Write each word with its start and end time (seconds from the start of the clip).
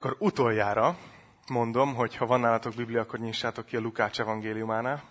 Akkor 0.00 0.16
utoljára 0.18 0.96
mondom, 1.48 1.94
hogy 1.94 2.16
ha 2.16 2.26
van 2.26 2.40
nálatok 2.40 2.74
Biblia, 2.74 3.00
akkor 3.00 3.18
nyissátok 3.18 3.66
ki 3.66 3.76
a 3.76 3.80
Lukács 3.80 4.20
evangéliumánál. 4.20 5.02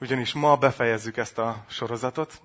Ugyanis 0.00 0.32
ma 0.32 0.56
befejezzük 0.56 1.16
ezt 1.16 1.38
a 1.38 1.64
sorozatot. 1.66 2.40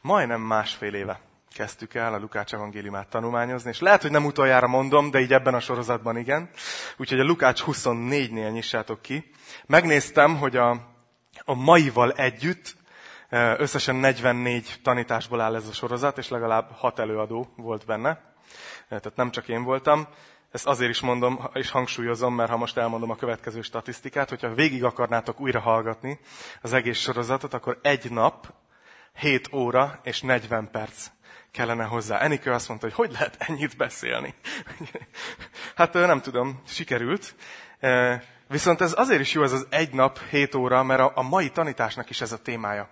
Majdnem 0.00 0.40
másfél 0.40 0.94
éve 0.94 1.20
kezdtük 1.54 1.94
el 1.94 2.14
a 2.14 2.18
Lukács 2.18 2.54
evangéliumát 2.54 3.08
tanulmányozni, 3.08 3.70
és 3.70 3.80
lehet, 3.80 4.02
hogy 4.02 4.10
nem 4.10 4.24
utoljára 4.24 4.66
mondom, 4.66 5.10
de 5.10 5.20
így 5.20 5.32
ebben 5.32 5.54
a 5.54 5.60
sorozatban 5.60 6.16
igen. 6.16 6.50
Úgyhogy 6.96 7.20
a 7.20 7.24
Lukács 7.24 7.62
24-nél 7.66 8.52
nyissátok 8.52 9.02
ki. 9.02 9.30
Megnéztem, 9.66 10.36
hogy 10.36 10.56
a, 10.56 10.70
a 11.44 11.54
maival 11.54 12.12
együtt 12.12 12.76
összesen 13.56 13.94
44 13.94 14.80
tanításból 14.82 15.40
áll 15.40 15.54
ez 15.54 15.68
a 15.68 15.72
sorozat, 15.72 16.18
és 16.18 16.28
legalább 16.28 16.70
6 16.70 16.98
előadó 16.98 17.52
volt 17.56 17.86
benne. 17.86 18.34
Tehát 18.88 19.12
nem 19.16 19.30
csak 19.30 19.48
én 19.48 19.62
voltam. 19.62 20.08
Ezt 20.56 20.66
azért 20.66 20.90
is 20.90 21.00
mondom, 21.00 21.48
és 21.52 21.70
hangsúlyozom, 21.70 22.34
mert 22.34 22.50
ha 22.50 22.56
most 22.56 22.76
elmondom 22.76 23.10
a 23.10 23.16
következő 23.16 23.62
statisztikát, 23.62 24.28
hogyha 24.28 24.54
végig 24.54 24.84
akarnátok 24.84 25.40
újra 25.40 25.60
hallgatni 25.60 26.18
az 26.62 26.72
egész 26.72 26.98
sorozatot, 26.98 27.54
akkor 27.54 27.78
egy 27.82 28.10
nap, 28.10 28.54
7 29.14 29.52
óra 29.52 30.00
és 30.02 30.20
40 30.20 30.70
perc 30.70 31.06
kellene 31.50 31.84
hozzá. 31.84 32.18
Enikő 32.18 32.52
azt 32.52 32.68
mondta, 32.68 32.86
hogy 32.86 32.94
hogy 32.94 33.12
lehet 33.12 33.36
ennyit 33.38 33.76
beszélni. 33.76 34.34
hát 35.76 35.92
nem 35.92 36.20
tudom, 36.20 36.62
sikerült. 36.66 37.34
Viszont 38.48 38.80
ez 38.80 38.98
azért 38.98 39.20
is 39.20 39.32
jó 39.32 39.42
ez 39.42 39.52
az 39.52 39.66
egy 39.70 39.92
nap, 39.92 40.18
7 40.18 40.54
óra, 40.54 40.82
mert 40.82 41.16
a 41.16 41.22
mai 41.22 41.50
tanításnak 41.50 42.10
is 42.10 42.20
ez 42.20 42.32
a 42.32 42.42
témája. 42.42 42.90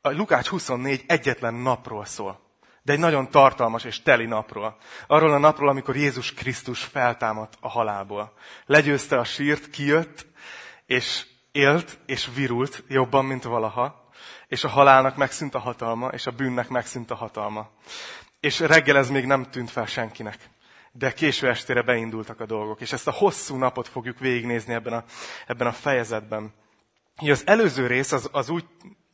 A 0.00 0.10
Lukács 0.10 0.48
24 0.48 1.04
egyetlen 1.06 1.54
napról 1.54 2.04
szól 2.04 2.47
de 2.88 2.94
egy 2.94 3.00
nagyon 3.00 3.30
tartalmas 3.30 3.84
és 3.84 4.02
teli 4.02 4.26
napról. 4.26 4.76
Arról 5.06 5.32
a 5.32 5.38
napról, 5.38 5.68
amikor 5.68 5.96
Jézus 5.96 6.34
Krisztus 6.34 6.84
feltámadt 6.84 7.54
a 7.60 7.68
halálból. 7.68 8.32
Legyőzte 8.66 9.18
a 9.18 9.24
sírt, 9.24 9.70
kijött, 9.70 10.26
és 10.86 11.26
élt, 11.52 11.98
és 12.06 12.28
virult 12.34 12.84
jobban, 12.86 13.24
mint 13.24 13.42
valaha, 13.42 14.08
és 14.46 14.64
a 14.64 14.68
halálnak 14.68 15.16
megszűnt 15.16 15.54
a 15.54 15.58
hatalma, 15.58 16.08
és 16.08 16.26
a 16.26 16.30
bűnnek 16.30 16.68
megszűnt 16.68 17.10
a 17.10 17.14
hatalma. 17.14 17.70
És 18.40 18.60
reggel 18.60 18.96
ez 18.96 19.10
még 19.10 19.24
nem 19.24 19.50
tűnt 19.50 19.70
fel 19.70 19.86
senkinek. 19.86 20.50
De 20.92 21.12
késő 21.12 21.48
estére 21.48 21.82
beindultak 21.82 22.40
a 22.40 22.46
dolgok, 22.46 22.80
és 22.80 22.92
ezt 22.92 23.08
a 23.08 23.12
hosszú 23.12 23.56
napot 23.56 23.88
fogjuk 23.88 24.18
végignézni 24.18 24.74
ebben 24.74 24.92
a, 24.92 25.04
ebben 25.46 25.66
a 25.66 25.72
fejezetben. 25.72 26.52
Az 27.16 27.46
előző 27.46 27.86
rész 27.86 28.12
az, 28.12 28.28
az 28.32 28.48
úgy 28.48 28.64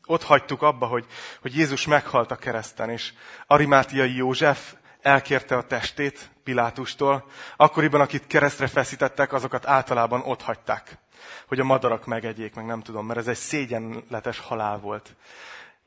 ott 0.06 0.22
hagytuk 0.22 0.62
abba, 0.62 0.86
hogy, 0.86 1.06
hogy 1.40 1.56
Jézus 1.56 1.86
meghalt 1.86 2.30
a 2.30 2.36
kereszten, 2.36 2.90
és 2.90 3.12
Arimátiai 3.46 4.16
József 4.16 4.74
elkérte 5.02 5.56
a 5.56 5.66
testét 5.66 6.30
Pilátustól. 6.44 7.24
Akkoriban, 7.56 8.00
akit 8.00 8.26
keresztre 8.26 8.66
feszítettek, 8.66 9.32
azokat 9.32 9.66
általában 9.66 10.20
ott 10.24 10.42
hagyták, 10.42 10.98
hogy 11.46 11.60
a 11.60 11.64
madarak 11.64 12.06
megegyék, 12.06 12.54
meg 12.54 12.64
nem 12.64 12.80
tudom, 12.80 13.06
mert 13.06 13.18
ez 13.18 13.28
egy 13.28 13.36
szégyenletes 13.36 14.38
halál 14.38 14.78
volt. 14.78 15.16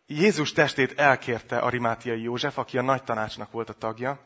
Jézus 0.07 0.52
testét 0.52 0.99
elkérte 0.99 1.57
Arimátiai 1.57 2.21
József, 2.21 2.57
aki 2.57 2.77
a 2.77 2.81
nagy 2.81 3.03
tanácsnak 3.03 3.52
volt 3.52 3.69
a 3.69 3.73
tagja, 3.73 4.19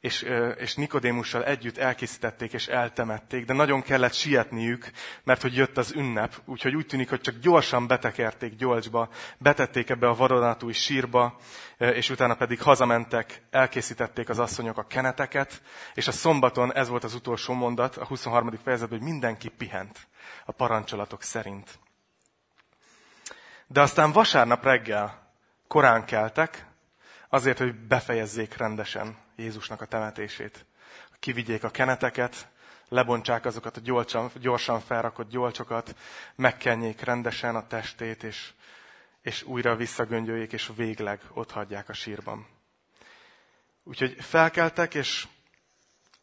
és, 0.00 0.22
és 0.56 0.74
Nikodémussal 0.74 1.44
együtt 1.44 1.78
elkészítették 1.78 2.52
és 2.52 2.66
eltemették, 2.66 3.44
de 3.44 3.52
nagyon 3.52 3.82
kellett 3.82 4.12
sietniük, 4.12 4.90
mert 5.24 5.42
hogy 5.42 5.54
jött 5.54 5.76
az 5.76 5.92
ünnep, 5.94 6.34
úgyhogy 6.44 6.74
úgy 6.74 6.86
tűnik, 6.86 7.08
hogy 7.08 7.20
csak 7.20 7.38
gyorsan 7.38 7.86
betekerték 7.86 8.56
gyolcsba, 8.56 9.08
betették 9.38 9.90
ebbe 9.90 10.08
a 10.08 10.14
vadonatúj 10.14 10.72
sírba, 10.72 11.38
és 11.78 12.10
utána 12.10 12.34
pedig 12.34 12.62
hazamentek, 12.62 13.42
elkészítették 13.50 14.28
az 14.28 14.38
asszonyok 14.38 14.78
a 14.78 14.86
keneteket, 14.86 15.62
és 15.94 16.08
a 16.08 16.12
szombaton 16.12 16.74
ez 16.74 16.88
volt 16.88 17.04
az 17.04 17.14
utolsó 17.14 17.54
mondat, 17.54 17.96
a 17.96 18.04
23. 18.04 18.50
fejezetben, 18.64 18.98
hogy 18.98 19.08
mindenki 19.08 19.48
pihent 19.48 20.06
a 20.44 20.52
parancsolatok 20.52 21.22
szerint. 21.22 21.78
De 23.66 23.80
aztán 23.80 24.12
vasárnap 24.12 24.64
reggel 24.64 25.32
korán 25.68 26.04
keltek, 26.04 26.66
azért, 27.28 27.58
hogy 27.58 27.74
befejezzék 27.74 28.56
rendesen 28.56 29.26
Jézusnak 29.38 29.80
a 29.80 29.86
temetését. 29.86 30.64
Kivigyék 31.18 31.64
a 31.64 31.70
keneteket, 31.70 32.48
lebontsák 32.88 33.44
azokat 33.44 33.76
a 33.76 33.80
gyorsan, 33.80 34.30
gyorsan 34.34 34.80
felrakott 34.80 35.30
gyolcsokat, 35.30 35.96
megkenjék 36.34 37.00
rendesen 37.00 37.56
a 37.56 37.66
testét, 37.66 38.22
és, 38.22 38.52
és 39.22 39.42
újra 39.42 39.76
visszagöngyöljék, 39.76 40.52
és 40.52 40.70
végleg 40.76 41.20
ott 41.32 41.50
hagyják 41.50 41.88
a 41.88 41.92
sírban. 41.92 42.46
Úgyhogy 43.82 44.16
felkeltek, 44.20 44.94
és, 44.94 45.26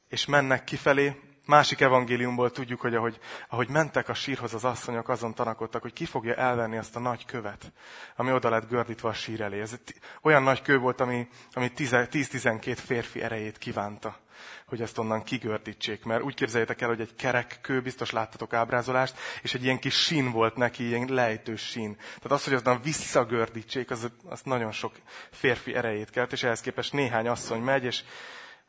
és 0.08 0.26
mennek 0.26 0.64
kifelé, 0.64 1.35
Másik 1.46 1.82
evangéliumból 1.82 2.52
tudjuk, 2.52 2.82
hogy 2.82 2.96
ahogy, 2.96 3.20
ahogy 3.50 3.70
mentek 3.70 4.10
a 4.10 4.14
sírhoz 4.14 4.54
az 4.54 4.64
asszonyok, 4.64 5.10
azon 5.10 5.34
tanakodtak, 5.34 5.82
hogy 5.82 5.94
ki 5.94 6.06
fogja 6.06 6.34
elvenni 6.34 6.78
azt 6.78 6.96
a 6.96 7.00
nagy 7.00 7.26
követ, 7.26 7.72
ami 8.16 8.32
oda 8.32 8.50
lett 8.50 8.70
gördítve 8.70 9.10
a 9.10 9.14
sír 9.14 9.42
elé. 9.42 9.62
Ez 9.62 9.76
olyan 10.22 10.44
nagy 10.44 10.62
kő 10.62 10.78
volt, 10.78 11.02
ami, 11.02 11.28
ami 11.54 11.72
10-12 11.78 12.78
férfi 12.86 13.22
erejét 13.22 13.58
kívánta, 13.58 14.18
hogy 14.66 14.82
ezt 14.82 14.98
onnan 14.98 15.24
kigördítsék. 15.24 16.04
Mert 16.04 16.24
úgy 16.24 16.34
képzeljétek 16.34 16.82
el, 16.82 16.88
hogy 16.88 17.02
egy 17.02 17.16
kerek 17.16 17.58
kő, 17.62 17.82
biztos 17.82 18.12
láttatok 18.12 18.54
ábrázolást, 18.54 19.18
és 19.42 19.54
egy 19.54 19.64
ilyen 19.64 19.80
kis 19.80 20.04
sín 20.04 20.32
volt 20.32 20.56
neki, 20.56 20.88
ilyen 20.88 21.08
lejtős 21.10 21.62
sín. 21.62 21.96
Tehát 21.96 22.32
az, 22.32 22.44
hogy 22.44 22.54
aztán 22.54 22.82
visszagördítsék, 22.82 23.92
az, 23.92 24.12
az 24.26 24.42
nagyon 24.44 24.72
sok 24.72 24.94
férfi 25.32 25.76
erejét 25.76 26.10
kelt, 26.10 26.32
és 26.32 26.44
ehhez 26.44 26.62
képest 26.62 26.94
néhány 26.94 27.28
asszony 27.28 27.62
megy, 27.62 27.84
és 27.84 28.04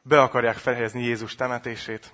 be 0.02 0.20
akarják 0.20 0.56
felhelyezni 0.56 1.02
Jézus 1.02 1.34
temetését, 1.34 2.12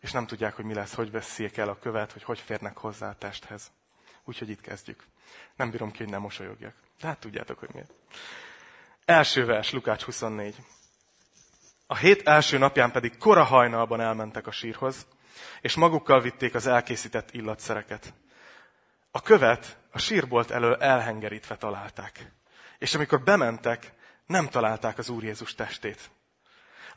és 0.00 0.12
nem 0.12 0.26
tudják, 0.26 0.54
hogy 0.54 0.64
mi 0.64 0.74
lesz, 0.74 0.94
hogy 0.94 1.10
veszik 1.10 1.56
el 1.56 1.68
a 1.68 1.78
követ, 1.78 2.12
hogy 2.12 2.22
hogy 2.22 2.38
férnek 2.38 2.78
hozzá 2.78 3.08
a 3.08 3.14
testhez. 3.18 3.70
Úgyhogy 4.24 4.48
itt 4.48 4.60
kezdjük. 4.60 5.04
Nem 5.56 5.70
bírom 5.70 5.90
ki, 5.90 5.98
hogy 5.98 6.12
nem 6.12 6.20
mosolyogjak. 6.20 6.74
De 7.00 7.06
hát 7.06 7.18
tudjátok, 7.18 7.58
hogy 7.58 7.70
miért. 7.72 7.92
Első 9.04 9.44
vers, 9.44 9.72
Lukács 9.72 10.02
24. 10.02 10.56
A 11.86 11.96
hét 11.96 12.28
első 12.28 12.58
napján 12.58 12.90
pedig 12.90 13.18
kora 13.18 13.44
hajnalban 13.44 14.00
elmentek 14.00 14.46
a 14.46 14.50
sírhoz, 14.50 15.06
és 15.60 15.74
magukkal 15.74 16.20
vitték 16.20 16.54
az 16.54 16.66
elkészített 16.66 17.34
illatszereket. 17.34 18.14
A 19.10 19.22
követ 19.22 19.78
a 19.90 19.98
sírbolt 19.98 20.50
elől 20.50 20.74
elhengerítve 20.74 21.56
találták. 21.56 22.32
És 22.78 22.94
amikor 22.94 23.22
bementek, 23.22 23.92
nem 24.26 24.48
találták 24.48 24.98
az 24.98 25.08
Úr 25.08 25.24
Jézus 25.24 25.54
testét. 25.54 26.10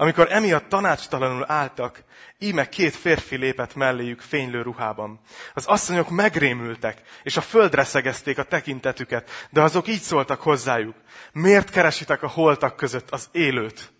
Amikor 0.01 0.31
emiatt 0.31 0.69
tanácstalanul 0.69 1.45
álltak, 1.47 2.03
íme 2.37 2.69
két 2.69 2.95
férfi 2.95 3.35
lépett 3.35 3.75
melléjük 3.75 4.21
fénylő 4.21 4.61
ruhában. 4.61 5.19
Az 5.53 5.65
asszonyok 5.65 6.09
megrémültek, 6.09 7.01
és 7.23 7.37
a 7.37 7.41
földre 7.41 7.83
szegezték 7.83 8.37
a 8.37 8.43
tekintetüket, 8.43 9.29
de 9.49 9.61
azok 9.61 9.87
így 9.87 10.01
szóltak 10.01 10.41
hozzájuk. 10.41 10.95
Miért 11.31 11.69
keresitek 11.69 12.23
a 12.23 12.27
holtak 12.27 12.75
között 12.75 13.09
az 13.09 13.29
élőt? 13.31 13.91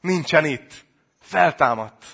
Nincsen 0.00 0.44
itt. 0.44 0.84
Feltámadt. 1.20 2.04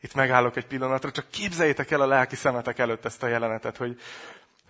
Itt 0.00 0.14
megállok 0.14 0.56
egy 0.56 0.66
pillanatra, 0.66 1.10
csak 1.10 1.30
képzeljétek 1.30 1.90
el 1.90 2.00
a 2.00 2.06
lelki 2.06 2.36
szemetek 2.36 2.78
előtt 2.78 3.04
ezt 3.04 3.22
a 3.22 3.28
jelenetet, 3.28 3.76
hogy, 3.76 4.00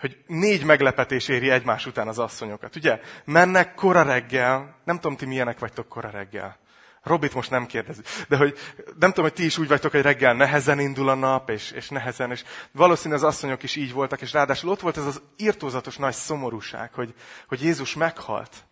hogy 0.01 0.25
négy 0.27 0.65
meglepetés 0.65 1.29
éri 1.29 1.51
egymás 1.51 1.87
után 1.87 2.09
az 2.09 2.19
asszonyokat. 2.19 2.77
Ugye, 2.77 3.01
mennek 3.25 3.75
kora 3.75 4.03
reggel, 4.03 4.77
nem 4.85 4.97
tudom, 4.97 5.17
ti 5.17 5.27
milyenek 5.27 5.59
vagytok 5.59 5.89
kora 5.89 6.11
reggel. 6.11 6.59
Robit 7.03 7.35
most 7.35 7.51
nem 7.51 7.67
kérdezi. 7.67 8.01
De 8.29 8.37
hogy 8.37 8.59
nem 8.99 9.09
tudom, 9.09 9.25
hogy 9.25 9.33
ti 9.33 9.45
is 9.45 9.59
úgy 9.59 9.69
vagytok, 9.69 9.91
hogy 9.91 10.03
reggel 10.03 10.35
nehezen 10.35 10.81
indul 10.81 11.09
a 11.09 11.15
nap, 11.15 11.51
és, 11.51 11.71
és 11.71 11.89
nehezen, 11.89 12.31
és 12.31 12.45
valószínűleg 12.73 13.23
az 13.23 13.35
asszonyok 13.35 13.63
is 13.63 13.77
így 13.77 13.93
voltak, 13.93 14.21
és 14.21 14.33
ráadásul 14.33 14.71
ott 14.71 14.81
volt 14.81 14.97
ez 14.97 15.05
az 15.05 15.23
írtózatos 15.37 15.97
nagy 15.97 16.15
szomorúság, 16.15 16.93
hogy, 16.93 17.15
hogy 17.47 17.63
Jézus 17.63 17.95
meghalt. 17.95 18.65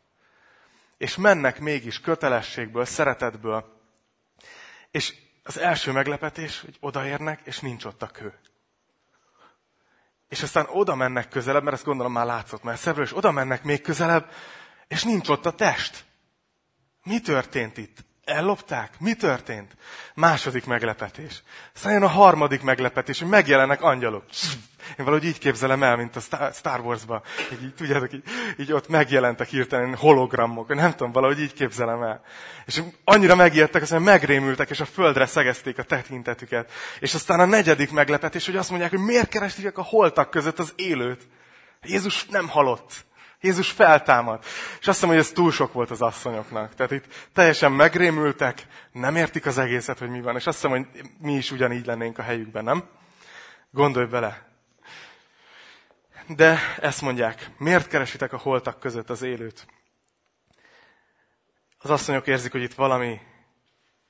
És 0.96 1.16
mennek 1.16 1.60
mégis 1.60 2.00
kötelességből, 2.00 2.84
szeretetből. 2.84 3.64
És 4.90 5.14
az 5.42 5.58
első 5.58 5.92
meglepetés, 5.92 6.60
hogy 6.60 6.76
odaérnek, 6.80 7.40
és 7.44 7.60
nincs 7.60 7.84
ott 7.84 8.02
a 8.02 8.06
kő. 8.06 8.38
És 10.34 10.42
aztán 10.42 10.66
oda 10.68 10.94
mennek 10.94 11.28
közelebb, 11.28 11.62
mert 11.62 11.76
ezt 11.76 11.84
gondolom 11.84 12.12
már 12.12 12.26
látszott 12.26 12.62
már 12.62 12.78
szebbről, 12.78 13.04
és 13.04 13.16
oda 13.16 13.30
mennek 13.30 13.62
még 13.62 13.82
közelebb, 13.82 14.30
és 14.88 15.02
nincs 15.02 15.28
ott 15.28 15.46
a 15.46 15.50
test. 15.50 16.04
Mi 17.02 17.20
történt 17.20 17.76
itt? 17.76 18.04
Ellopták? 18.24 19.00
Mi 19.00 19.14
történt? 19.14 19.76
Második 20.14 20.64
meglepetés. 20.64 21.42
Aztán 21.74 21.92
jön 21.92 22.02
a 22.02 22.08
harmadik 22.08 22.62
meglepetés, 22.62 23.18
hogy 23.18 23.28
megjelennek 23.28 23.82
angyalok. 23.82 24.24
Én 24.98 25.04
valahogy 25.04 25.24
így 25.24 25.38
képzelem 25.38 25.82
el, 25.82 25.96
mint 25.96 26.16
a 26.16 26.20
Star 26.52 26.80
Wars-ba. 26.80 27.22
Így, 27.62 27.74
tudjátok, 27.74 28.12
így, 28.12 28.22
így 28.58 28.72
ott 28.72 28.88
megjelentek 28.88 29.48
hirtelen 29.48 29.94
hologramok. 29.94 30.74
Nem 30.74 30.90
tudom, 30.90 31.12
valahogy 31.12 31.40
így 31.40 31.52
képzelem 31.52 32.02
el. 32.02 32.22
És 32.66 32.82
annyira 33.04 33.34
megijedtek, 33.34 33.82
aztán 33.82 34.02
megrémültek, 34.02 34.70
és 34.70 34.80
a 34.80 34.84
földre 34.84 35.26
szegezték 35.26 35.78
a 35.78 35.82
tekintetüket. 35.82 36.72
És 37.00 37.14
aztán 37.14 37.40
a 37.40 37.44
negyedik 37.44 37.92
meglepetés, 37.92 38.46
hogy 38.46 38.56
azt 38.56 38.70
mondják, 38.70 38.90
hogy 38.90 39.00
miért 39.04 39.28
keresték 39.28 39.78
a 39.78 39.82
holtak 39.82 40.30
között 40.30 40.58
az 40.58 40.72
élőt. 40.76 41.26
Jézus 41.82 42.26
nem 42.26 42.48
halott. 42.48 43.04
Jézus 43.40 43.70
feltámad. 43.70 44.44
És 44.80 44.86
azt 44.86 44.96
hiszem, 44.96 45.08
hogy 45.08 45.18
ez 45.18 45.30
túl 45.30 45.52
sok 45.52 45.72
volt 45.72 45.90
az 45.90 46.02
asszonyoknak. 46.02 46.74
Tehát 46.74 46.92
itt 46.92 47.04
teljesen 47.32 47.72
megrémültek, 47.72 48.66
nem 48.92 49.16
értik 49.16 49.46
az 49.46 49.58
egészet, 49.58 49.98
hogy 49.98 50.08
mi 50.08 50.20
van. 50.20 50.36
És 50.36 50.46
azt 50.46 50.56
hiszem, 50.56 50.70
hogy 50.70 50.86
mi 51.18 51.32
is 51.32 51.50
ugyanígy 51.50 51.86
lennénk 51.86 52.18
a 52.18 52.22
helyükben, 52.22 52.64
nem? 52.64 52.84
Gondolj 53.70 54.06
bele. 54.06 54.53
De 56.26 56.58
ezt 56.80 57.00
mondják, 57.00 57.50
miért 57.58 57.88
keresitek 57.88 58.32
a 58.32 58.38
holtak 58.38 58.80
között 58.80 59.10
az 59.10 59.22
élőt? 59.22 59.66
Az 61.78 61.90
asszonyok 61.90 62.26
érzik, 62.26 62.52
hogy 62.52 62.62
itt 62.62 62.74
valami, 62.74 63.20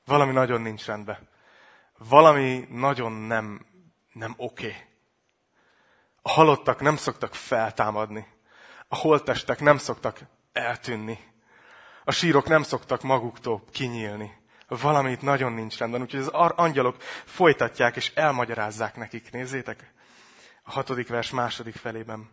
valami 0.05 0.33
nagyon 0.33 0.61
nincs 0.61 0.85
rendben. 0.85 1.29
Valami 1.99 2.67
nagyon 2.71 3.13
nem, 3.13 3.67
nem 4.13 4.35
oké. 4.37 4.67
Okay. 4.67 4.81
A 6.23 6.31
halottak 6.31 6.81
nem 6.81 6.97
szoktak 6.97 7.35
feltámadni. 7.35 8.27
A 8.89 8.97
holttestek 8.97 9.61
nem 9.61 9.79
szoktak 9.79 10.21
eltűnni. 10.53 11.19
A 12.05 12.13
sírok 12.13 12.47
nem 12.47 12.63
szoktak 12.63 13.03
maguktól 13.03 13.65
kinyílni. 13.73 14.43
Valamit 14.69 15.23
nagyon 15.23 15.53
nincs 15.53 15.79
rendben, 15.79 16.01
úgyhogy 16.01 16.21
az 16.21 16.29
angyalok 16.57 16.97
folytatják 17.25 17.97
és 17.97 18.13
elmagyarázzák 18.15 18.97
nekik. 18.97 19.31
Nézzétek 19.31 19.94
a 20.65 20.71
hatodik 20.71 21.09
vers 21.09 21.31
második 21.31 21.75
felében. 21.75 22.31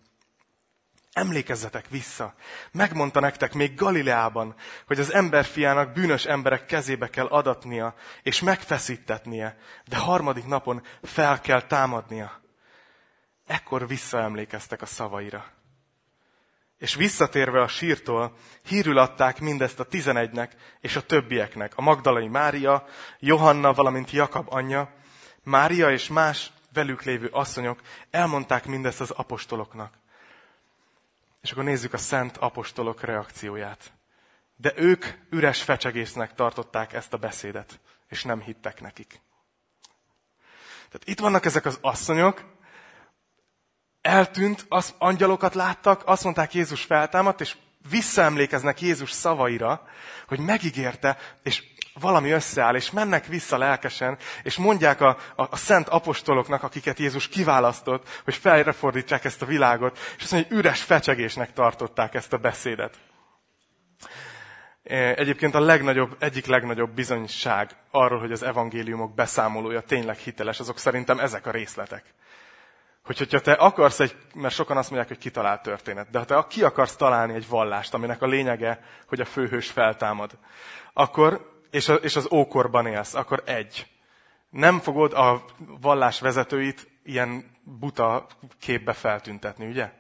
Emlékezzetek 1.14 1.88
vissza. 1.90 2.34
Megmondta 2.72 3.20
nektek 3.20 3.54
még 3.54 3.76
Galileában, 3.76 4.56
hogy 4.88 5.00
az 5.00 5.14
emberfiának 5.14 5.94
bűnös 5.94 6.26
emberek 6.26 6.66
kezébe 6.66 7.10
kell 7.10 7.26
adatnia, 7.26 7.96
és 8.24 8.42
megfeszítetnie, 8.42 9.58
de 9.88 9.98
harmadik 9.98 10.46
napon 10.46 10.84
fel 11.02 11.40
kell 11.40 11.62
támadnia. 11.62 12.42
Ekkor 13.48 13.88
visszaemlékeztek 13.88 14.82
a 14.82 14.86
szavaira. 14.86 15.46
És 16.78 16.96
visszatérve 16.96 17.62
a 17.62 17.68
sírtól, 17.68 18.36
hírül 18.64 18.98
adták 18.98 19.40
mindezt 19.40 19.80
a 19.80 19.84
tizenegynek 19.84 20.56
és 20.80 20.96
a 20.96 21.06
többieknek. 21.06 21.74
A 21.76 21.82
Magdalai 21.82 22.28
Mária, 22.28 22.86
Johanna, 23.20 23.74
valamint 23.74 24.12
Jakab 24.12 24.48
anyja, 24.50 24.94
Mária 25.44 25.92
és 25.92 26.08
más 26.08 26.52
velük 26.74 27.04
lévő 27.04 27.28
asszonyok 27.28 27.82
elmondták 28.10 28.66
mindezt 28.66 29.02
az 29.02 29.12
apostoloknak. 29.12 29.94
És 31.42 31.52
akkor 31.52 31.64
nézzük 31.64 31.94
a 31.94 31.98
szent 31.98 32.38
apostolok 32.38 33.02
reakcióját. 33.02 33.92
De 34.56 34.74
ők 34.76 35.06
üres 35.30 35.64
fecsegésznek 35.64 36.34
tartották 36.34 36.94
ezt 36.94 37.14
a 37.14 37.18
beszédet, 37.18 37.80
és 38.08 38.24
nem 38.24 38.42
hittek 38.42 38.82
nekik. 38.82 39.22
Tehát 40.88 41.08
itt 41.08 41.20
vannak 41.20 41.46
ezek 41.46 41.66
az 41.66 41.78
asszonyok, 41.82 42.44
eltűnt, 44.02 44.66
az 44.70 44.94
angyalokat 44.98 45.54
láttak, 45.54 46.02
azt 46.06 46.24
mondták 46.24 46.54
Jézus 46.54 46.84
feltámadt, 46.84 47.42
és 47.42 47.56
visszaemlékeznek 47.90 48.82
Jézus 48.82 49.12
szavaira, 49.12 49.88
hogy 50.28 50.40
megígérte, 50.40 51.18
és 51.44 51.71
valami 52.00 52.30
összeáll, 52.30 52.76
és 52.76 52.92
mennek 52.92 53.26
vissza 53.26 53.58
lelkesen, 53.58 54.18
és 54.44 54.58
mondják 54.58 55.02
a, 55.02 55.18
a, 55.36 55.48
a 55.50 55.56
szent 55.56 55.88
apostoloknak, 55.88 56.64
akiket 56.64 57.00
Jézus 57.00 57.28
kiválasztott, 57.28 58.22
hogy 58.24 58.36
felrefordítsák 58.36 59.26
ezt 59.26 59.42
a 59.42 59.46
világot, 59.46 59.98
és 60.18 60.24
azt 60.24 60.32
mondja, 60.32 60.50
hogy 60.50 60.60
üres 60.60 60.84
fecsegésnek 60.84 61.54
tartották 61.54 62.14
ezt 62.14 62.34
a 62.34 62.38
beszédet. 62.38 62.98
E, 64.84 65.14
egyébként 65.14 65.56
a 65.56 65.60
legnagyobb, 65.60 66.16
egyik 66.20 66.46
legnagyobb 66.46 66.90
bizonyság 66.90 67.70
arról, 67.92 68.20
hogy 68.20 68.32
az 68.32 68.44
evangéliumok 68.44 69.14
beszámolója 69.14 69.82
tényleg 69.82 70.18
hiteles, 70.18 70.60
azok 70.60 70.78
szerintem 70.78 71.20
ezek 71.20 71.46
a 71.46 71.52
részletek. 71.52 72.04
Hogy, 73.04 73.18
hogyha 73.18 73.40
te 73.40 73.52
akarsz 73.52 74.00
egy, 74.00 74.16
mert 74.34 74.54
sokan 74.54 74.78
azt 74.78 74.90
mondják, 74.90 75.12
hogy 75.12 75.22
kitalált 75.22 75.62
történet, 75.62 76.10
de 76.10 76.18
ha 76.18 76.26
te 76.26 76.46
ki 76.50 76.64
akarsz 76.64 76.96
találni 76.96 77.34
egy 77.34 77.48
vallást, 77.48 77.94
aminek 77.94 78.22
a 78.22 78.28
lényege, 78.28 78.84
hogy 79.08 79.22
a 79.22 79.26
főhős 79.26 79.70
feltámad, 79.70 80.32
akkor 80.94 81.52
és, 81.72 81.90
a, 81.90 81.94
és 81.94 82.16
az 82.16 82.32
ókorban 82.32 82.88
élsz, 82.88 83.14
akkor 83.14 83.44
egy. 83.46 83.88
Nem 84.50 84.80
fogod 84.80 85.14
a 85.14 85.46
vallás 85.82 86.20
vezetőit 86.20 86.88
ilyen 87.04 87.58
buta 87.64 88.28
képbe 88.60 88.94
feltüntetni, 88.94 89.68
ugye? 89.68 89.92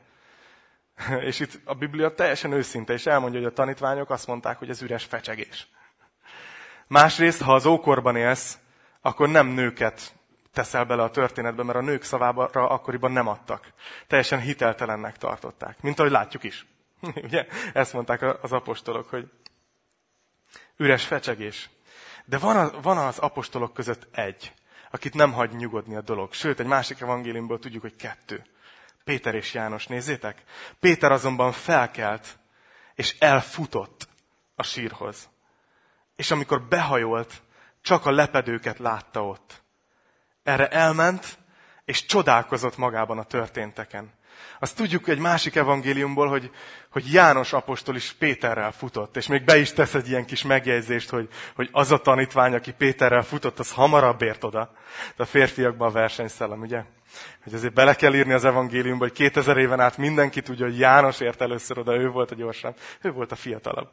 És 1.29 1.39
itt 1.39 1.59
a 1.65 1.73
Biblia 1.73 2.13
teljesen 2.13 2.51
őszinte, 2.51 2.93
és 2.93 3.05
elmondja, 3.05 3.39
hogy 3.39 3.49
a 3.49 3.53
tanítványok 3.53 4.09
azt 4.09 4.27
mondták, 4.27 4.57
hogy 4.57 4.69
ez 4.69 4.81
üres 4.81 5.03
fecsegés. 5.03 5.67
Másrészt, 6.87 7.41
ha 7.41 7.53
az 7.53 7.65
ókorban 7.65 8.15
élsz, 8.15 8.57
akkor 9.01 9.29
nem 9.29 9.47
nőket 9.47 10.13
teszel 10.53 10.85
bele 10.85 11.03
a 11.03 11.11
történetbe, 11.11 11.63
mert 11.63 11.77
a 11.77 11.81
nők 11.81 12.03
szavára 12.03 12.69
akkoriban 12.69 13.11
nem 13.11 13.27
adtak. 13.27 13.73
Teljesen 14.07 14.39
hiteltelennek 14.39 15.17
tartották. 15.17 15.81
Mint 15.81 15.99
ahogy 15.99 16.11
látjuk 16.11 16.43
is. 16.43 16.65
Ugye? 17.23 17.45
Ezt 17.73 17.93
mondták 17.93 18.43
az 18.43 18.51
apostolok, 18.51 19.09
hogy 19.09 19.29
üres 20.81 21.05
fecsegés. 21.05 21.69
De 22.25 22.37
van 22.37 22.57
az, 22.57 22.71
van 22.81 22.97
az 22.97 23.17
apostolok 23.17 23.73
között 23.73 24.07
egy, 24.15 24.53
akit 24.91 25.13
nem 25.13 25.33
hagy 25.33 25.51
nyugodni 25.51 25.95
a 25.95 26.01
dolog. 26.01 26.33
Sőt, 26.33 26.59
egy 26.59 26.65
másik 26.65 27.01
evangéliumból 27.01 27.59
tudjuk, 27.59 27.81
hogy 27.81 27.95
kettő. 27.95 28.45
Péter 29.03 29.35
és 29.35 29.53
János, 29.53 29.87
nézzétek. 29.87 30.43
Péter 30.79 31.11
azonban 31.11 31.51
felkelt, 31.51 32.39
és 32.95 33.15
elfutott 33.19 34.07
a 34.55 34.63
sírhoz. 34.63 35.29
És 36.15 36.31
amikor 36.31 36.61
behajolt, 36.61 37.41
csak 37.81 38.05
a 38.05 38.11
lepedőket 38.11 38.79
látta 38.79 39.25
ott. 39.25 39.63
Erre 40.43 40.67
elment, 40.67 41.37
és 41.91 42.05
csodálkozott 42.05 42.77
magában 42.77 43.17
a 43.17 43.23
történteken. 43.23 44.11
Azt 44.59 44.75
tudjuk 44.75 45.07
egy 45.07 45.19
másik 45.19 45.55
evangéliumból, 45.55 46.27
hogy, 46.27 46.51
hogy 46.89 47.13
János 47.13 47.53
apostol 47.53 47.95
is 47.95 48.11
Péterrel 48.11 48.71
futott, 48.71 49.17
és 49.17 49.27
még 49.27 49.43
be 49.43 49.57
is 49.57 49.73
tesz 49.73 49.93
egy 49.93 50.09
ilyen 50.09 50.25
kis 50.25 50.43
megjegyzést, 50.43 51.09
hogy, 51.09 51.27
hogy 51.55 51.69
az 51.71 51.91
a 51.91 51.97
tanítvány, 51.97 52.53
aki 52.53 52.71
Péterrel 52.71 53.23
futott, 53.23 53.59
az 53.59 53.71
hamarabb 53.71 54.21
ért 54.21 54.43
oda. 54.43 54.71
De 55.15 55.23
a 55.23 55.25
férfiakban 55.25 55.87
a 55.87 55.91
versenyszellem, 55.91 56.61
ugye? 56.61 56.83
Hogy 57.43 57.53
azért 57.53 57.73
bele 57.73 57.95
kell 57.95 58.13
írni 58.13 58.33
az 58.33 58.45
evangéliumba, 58.45 59.03
hogy 59.03 59.13
2000 59.13 59.57
éven 59.57 59.79
át 59.79 59.97
mindenki 59.97 60.41
tudja, 60.41 60.65
hogy 60.65 60.79
János 60.79 61.19
ért 61.19 61.41
először 61.41 61.77
oda, 61.77 61.95
ő 61.95 62.09
volt 62.09 62.31
a 62.31 62.35
gyorsabb, 62.35 62.77
ő 63.01 63.11
volt 63.11 63.31
a 63.31 63.35
fiatalabb. 63.35 63.89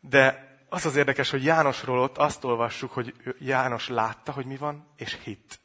De 0.00 0.52
az 0.68 0.86
az 0.86 0.96
érdekes, 0.96 1.30
hogy 1.30 1.44
Jánosról 1.44 1.98
ott 1.98 2.18
azt 2.18 2.44
olvassuk, 2.44 2.92
hogy 2.92 3.14
János 3.38 3.88
látta, 3.88 4.32
hogy 4.32 4.46
mi 4.46 4.56
van, 4.56 4.86
és 4.96 5.18
hitt. 5.24 5.62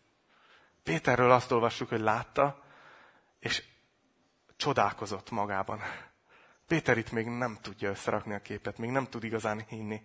Péterről 0.89 1.31
azt 1.31 1.51
olvassuk, 1.51 1.89
hogy 1.89 2.00
látta, 2.00 2.63
és 3.39 3.63
csodálkozott 4.57 5.30
magában. 5.30 5.81
Péter 6.68 6.97
itt 6.97 7.12
még 7.12 7.25
nem 7.27 7.57
tudja 7.62 7.89
összerakni 7.89 8.33
a 8.33 8.41
képet, 8.41 8.77
még 8.77 8.89
nem 8.89 9.06
tud 9.06 9.24
igazán 9.24 9.65
hinni. 9.68 10.01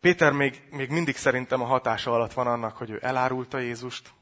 Péter 0.00 0.32
még, 0.32 0.62
még 0.70 0.90
mindig 0.90 1.16
szerintem 1.16 1.60
a 1.62 1.64
hatása 1.66 2.12
alatt 2.12 2.32
van 2.32 2.46
annak, 2.46 2.76
hogy 2.76 2.90
ő 2.90 2.98
elárulta 3.02 3.58
Jézust, 3.58 4.12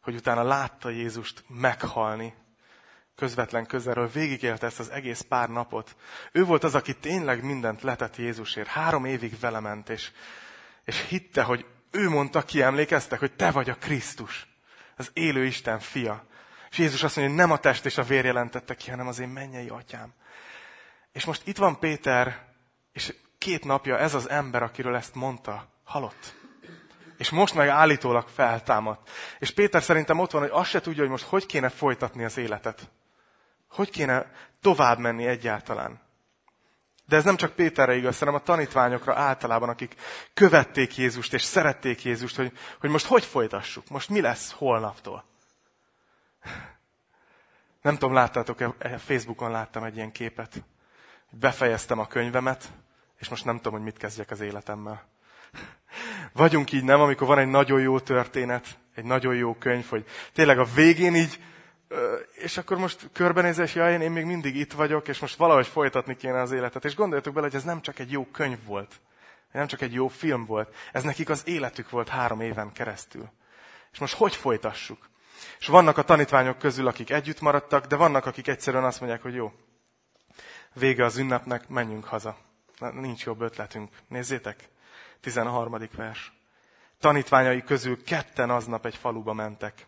hogy 0.00 0.14
utána 0.14 0.42
látta 0.42 0.88
Jézust 0.90 1.44
meghalni, 1.48 2.34
közvetlen 3.14 3.66
közelről, 3.66 4.08
végigélte 4.08 4.66
ezt 4.66 4.80
az 4.80 4.90
egész 4.90 5.20
pár 5.20 5.48
napot. 5.48 5.96
Ő 6.32 6.44
volt 6.44 6.64
az, 6.64 6.74
aki 6.74 6.96
tényleg 6.96 7.44
mindent 7.44 7.82
letett 7.82 8.16
Jézusért. 8.16 8.68
Három 8.68 9.04
évig 9.04 9.38
vele 9.40 9.60
ment, 9.60 9.88
és, 9.88 10.10
és 10.84 11.06
hitte, 11.08 11.42
hogy 11.42 11.66
ő 11.92 12.08
mondta 12.08 12.42
ki, 12.42 12.62
emlékeztek, 12.62 13.18
hogy 13.18 13.32
te 13.32 13.50
vagy 13.50 13.70
a 13.70 13.74
Krisztus, 13.74 14.46
az 14.96 15.10
élő 15.12 15.44
Isten 15.44 15.78
fia. 15.78 16.24
És 16.70 16.78
Jézus 16.78 17.02
azt 17.02 17.16
mondja, 17.16 17.34
hogy 17.34 17.44
nem 17.44 17.56
a 17.56 17.60
test 17.60 17.84
és 17.84 17.98
a 17.98 18.02
vér 18.02 18.24
jelentette 18.24 18.74
ki, 18.74 18.90
hanem 18.90 19.06
az 19.06 19.18
én 19.18 19.28
mennyei 19.28 19.68
atyám. 19.68 20.14
És 21.12 21.24
most 21.24 21.46
itt 21.46 21.56
van 21.56 21.78
Péter, 21.78 22.44
és 22.92 23.14
két 23.38 23.64
napja 23.64 23.98
ez 23.98 24.14
az 24.14 24.28
ember, 24.28 24.62
akiről 24.62 24.96
ezt 24.96 25.14
mondta, 25.14 25.68
halott. 25.84 26.34
És 27.18 27.30
most 27.30 27.54
meg 27.54 27.68
állítólag 27.68 28.28
feltámadt. 28.28 29.10
És 29.38 29.50
Péter 29.50 29.82
szerintem 29.82 30.18
ott 30.18 30.30
van, 30.30 30.42
hogy 30.42 30.50
azt 30.52 30.70
se 30.70 30.80
tudja, 30.80 31.00
hogy 31.00 31.10
most 31.10 31.24
hogy 31.24 31.46
kéne 31.46 31.68
folytatni 31.68 32.24
az 32.24 32.36
életet. 32.36 32.90
Hogy 33.68 33.90
kéne 33.90 34.30
tovább 34.60 34.98
menni 34.98 35.26
egyáltalán. 35.26 36.01
De 37.06 37.16
ez 37.16 37.24
nem 37.24 37.36
csak 37.36 37.52
Péterre 37.52 37.94
igaz, 37.94 38.18
hanem 38.18 38.34
a 38.34 38.42
tanítványokra 38.42 39.14
általában, 39.14 39.68
akik 39.68 39.94
követték 40.34 40.96
Jézust 40.96 41.34
és 41.34 41.42
szerették 41.42 42.04
Jézust, 42.04 42.36
hogy, 42.36 42.52
hogy 42.80 42.90
most 42.90 43.06
hogy 43.06 43.24
folytassuk, 43.24 43.88
most 43.88 44.08
mi 44.08 44.20
lesz 44.20 44.52
holnaptól. 44.52 45.24
Nem 47.82 47.94
tudom, 47.94 48.14
láttátok-e, 48.14 48.74
e, 48.78 48.98
Facebookon 48.98 49.50
láttam 49.50 49.84
egy 49.84 49.96
ilyen 49.96 50.12
képet. 50.12 50.64
Befejeztem 51.30 51.98
a 51.98 52.06
könyvemet, 52.06 52.72
és 53.18 53.28
most 53.28 53.44
nem 53.44 53.56
tudom, 53.56 53.72
hogy 53.72 53.82
mit 53.82 53.96
kezdjek 53.96 54.30
az 54.30 54.40
életemmel. 54.40 55.08
Vagyunk 56.32 56.72
így, 56.72 56.84
nem, 56.84 57.00
amikor 57.00 57.26
van 57.26 57.38
egy 57.38 57.48
nagyon 57.48 57.80
jó 57.80 58.00
történet, 58.00 58.78
egy 58.94 59.04
nagyon 59.04 59.34
jó 59.34 59.54
könyv, 59.54 59.86
hogy 59.88 60.04
tényleg 60.32 60.58
a 60.58 60.64
végén 60.64 61.14
így, 61.14 61.40
és 62.32 62.56
akkor 62.56 62.76
most 62.78 63.08
körbenézés, 63.12 63.74
jaj, 63.74 64.02
én 64.02 64.10
még 64.10 64.24
mindig 64.24 64.56
itt 64.56 64.72
vagyok, 64.72 65.08
és 65.08 65.18
most 65.18 65.36
valahogy 65.36 65.66
folytatni 65.66 66.16
kéne 66.16 66.40
az 66.40 66.52
életet. 66.52 66.84
És 66.84 66.94
gondoljatok 66.94 67.34
bele, 67.34 67.46
hogy 67.46 67.56
ez 67.56 67.64
nem 67.64 67.80
csak 67.80 67.98
egy 67.98 68.10
jó 68.10 68.26
könyv 68.26 68.64
volt, 68.64 69.00
nem 69.52 69.66
csak 69.66 69.80
egy 69.80 69.92
jó 69.92 70.08
film 70.08 70.44
volt, 70.44 70.74
ez 70.92 71.02
nekik 71.02 71.28
az 71.28 71.42
életük 71.44 71.90
volt 71.90 72.08
három 72.08 72.40
éven 72.40 72.72
keresztül. 72.72 73.30
És 73.92 73.98
most 73.98 74.14
hogy 74.14 74.36
folytassuk? 74.36 75.10
És 75.58 75.66
vannak 75.66 75.98
a 75.98 76.02
tanítványok 76.02 76.58
közül, 76.58 76.86
akik 76.86 77.10
együtt 77.10 77.40
maradtak, 77.40 77.86
de 77.86 77.96
vannak, 77.96 78.26
akik 78.26 78.48
egyszerűen 78.48 78.84
azt 78.84 79.00
mondják, 79.00 79.22
hogy 79.22 79.34
jó, 79.34 79.52
vége 80.72 81.04
az 81.04 81.16
ünnepnek, 81.16 81.68
menjünk 81.68 82.04
haza. 82.04 82.36
Nincs 82.92 83.24
jobb 83.24 83.40
ötletünk. 83.40 83.90
Nézzétek, 84.08 84.68
13. 85.20 85.88
vers. 85.96 86.32
Tanítványai 87.00 87.62
közül 87.62 88.02
ketten 88.02 88.50
aznap 88.50 88.86
egy 88.86 88.96
faluba 88.96 89.32
mentek, 89.32 89.86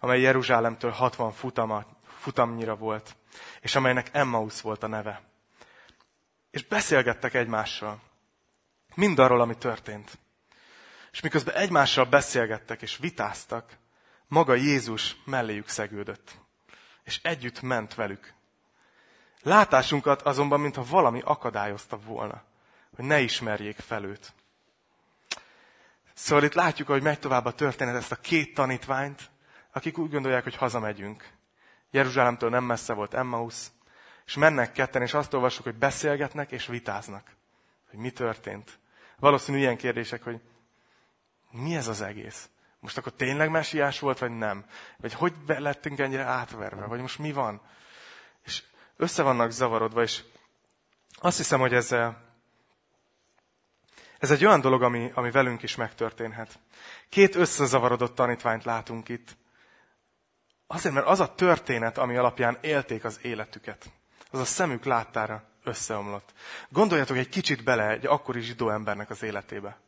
amely 0.00 0.20
Jeruzsálemtől 0.20 0.90
60 0.90 1.32
futama, 1.32 1.84
futamnyira 2.18 2.76
volt, 2.76 3.16
és 3.60 3.74
amelynek 3.74 4.08
Emmaus 4.12 4.60
volt 4.60 4.82
a 4.82 4.86
neve. 4.86 5.22
És 6.50 6.66
beszélgettek 6.66 7.34
egymással. 7.34 8.00
Mindarról, 8.94 9.40
ami 9.40 9.56
történt. 9.56 10.18
És 11.12 11.20
miközben 11.20 11.54
egymással 11.54 12.04
beszélgettek 12.04 12.82
és 12.82 12.96
vitáztak, 12.96 13.78
maga 14.28 14.54
Jézus 14.54 15.16
melléjük 15.24 15.68
szegődött. 15.68 16.38
És 17.02 17.20
együtt 17.22 17.60
ment 17.60 17.94
velük. 17.94 18.34
Látásunkat 19.42 20.22
azonban, 20.22 20.60
mintha 20.60 20.84
valami 20.84 21.20
akadályozta 21.24 21.98
volna, 21.98 22.42
hogy 22.96 23.04
ne 23.04 23.20
ismerjék 23.20 23.78
fel 23.78 24.04
őt. 24.04 24.32
Szóval 26.14 26.44
itt 26.44 26.54
látjuk, 26.54 26.88
hogy 26.88 27.02
megy 27.02 27.18
tovább 27.18 27.44
a 27.44 27.54
történet 27.54 27.94
ezt 27.94 28.12
a 28.12 28.16
két 28.16 28.54
tanítványt, 28.54 29.29
akik 29.72 29.98
úgy 29.98 30.10
gondolják, 30.10 30.42
hogy 30.42 30.56
hazamegyünk. 30.56 31.30
Jeruzsálemtől 31.90 32.50
nem 32.50 32.64
messze 32.64 32.92
volt 32.92 33.14
Emmaus, 33.14 33.66
és 34.26 34.34
mennek 34.36 34.72
ketten, 34.72 35.02
és 35.02 35.14
azt 35.14 35.34
olvassuk, 35.34 35.64
hogy 35.64 35.74
beszélgetnek 35.74 36.52
és 36.52 36.66
vitáznak, 36.66 37.30
hogy 37.90 37.98
mi 37.98 38.10
történt. 38.10 38.78
Valószínű 39.18 39.58
ilyen 39.58 39.76
kérdések, 39.76 40.22
hogy 40.22 40.40
mi 41.50 41.76
ez 41.76 41.88
az 41.88 42.00
egész? 42.00 42.48
Most 42.80 42.98
akkor 42.98 43.12
tényleg 43.12 43.50
mesiás 43.50 43.98
volt, 43.98 44.18
vagy 44.18 44.30
nem? 44.30 44.64
Vagy 44.96 45.12
hogy 45.12 45.34
lettünk 45.46 45.98
ennyire 45.98 46.22
átverve? 46.22 46.84
Vagy 46.86 47.00
most 47.00 47.18
mi 47.18 47.32
van? 47.32 47.60
És 48.44 48.62
össze 48.96 49.22
vannak 49.22 49.50
zavarodva, 49.50 50.02
és 50.02 50.22
azt 51.20 51.36
hiszem, 51.36 51.60
hogy 51.60 51.74
ez, 51.74 51.92
eh, 51.92 52.14
ez 54.18 54.30
egy 54.30 54.44
olyan 54.44 54.60
dolog, 54.60 54.82
ami, 54.82 55.10
ami 55.14 55.30
velünk 55.30 55.62
is 55.62 55.76
megtörténhet. 55.76 56.58
Két 57.08 57.34
összezavarodott 57.34 58.14
tanítványt 58.14 58.64
látunk 58.64 59.08
itt. 59.08 59.36
Azért, 60.72 60.94
mert 60.94 61.06
az 61.06 61.20
a 61.20 61.34
történet, 61.34 61.98
ami 61.98 62.16
alapján 62.16 62.58
élték 62.60 63.04
az 63.04 63.18
életüket, 63.22 63.90
az 64.30 64.40
a 64.40 64.44
szemük 64.44 64.84
láttára 64.84 65.42
összeomlott. 65.64 66.32
Gondoljatok 66.68 67.16
egy 67.16 67.28
kicsit 67.28 67.64
bele 67.64 67.88
egy 67.88 68.06
akkori 68.06 68.40
zsidó 68.40 68.70
embernek 68.70 69.10
az 69.10 69.22
életébe. 69.22 69.78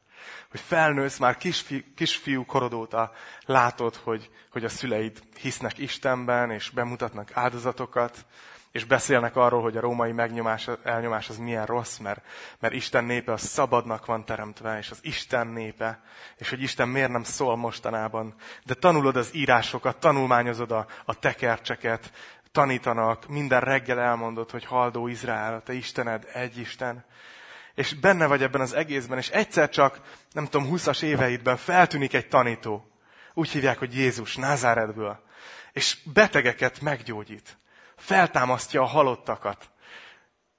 Hogy 0.51 0.61
felnősz, 0.61 1.19
már 1.19 1.37
kisfiú, 1.37 1.81
kisfiú 1.97 2.45
korod 2.45 2.73
óta 2.73 3.13
látod, 3.47 3.97
hogy, 3.97 4.31
hogy 4.51 4.65
a 4.65 4.69
szüleid 4.69 5.23
hisznek 5.41 5.79
Istenben, 5.79 6.51
és 6.51 6.71
bemutatnak 6.71 7.37
áldozatokat, 7.37 8.27
és 8.73 8.85
beszélnek 8.85 9.37
arról, 9.37 9.63
hogy 9.63 9.77
a 9.77 9.81
római 9.81 10.13
megnyomás, 10.13 10.69
elnyomás 10.83 11.29
az 11.29 11.39
milyen 11.39 11.67
rossz, 11.67 11.99
mert, 11.99 12.25
mert 12.59 12.75
Isten 12.75 13.05
népe 13.05 13.33
az 13.33 13.41
szabadnak 13.41 14.07
van 14.07 14.25
teremtve, 14.25 14.79
és 14.79 14.91
az 14.91 14.99
Isten 15.03 15.47
népe, 15.47 16.03
és 16.37 16.51
hogy 16.51 16.63
Isten 16.63 16.89
miért 16.89 17.11
nem 17.11 17.23
szól 17.23 17.57
mostanában. 17.57 18.35
De 18.65 18.75
tanulod 18.75 19.17
az 19.17 19.35
írásokat, 19.35 19.97
tanulmányozod 19.97 20.71
a, 20.71 20.87
a 21.05 21.19
tekercseket, 21.19 22.13
tanítanak, 22.53 23.29
minden 23.29 23.61
reggel 23.61 24.01
elmondod, 24.01 24.51
hogy 24.51 24.65
haldó 24.65 25.07
Izrael, 25.07 25.63
te 25.63 25.73
Istened 25.73 26.29
egy 26.33 26.59
Isten. 26.59 27.05
És 27.75 27.95
benne 27.95 28.27
vagy 28.27 28.43
ebben 28.43 28.61
az 28.61 28.73
egészben, 28.73 29.19
és 29.19 29.29
egyszer 29.29 29.69
csak, 29.69 30.01
nem 30.33 30.47
tudom, 30.47 30.69
20-as 30.73 31.03
éveidben 31.03 31.57
feltűnik 31.57 32.15
egy 32.15 32.29
tanító. 32.29 32.87
Úgy 33.35 33.51
hívják, 33.51 33.79
hogy 33.79 33.95
Jézus, 33.95 34.37
Názáredből. 34.37 35.23
És 35.73 35.99
betegeket 36.13 36.81
meggyógyít 36.81 37.57
feltámasztja 38.03 38.83
a 38.83 38.87
halottakat, 38.87 39.71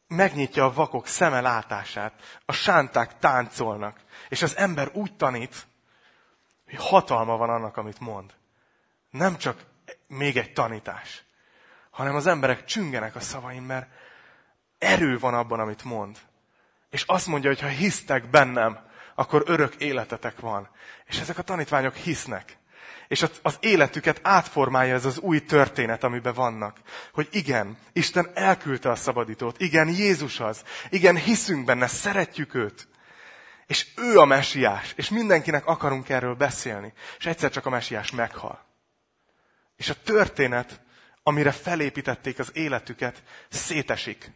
megnyitja 0.08 0.66
a 0.66 0.74
vakok 0.74 1.08
szeme 1.08 1.42
látását, 1.42 2.42
a 2.46 2.52
sánták 2.52 3.20
táncolnak, 3.20 4.00
és 4.30 4.42
az 4.42 4.58
ember 4.58 4.90
úgy 4.94 5.16
tanít, 5.16 5.68
hogy 6.66 6.76
hatalma 6.76 7.38
van 7.38 7.50
annak, 7.50 7.78
amit 7.78 8.00
mond. 8.00 8.34
Nem 9.10 9.38
csak 9.38 9.66
még 10.08 10.38
egy 10.38 10.54
tanítás, 10.54 11.24
hanem 11.90 12.16
az 12.16 12.28
emberek 12.28 12.66
csüngenek 12.66 13.16
a 13.16 13.20
szavain, 13.20 13.62
mert 13.62 13.90
erő 14.78 15.20
van 15.20 15.34
abban, 15.34 15.60
amit 15.60 15.84
mond. 15.84 16.18
És 16.90 17.04
azt 17.04 17.28
mondja, 17.28 17.50
hogy 17.50 17.62
ha 17.62 17.68
hisztek 17.68 18.30
bennem, 18.30 18.80
akkor 19.16 19.44
örök 19.46 19.76
életetek 19.76 20.40
van. 20.40 20.70
És 21.06 21.20
ezek 21.20 21.38
a 21.38 21.42
tanítványok 21.42 21.96
hisznek 21.96 22.58
és 23.08 23.26
az 23.42 23.58
életüket 23.60 24.20
átformálja 24.24 24.94
ez 24.94 25.06
az 25.06 25.20
új 25.20 25.46
történet, 25.46 26.04
amiben 26.04 26.34
vannak. 26.34 26.78
Hogy 27.14 27.28
igen, 27.32 27.78
Isten 27.94 28.32
elküldte 28.34 28.90
a 28.90 28.96
szabadítót, 28.96 29.60
igen, 29.60 29.90
Jézus 29.90 30.40
az, 30.40 30.64
igen, 30.90 31.16
hiszünk 31.16 31.66
benne, 31.66 31.88
szeretjük 31.88 32.54
őt. 32.54 32.88
És 33.68 33.88
ő 33.96 34.20
a 34.20 34.26
mesiás, 34.26 34.94
és 34.96 35.10
mindenkinek 35.10 35.66
akarunk 35.66 36.10
erről 36.10 36.36
beszélni. 36.36 36.94
És 37.18 37.26
egyszer 37.26 37.52
csak 37.52 37.66
a 37.66 37.70
mesiás 37.70 38.12
meghal. 38.12 38.66
És 39.76 39.90
a 39.90 40.02
történet, 40.04 40.82
amire 41.24 41.52
felépítették 41.52 42.40
az 42.40 42.50
életüket, 42.54 43.24
szétesik. 43.50 44.32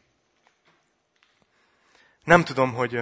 Nem 2.24 2.44
tudom, 2.44 2.74
hogy, 2.74 3.00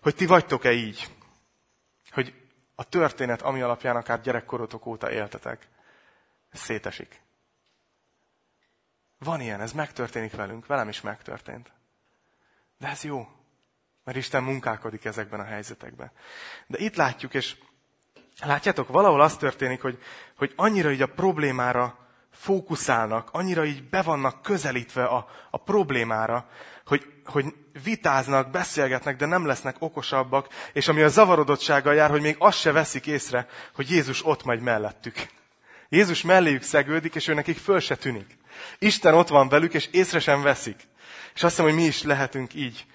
hogy 0.00 0.14
ti 0.14 0.26
vagytok-e 0.26 0.72
így 0.72 1.15
hogy 2.16 2.34
a 2.74 2.84
történet, 2.84 3.42
ami 3.42 3.60
alapján 3.60 3.96
akár 3.96 4.20
gyerekkorotok 4.20 4.86
óta 4.86 5.10
éltetek, 5.10 5.68
szétesik. 6.52 7.20
Van 9.18 9.40
ilyen, 9.40 9.60
ez 9.60 9.72
megtörténik 9.72 10.32
velünk, 10.32 10.66
velem 10.66 10.88
is 10.88 11.00
megtörtént. 11.00 11.72
De 12.78 12.88
ez 12.88 13.04
jó, 13.04 13.28
mert 14.04 14.18
Isten 14.18 14.42
munkálkodik 14.42 15.04
ezekben 15.04 15.40
a 15.40 15.44
helyzetekben. 15.44 16.10
De 16.66 16.78
itt 16.78 16.96
látjuk, 16.96 17.34
és 17.34 17.56
látjátok, 18.42 18.88
valahol 18.88 19.20
az 19.20 19.36
történik, 19.36 19.82
hogy, 19.82 20.02
hogy 20.36 20.52
annyira 20.56 20.90
így 20.90 21.02
a 21.02 21.14
problémára 21.14 21.98
fókuszálnak, 22.30 23.28
annyira 23.32 23.64
így 23.64 23.88
be 23.88 24.02
vannak 24.02 24.42
közelítve 24.42 25.04
a, 25.04 25.28
a 25.50 25.56
problémára, 25.56 26.48
hogy, 26.86 27.06
hogy 27.24 27.54
vitáznak, 27.84 28.50
beszélgetnek, 28.50 29.16
de 29.16 29.26
nem 29.26 29.46
lesznek 29.46 29.76
okosabbak, 29.78 30.48
és 30.72 30.88
ami 30.88 31.02
a 31.02 31.08
zavarodottsággal 31.08 31.94
jár, 31.94 32.10
hogy 32.10 32.20
még 32.20 32.36
azt 32.38 32.58
se 32.58 32.72
veszik 32.72 33.06
észre, 33.06 33.48
hogy 33.74 33.90
Jézus 33.90 34.26
ott 34.26 34.44
megy 34.44 34.60
mellettük. 34.60 35.26
Jézus 35.88 36.22
melléjük 36.22 36.62
szegődik, 36.62 37.14
és 37.14 37.28
ő 37.28 37.34
nekik 37.34 37.58
föl 37.58 37.80
se 37.80 37.96
tűnik. 37.96 38.38
Isten 38.78 39.14
ott 39.14 39.28
van 39.28 39.48
velük, 39.48 39.74
és 39.74 39.88
észre 39.92 40.20
sem 40.20 40.42
veszik. 40.42 40.80
És 41.34 41.42
azt 41.42 41.56
hiszem, 41.56 41.70
hogy 41.70 41.80
mi 41.80 41.86
is 41.86 42.02
lehetünk 42.02 42.54
így. 42.54 42.86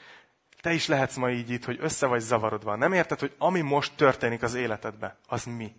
Te 0.62 0.74
is 0.74 0.88
lehetsz 0.88 1.16
ma 1.16 1.30
így 1.30 1.50
itt, 1.50 1.66
hogy 1.66 1.78
össze 1.82 2.06
vagy 2.06 2.20
zavarodva. 2.20 2.76
Nem 2.76 2.94
érted, 2.94 3.20
hogy 3.20 3.36
ami 3.38 3.62
most 3.62 3.96
történik 3.96 4.44
az 4.44 4.54
életedbe, 4.54 5.18
az 5.28 5.44
mi? 5.44 5.76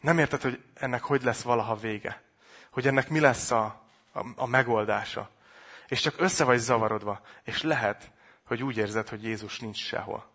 Nem 0.00 0.18
érted, 0.18 0.42
hogy 0.42 0.60
ennek 0.74 1.02
hogy 1.02 1.22
lesz 1.22 1.42
valaha 1.42 1.76
vége? 1.76 2.22
Hogy 2.70 2.86
ennek 2.86 3.08
mi 3.08 3.20
lesz 3.20 3.50
a, 3.50 3.82
a, 4.12 4.26
a 4.36 4.46
megoldása? 4.46 5.30
És 5.88 6.00
csak 6.00 6.20
össze 6.20 6.44
vagy 6.44 6.58
zavarodva, 6.58 7.20
és 7.44 7.62
lehet, 7.62 8.12
hogy 8.44 8.62
úgy 8.62 8.76
érzed, 8.76 9.08
hogy 9.08 9.24
Jézus 9.24 9.58
nincs 9.58 9.76
sehol. 9.76 10.30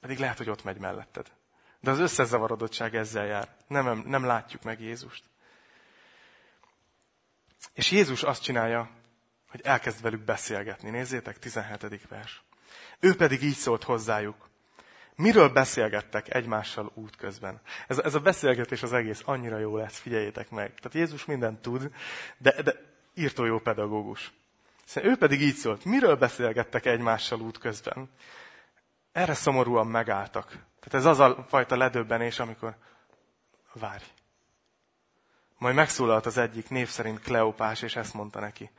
Pedig 0.00 0.18
lehet, 0.18 0.38
hogy 0.38 0.50
ott 0.50 0.64
megy 0.64 0.78
melletted. 0.78 1.32
De 1.80 1.90
az 1.90 1.98
összezavarodottság 1.98 2.96
ezzel 2.96 3.26
jár. 3.26 3.56
Nem, 3.66 4.02
nem 4.06 4.24
látjuk 4.24 4.62
meg 4.62 4.80
Jézust. 4.80 5.24
És 7.72 7.90
Jézus 7.90 8.22
azt 8.22 8.42
csinálja, 8.42 8.90
hogy 9.50 9.60
elkezd 9.60 10.02
velük 10.02 10.24
beszélgetni. 10.24 10.90
Nézzétek, 10.90 11.38
17. 11.38 12.08
vers. 12.08 12.42
Ő 13.00 13.16
pedig 13.16 13.42
így 13.42 13.54
szólt 13.54 13.82
hozzájuk. 13.82 14.48
Miről 15.16 15.48
beszélgettek 15.48 16.34
egymással 16.34 16.90
útközben? 16.94 17.60
Ez, 17.86 17.98
ez 17.98 18.14
a 18.14 18.20
beszélgetés 18.20 18.82
az 18.82 18.92
egész 18.92 19.22
annyira 19.24 19.58
jó 19.58 19.76
lesz, 19.76 19.98
figyeljétek 19.98 20.50
meg. 20.50 20.74
Tehát 20.74 20.94
Jézus 20.94 21.24
mindent 21.24 21.62
tud, 21.62 21.90
de, 22.38 22.62
de 22.62 22.74
írtó 23.14 23.44
jó 23.44 23.58
pedagógus. 23.58 24.32
Ő 24.94 25.16
pedig 25.16 25.40
így 25.40 25.54
szólt, 25.54 25.84
miről 25.84 26.16
beszélgettek 26.16 26.86
egymással 26.86 27.40
útközben? 27.40 28.10
Erre 29.12 29.34
szomorúan 29.34 29.86
megálltak. 29.86 30.48
Tehát 30.48 30.94
ez 30.94 31.04
az 31.04 31.18
a 31.18 31.44
fajta 31.48 31.76
ledöbbenés, 31.76 32.38
amikor 32.38 32.76
várj. 33.72 34.04
Majd 35.58 35.74
megszólalt 35.74 36.26
az 36.26 36.36
egyik 36.36 36.68
név 36.68 36.88
szerint 36.88 37.20
Kleopás, 37.20 37.82
és 37.82 37.96
ezt 37.96 38.14
mondta 38.14 38.40
neki. 38.40 38.70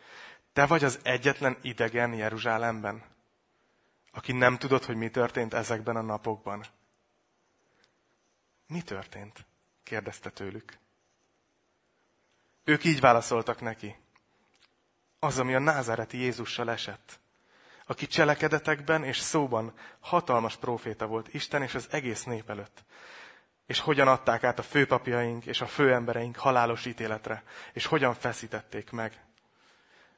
Te 0.54 0.66
vagy 0.66 0.84
az 0.84 1.00
egyetlen 1.04 1.58
idegen 1.62 2.14
Jeruzsálemben, 2.14 3.04
aki 4.12 4.32
nem 4.32 4.58
tudod, 4.58 4.84
hogy 4.84 4.96
mi 4.96 5.10
történt 5.10 5.54
ezekben 5.54 5.96
a 5.96 6.02
napokban. 6.02 6.64
Mi 8.68 8.82
történt? 8.82 9.46
kérdezte 9.84 10.30
tőlük. 10.30 10.78
Ők 12.64 12.84
így 12.84 13.00
válaszoltak 13.00 13.62
neki 13.62 13.96
az, 15.26 15.40
ami 15.40 15.56
a 15.56 15.60
názáreti 15.60 16.18
Jézussal 16.18 16.72
esett. 16.72 17.20
aki 17.88 18.08
cselekedetekben 18.08 19.04
és 19.04 19.20
szóban 19.20 19.74
hatalmas 20.00 20.56
proféta 20.56 21.06
volt 21.06 21.34
Isten 21.34 21.62
és 21.62 21.76
az 21.76 21.88
egész 21.92 22.24
nép 22.24 22.50
előtt. 22.50 22.84
És 23.66 23.80
hogyan 23.80 24.08
adták 24.08 24.44
át 24.44 24.60
a 24.60 24.64
főpapjaink 24.64 25.46
és 25.46 25.62
a 25.62 25.68
főembereink 25.68 26.36
halálos 26.36 26.86
ítéletre, 26.86 27.44
és 27.74 27.86
hogyan 27.86 28.14
feszítették 28.14 28.92
meg. 28.92 29.24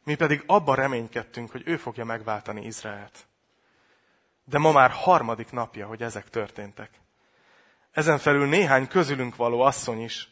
Mi 0.03 0.15
pedig 0.15 0.43
abban 0.45 0.75
reménykedtünk, 0.75 1.51
hogy 1.51 1.61
ő 1.65 1.77
fogja 1.77 2.05
megváltani 2.05 2.65
Izraelt. 2.65 3.27
De 4.43 4.57
ma 4.57 4.71
már 4.71 4.91
harmadik 4.91 5.51
napja, 5.51 5.87
hogy 5.87 6.03
ezek 6.03 6.29
történtek. 6.29 6.89
Ezen 7.91 8.17
felül 8.17 8.47
néhány 8.47 8.87
közülünk 8.87 9.35
való 9.35 9.61
asszony 9.61 10.03
is 10.03 10.29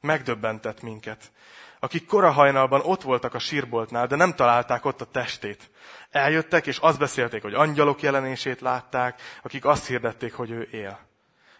megdöbbentett 0.00 0.82
minket, 0.82 1.32
akik 1.80 2.06
korahajnalban 2.06 2.80
ott 2.84 3.02
voltak 3.02 3.34
a 3.34 3.38
sírboltnál, 3.38 4.06
de 4.06 4.16
nem 4.16 4.34
találták 4.34 4.84
ott 4.84 5.00
a 5.00 5.04
testét. 5.04 5.70
Eljöttek, 6.10 6.66
és 6.66 6.78
azt 6.78 6.98
beszélték, 6.98 7.42
hogy 7.42 7.54
angyalok 7.54 8.02
jelenését 8.02 8.60
látták, 8.60 9.20
akik 9.42 9.64
azt 9.64 9.86
hirdették, 9.86 10.34
hogy 10.34 10.50
ő 10.50 10.68
él. 10.70 10.98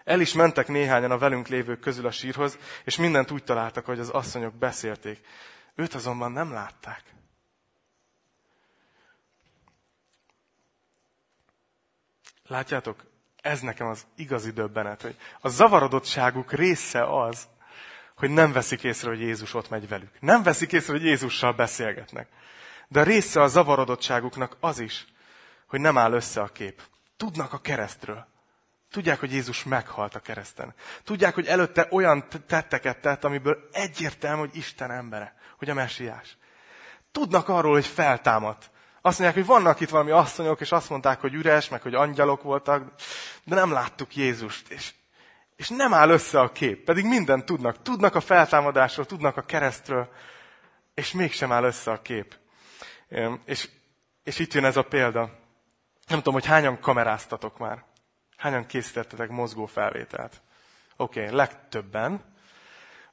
El 0.04 0.20
is 0.20 0.32
mentek 0.32 0.68
néhányan 0.68 1.10
a 1.10 1.18
velünk 1.18 1.48
lévők 1.48 1.80
közül 1.80 2.06
a 2.06 2.10
sírhoz, 2.10 2.58
és 2.84 2.96
mindent 2.96 3.30
úgy 3.30 3.44
találtak, 3.44 3.84
hogy 3.84 3.98
az 3.98 4.08
asszonyok 4.08 4.54
beszélték. 4.54 5.20
Őt 5.74 5.94
azonban 5.94 6.32
nem 6.32 6.52
látták. 6.52 7.02
Látjátok, 12.46 13.04
ez 13.42 13.60
nekem 13.60 13.86
az 13.86 14.06
igazi 14.16 14.50
döbbenet, 14.50 15.02
hogy 15.02 15.16
a 15.40 15.48
zavarodottságuk 15.48 16.52
része 16.52 17.20
az, 17.20 17.48
hogy 18.16 18.30
nem 18.30 18.52
veszik 18.52 18.82
észre, 18.82 19.08
hogy 19.08 19.20
Jézus 19.20 19.54
ott 19.54 19.68
megy 19.68 19.88
velük. 19.88 20.10
Nem 20.20 20.42
veszik 20.42 20.72
észre, 20.72 20.92
hogy 20.92 21.04
Jézussal 21.04 21.52
beszélgetnek. 21.52 22.28
De 22.88 23.00
a 23.00 23.02
része 23.02 23.42
a 23.42 23.48
zavarodottságuknak 23.48 24.56
az 24.60 24.78
is, 24.78 25.06
hogy 25.66 25.80
nem 25.80 25.98
áll 25.98 26.12
össze 26.12 26.40
a 26.40 26.46
kép. 26.46 26.82
Tudnak 27.16 27.52
a 27.52 27.58
keresztről. 27.58 28.26
Tudják, 28.90 29.20
hogy 29.20 29.32
Jézus 29.32 29.64
meghalt 29.64 30.14
a 30.14 30.20
kereszten. 30.20 30.74
Tudják, 31.04 31.34
hogy 31.34 31.46
előtte 31.46 31.88
olyan 31.90 32.28
tetteket 32.46 33.00
tett, 33.00 33.24
amiből 33.24 33.68
egyértelmű, 33.72 34.40
hogy 34.40 34.56
Isten 34.56 34.90
embere, 34.90 35.36
hogy 35.58 35.70
a 35.70 35.74
messiás. 35.74 36.36
Tudnak 37.12 37.48
arról, 37.48 37.72
hogy 37.72 37.86
feltámadt. 37.86 38.70
Azt 39.00 39.18
mondják, 39.18 39.46
hogy 39.46 39.54
vannak 39.56 39.80
itt 39.80 39.88
valami 39.88 40.10
asszonyok, 40.10 40.60
és 40.60 40.72
azt 40.72 40.90
mondták, 40.90 41.20
hogy 41.20 41.34
üres, 41.34 41.68
meg 41.68 41.82
hogy 41.82 41.94
angyalok 41.94 42.42
voltak, 42.42 42.92
de 43.44 43.54
nem 43.54 43.72
láttuk 43.72 44.16
Jézust. 44.16 44.68
És, 44.68 44.94
és 45.56 45.68
nem 45.68 45.94
áll 45.94 46.10
össze 46.10 46.40
a 46.40 46.52
kép, 46.52 46.84
pedig 46.84 47.04
mindent 47.04 47.44
tudnak. 47.44 47.82
Tudnak 47.82 48.14
a 48.14 48.20
feltámadásról, 48.20 49.06
tudnak 49.06 49.36
a 49.36 49.42
keresztről, 49.42 50.08
és 50.94 51.12
mégsem 51.12 51.52
áll 51.52 51.64
össze 51.64 51.90
a 51.90 52.02
kép. 52.02 52.36
És, 53.44 53.68
és 54.22 54.38
itt 54.38 54.52
jön 54.52 54.64
ez 54.64 54.76
a 54.76 54.82
példa. 54.82 55.20
Nem 56.06 56.18
tudom, 56.18 56.34
hogy 56.34 56.46
hányan 56.46 56.80
kameráztatok 56.80 57.58
már. 57.58 57.84
Hányan 58.36 58.66
készítettetek 58.66 59.28
mozgó 59.28 59.66
felvételt? 59.66 60.40
Oké, 60.96 61.22
okay, 61.22 61.34
legtöbben. 61.34 62.34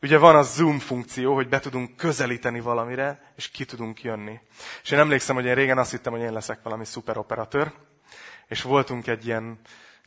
Ugye 0.01 0.17
van 0.17 0.35
a 0.35 0.41
zoom 0.41 0.79
funkció, 0.79 1.33
hogy 1.33 1.49
be 1.49 1.59
tudunk 1.59 1.95
közelíteni 1.95 2.59
valamire, 2.59 3.33
és 3.35 3.49
ki 3.49 3.65
tudunk 3.65 4.01
jönni. 4.01 4.39
És 4.83 4.91
én 4.91 4.99
emlékszem, 4.99 5.35
hogy 5.35 5.45
én 5.45 5.55
régen 5.55 5.77
azt 5.77 5.91
hittem, 5.91 6.13
hogy 6.13 6.21
én 6.21 6.33
leszek 6.33 6.59
valami 6.63 6.85
szuperoperatőr, 6.85 7.73
és 8.47 8.61
voltunk 8.61 9.07
egy 9.07 9.25
ilyen 9.25 9.59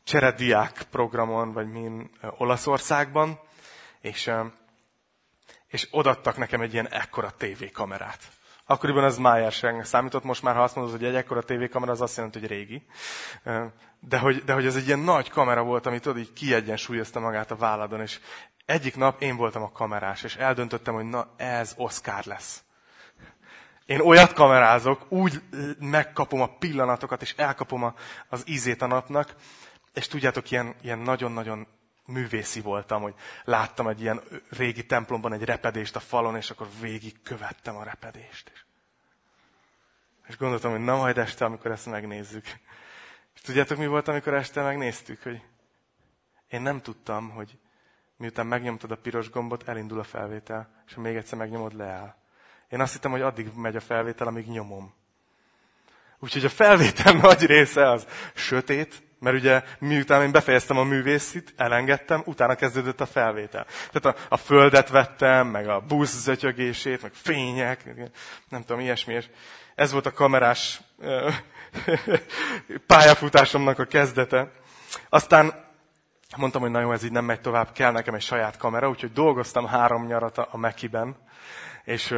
cserediák 0.07 0.83
programon, 0.91 1.53
vagy 1.53 1.71
min 1.71 2.11
Olaszországban, 2.39 3.41
és, 4.01 4.31
és 5.67 5.89
odattak 5.91 6.37
nekem 6.37 6.61
egy 6.61 6.73
ilyen 6.73 6.89
ekkora 6.89 7.31
tévékamerát. 7.31 8.19
Akkoriban 8.67 9.05
az 9.05 9.19
Májerségnek 9.19 9.85
számított, 9.85 10.25
most 10.25 10.43
már 10.43 10.55
ha 10.55 10.63
azt 10.63 10.75
mondod, 10.75 10.95
hogy 10.95 11.05
egy 11.05 11.15
ekkora 11.15 11.43
tévékamera, 11.43 11.93
az 11.93 12.01
azt 12.01 12.17
jelenti, 12.17 12.39
hogy 12.39 12.49
régi. 12.49 12.87
De 14.01 14.19
hogy, 14.19 14.45
de 14.45 14.53
hogy 14.53 14.67
ez 14.67 14.77
egy 14.77 14.87
ilyen 14.87 14.99
nagy 14.99 15.31
kamera 15.31 15.63
volt, 15.63 15.87
amit 15.87 16.03
tudod, 16.03 16.19
így 16.19 16.33
kiegyensúlyozta 16.33 17.21
magát 17.21 17.51
a 17.51 17.57
válladon, 17.57 18.01
és 18.01 18.21
egyik 18.65 18.97
nap 18.97 19.23
én 19.23 19.37
voltam 19.37 19.63
a 19.63 19.73
kamerás, 19.73 20.23
és 20.23 20.37
eldöntöttem, 20.37 20.95
hogy 20.95 21.05
na 21.05 21.35
ez 21.37 21.75
Oscar 21.77 22.25
lesz. 22.25 22.63
Én 23.87 24.01
olyat 24.01 24.33
kamerázok, 24.33 25.07
úgy 25.09 25.43
megkapom 25.79 26.41
a 26.41 26.57
pillanatokat, 26.59 27.23
és 27.23 27.35
elkapom 27.37 27.85
a, 27.85 27.95
az 28.29 28.43
ízét 28.47 28.83
a 28.83 28.87
napnak, 28.87 29.35
és 29.97 30.07
tudjátok, 30.07 30.51
ilyen, 30.51 30.75
ilyen 30.83 30.99
nagyon-nagyon 30.99 31.67
művészi 32.05 32.61
voltam, 32.61 33.03
hogy 33.03 33.15
láttam 33.45 33.89
egy 33.89 34.01
ilyen 34.01 34.23
régi 34.51 34.87
templomban 34.87 35.33
egy 35.33 35.45
repedést 35.45 35.97
a 35.97 36.01
falon, 36.01 36.37
és 36.37 36.51
akkor 36.51 36.69
végig 36.81 37.23
követtem 37.23 37.77
a 37.77 37.83
repedést. 37.83 38.67
És 40.27 40.37
gondoltam, 40.37 40.71
hogy 40.71 40.81
na 40.81 40.97
majd 40.97 41.19
este, 41.19 41.45
amikor 41.45 41.71
ezt 41.71 41.87
megnézzük. 41.87 42.45
És 43.35 43.41
tudjátok, 43.41 43.79
mi 43.79 43.87
volt, 43.87 44.09
amikor 44.09 44.35
este 44.35 44.63
megnéztük? 44.63 45.23
Hogy 45.23 45.43
én 46.49 46.61
nem 46.61 46.81
tudtam, 46.81 47.31
hogy 47.31 47.59
miután 48.17 48.47
megnyomtad 48.47 48.91
a 48.91 48.97
piros 48.97 49.31
gombot, 49.31 49.69
elindul 49.69 49.99
a 49.99 50.05
felvétel, 50.05 50.83
és 50.87 50.95
ha 50.95 51.01
még 51.01 51.17
egyszer 51.17 51.39
megnyomod, 51.39 51.77
leáll. 51.77 52.15
Én 52.69 52.81
azt 52.81 52.93
hittem, 52.93 53.11
hogy 53.11 53.23
addig 53.23 53.55
megy 53.55 53.77
a 53.77 53.81
felvétel, 53.81 54.27
amíg 54.27 54.47
nyomom. 54.47 54.95
Úgyhogy 56.19 56.45
a 56.45 56.49
felvétel 56.49 57.13
nagy 57.27 57.47
része 57.47 57.91
az 57.91 58.07
sötét, 58.35 59.06
mert 59.19 59.37
ugye 59.37 59.63
miután 59.79 60.23
én 60.23 60.33
befejeztem 60.33 60.77
a 60.77 60.85
művészit, 60.85 61.55
elengedtem, 61.57 62.23
utána 62.25 62.55
kezdődött 62.55 63.01
a 63.01 63.07
felvétel. 63.07 63.67
Tehát 63.93 64.19
a, 64.19 64.25
a 64.35 64.37
földet 64.37 64.89
vettem, 64.89 65.47
meg 65.47 65.69
a 65.69 65.81
busz 65.81 66.23
zötyögését, 66.23 67.03
meg 67.03 67.13
fények, 67.13 67.85
nem 68.49 68.61
tudom, 68.61 68.81
ilyesmi. 68.81 69.15
És 69.15 69.27
ez 69.75 69.93
volt 69.93 70.07
a 70.07 70.13
kamerás 70.13 70.81
pályafutásomnak 72.87 73.79
a 73.79 73.85
kezdete. 73.85 74.51
Aztán 75.09 75.65
mondtam, 76.37 76.61
hogy 76.61 76.71
na 76.71 76.81
jó, 76.81 76.93
ez 76.93 77.05
így 77.05 77.13
nem 77.13 77.25
megy 77.25 77.41
tovább, 77.41 77.73
kell 77.73 77.93
nekem 77.93 78.15
egy 78.15 78.23
saját 78.23 78.57
kamera, 78.57 78.89
úgyhogy 78.89 79.13
dolgoztam 79.13 79.67
három 79.67 80.07
nyarat 80.07 80.39
a 80.39 80.57
Mekiben, 80.57 81.17
és, 81.85 82.15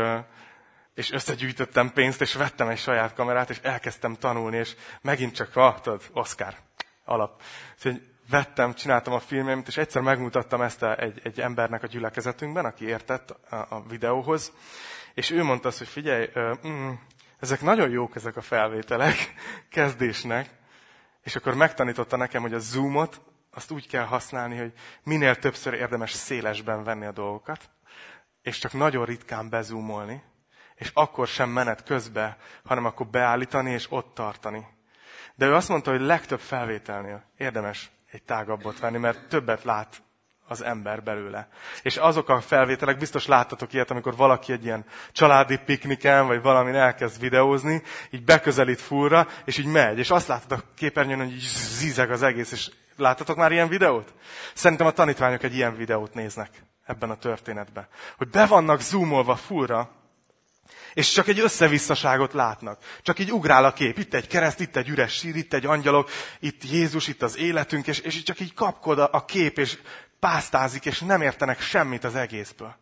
és 0.95 1.13
összegyűjtöttem 1.13 1.93
pénzt, 1.93 2.21
és 2.21 2.35
vettem 2.35 2.69
egy 2.69 2.79
saját 2.79 3.15
kamerát, 3.15 3.51
és 3.51 3.59
elkezdtem 3.63 4.15
tanulni, 4.15 4.57
és 4.57 4.75
megint 5.01 5.35
csak, 5.35 5.57
ah, 5.57 5.81
tudod, 5.81 6.03
Oscar, 6.13 6.55
alap. 7.09 7.43
Úgyhogy 7.75 8.03
vettem, 8.31 8.75
csináltam 8.75 9.13
a 9.13 9.19
filmjemet, 9.19 9.69
és 9.69 9.77
egyszer 9.77 10.03
megmutattam 10.03 10.61
ezt 10.61 10.83
egy, 10.83 11.21
egy 11.25 11.41
embernek 11.41 11.83
a 11.83 11.87
gyülekezetünkben, 11.87 12.65
aki 12.65 12.85
értett 12.87 13.31
a, 13.31 13.57
a 13.57 13.83
videóhoz, 13.89 14.53
és 15.15 15.31
ő 15.31 15.43
mondta 15.43 15.69
azt, 15.69 15.79
hogy 15.79 15.89
figyelj, 15.89 16.31
mm, 16.67 16.91
ezek 17.39 17.61
nagyon 17.61 17.91
jók 17.91 18.17
ezek 18.17 18.37
a 18.37 18.41
felvételek 18.41 19.35
kezdésnek, 19.71 20.51
és 21.23 21.37
akkor 21.37 21.55
megtanította 21.55 22.17
nekem, 22.17 22.43
hogy 22.43 22.55
a 22.55 22.59
zoomot 22.59 23.21
azt 23.51 23.71
úgy 23.71 23.89
kell 23.89 24.05
használni, 24.05 24.57
hogy 24.57 24.73
minél 25.03 25.37
többször 25.37 25.75
érdemes 25.75 26.13
szélesben 26.13 26.85
venni 26.85 27.07
a 27.07 27.13
dolgokat, 27.13 27.71
és 28.43 28.59
csak 28.59 28.73
nagyon 28.73 29.05
ritkán 29.05 29.49
bezúmolni, 29.49 30.23
és 30.75 30.91
akkor 30.95 31.27
sem 31.27 31.51
menet 31.51 31.83
közbe, 31.83 32.37
hanem 32.65 32.85
akkor 32.85 33.07
beállítani 33.07 33.71
és 33.71 33.87
ott 33.91 34.15
tartani. 34.15 34.67
De 35.39 35.47
ő 35.47 35.55
azt 35.55 35.69
mondta, 35.69 35.91
hogy 35.91 36.01
legtöbb 36.01 36.41
felvételnél 36.41 37.25
érdemes 37.37 37.91
egy 38.11 38.23
tágabbat 38.23 38.79
venni, 38.79 38.99
mert 38.99 39.29
többet 39.29 39.65
lát 39.65 40.03
az 40.49 40.63
ember 40.63 41.03
belőle. 41.03 41.49
És 41.83 41.97
azok 41.97 42.29
a 42.29 42.41
felvételek, 42.41 42.99
biztos 42.99 43.27
láttatok 43.27 43.73
ilyet, 43.73 43.91
amikor 43.91 44.17
valaki 44.17 44.53
egy 44.53 44.65
ilyen 44.65 44.85
családi 45.13 45.59
pikniken, 45.65 46.27
vagy 46.27 46.43
valamin 46.43 46.75
elkezd 46.75 47.21
videózni, 47.21 47.83
így 48.11 48.25
beközelít 48.25 48.81
fullra, 48.81 49.27
és 49.45 49.59
így 49.59 49.67
megy. 49.67 49.99
És 49.99 50.11
azt 50.11 50.29
látod 50.29 50.53
a 50.53 50.63
képernyőn, 50.75 51.19
hogy 51.19 51.33
így 51.33 51.51
zízeg 51.79 52.11
az 52.11 52.23
egész, 52.23 52.53
és 52.53 52.71
láttatok 52.97 53.37
már 53.37 53.53
ilyen 53.53 53.69
videót? 53.69 54.15
Szerintem 54.55 54.87
a 54.87 54.93
tanítványok 54.93 55.43
egy 55.43 55.55
ilyen 55.55 55.77
videót 55.77 56.15
néznek 56.15 56.51
ebben 56.87 57.11
a 57.11 57.17
történetben. 57.17 57.87
Hogy 58.17 58.29
be 58.29 58.47
vannak 58.47 58.81
zoomolva 58.81 59.37
fullra, 59.37 59.91
és 60.99 61.13
csak 61.13 61.29
egy 61.29 61.41
összevisszaságot 61.41 62.33
látnak. 62.33 62.79
Csak 63.03 63.19
így 63.19 63.33
ugrál 63.33 63.65
a 63.65 63.73
kép. 63.73 63.99
Itt 63.99 64.15
egy 64.15 64.27
kereszt, 64.27 64.61
itt 64.61 64.77
egy 64.77 64.89
üres 64.89 65.13
sír, 65.13 65.37
itt 65.37 65.53
egy 65.55 65.67
angyalok, 65.67 66.11
itt 66.41 66.65
Jézus, 66.71 67.09
itt 67.09 67.23
az 67.23 67.37
életünk, 67.37 67.87
és, 67.87 67.99
és 67.99 68.23
csak 68.23 68.41
így 68.41 68.55
kapkod 68.55 68.99
a, 68.99 69.09
a 69.13 69.25
kép, 69.25 69.59
és 69.59 69.79
pásztázik, 70.19 70.85
és 70.87 71.01
nem 71.01 71.23
értenek 71.23 71.61
semmit 71.61 72.05
az 72.05 72.15
egészből. 72.15 72.77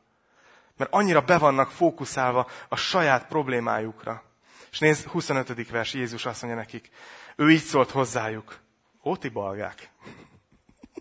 Mert 0.76 0.92
annyira 0.92 1.20
be 1.20 1.38
vannak 1.38 1.70
fókuszálva 1.70 2.46
a 2.68 2.76
saját 2.76 3.26
problémájukra. 3.26 4.22
És 4.70 4.78
nézd, 4.78 5.06
25. 5.06 5.70
vers, 5.70 5.94
Jézus 5.94 6.26
azt 6.26 6.42
mondja 6.42 6.60
nekik, 6.60 6.90
ő 7.36 7.50
így 7.50 7.62
szólt 7.62 7.90
hozzájuk. 7.90 8.58
Óti 9.04 9.28
balgák. 9.28 9.90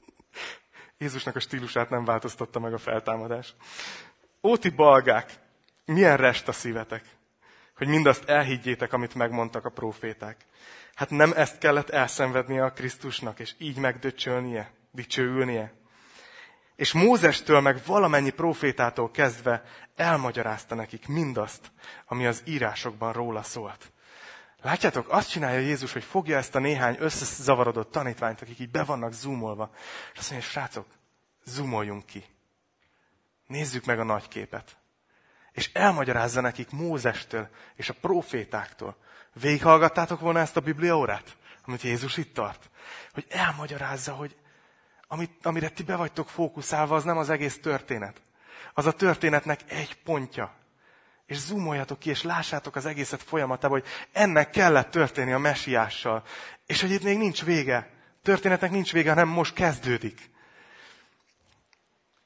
Jézusnak 0.98 1.36
a 1.36 1.40
stílusát 1.40 1.90
nem 1.90 2.06
változtatta 2.06 2.60
meg 2.60 2.74
a 2.74 2.78
feltámadás. 2.78 3.56
Óti 4.44 4.70
balgák, 4.70 5.44
milyen 5.86 6.18
rest 6.18 6.48
a 6.48 6.52
szívetek, 6.52 7.04
hogy 7.76 7.88
mindazt 7.88 8.30
elhiggyétek, 8.30 8.94
amit 8.94 9.16
megmondtak 9.16 9.66
a 9.66 9.70
proféták. 9.70 10.46
Hát 10.96 11.10
nem 11.10 11.32
ezt 11.36 11.58
kellett 11.58 11.90
elszenvednie 11.90 12.64
a 12.64 12.72
Krisztusnak, 12.72 13.40
és 13.40 13.54
így 13.58 13.78
megdöcsölnie, 13.78 14.72
dicsőülnie. 14.92 15.74
És 16.76 16.92
Mózestől 16.92 17.60
meg 17.60 17.82
valamennyi 17.86 18.30
profétától 18.30 19.12
kezdve 19.12 19.64
elmagyarázta 19.96 20.76
nekik 20.76 21.08
mindazt, 21.08 21.72
ami 22.06 22.26
az 22.26 22.42
írásokban 22.46 23.14
róla 23.14 23.44
szólt. 23.44 23.92
Látjátok, 24.62 25.10
azt 25.10 25.30
csinálja 25.30 25.60
Jézus, 25.60 25.94
hogy 25.94 26.04
fogja 26.04 26.38
ezt 26.38 26.56
a 26.56 26.60
néhány 26.60 26.96
összezavarodott 27.00 27.92
tanítványt, 27.92 28.42
akik 28.42 28.60
így 28.60 28.72
be 28.72 28.84
vannak 28.84 29.14
zoomolva, 29.14 29.72
és 30.14 30.20
azt 30.20 30.32
mondja, 30.32 30.50
srácok, 30.50 30.88
zoomoljunk 31.44 32.06
ki. 32.06 32.26
Nézzük 33.48 33.86
meg 33.86 34.00
a 34.00 34.04
nagy 34.04 34.28
képet. 34.28 34.78
És 35.56 35.70
elmagyarázza 35.74 36.42
nekik 36.42 36.70
Mózestől 36.70 37.50
és 37.76 37.90
a 37.90 37.96
profétáktól. 38.02 38.98
Végighallgattátok 39.34 40.20
volna 40.20 40.40
ezt 40.40 40.58
a 40.58 40.62
bibliaórát, 40.62 41.38
amit 41.66 41.82
Jézus 41.82 42.18
itt 42.18 42.34
tart? 42.34 42.70
Hogy 43.14 43.26
elmagyarázza, 43.30 44.14
hogy 44.14 44.36
amit, 45.08 45.46
amire 45.46 45.70
ti 45.70 45.84
be 45.84 45.96
vagytok 45.96 46.30
fókuszálva, 46.30 46.96
az 46.96 47.04
nem 47.04 47.18
az 47.18 47.30
egész 47.30 47.60
történet. 47.60 48.22
Az 48.74 48.86
a 48.86 48.92
történetnek 48.92 49.60
egy 49.68 49.98
pontja. 50.04 50.54
És 51.26 51.38
zoomoljatok 51.38 52.00
ki, 52.00 52.10
és 52.10 52.24
lássátok 52.24 52.76
az 52.76 52.86
egészet 52.86 53.24
folyamatában, 53.24 53.80
hogy 53.80 53.90
ennek 54.12 54.50
kellett 54.50 54.92
történni 54.92 55.32
a 55.32 55.38
mesiással. 55.38 56.24
És 56.66 56.82
hogy 56.82 56.92
itt 56.92 57.04
még 57.04 57.18
nincs 57.18 57.44
vége. 57.44 57.90
Történetnek 58.24 58.72
nincs 58.72 58.92
vége, 58.92 59.10
hanem 59.10 59.28
most 59.28 59.54
kezdődik. 59.54 60.30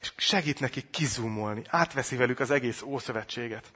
És 0.01 0.13
segít 0.17 0.59
nekik 0.59 0.89
kizúmolni. 0.89 1.63
Átveszi 1.67 2.15
velük 2.15 2.39
az 2.39 2.51
egész 2.51 2.81
Ószövetséget. 2.81 3.71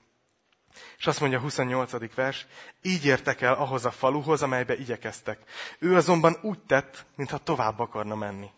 És 0.97 1.07
azt 1.07 1.19
mondja 1.19 1.37
a 1.37 1.41
28. 1.41 2.15
vers, 2.15 2.45
így 2.81 3.05
értek 3.05 3.41
el 3.41 3.53
ahhoz 3.53 3.85
a 3.85 3.91
faluhoz, 3.91 4.41
amelybe 4.41 4.77
igyekeztek. 4.77 5.39
Ő 5.79 5.95
azonban 5.95 6.37
úgy 6.41 6.59
tett, 6.59 7.05
mintha 7.15 7.37
tovább 7.37 7.79
akarna 7.79 8.15
menni. 8.15 8.51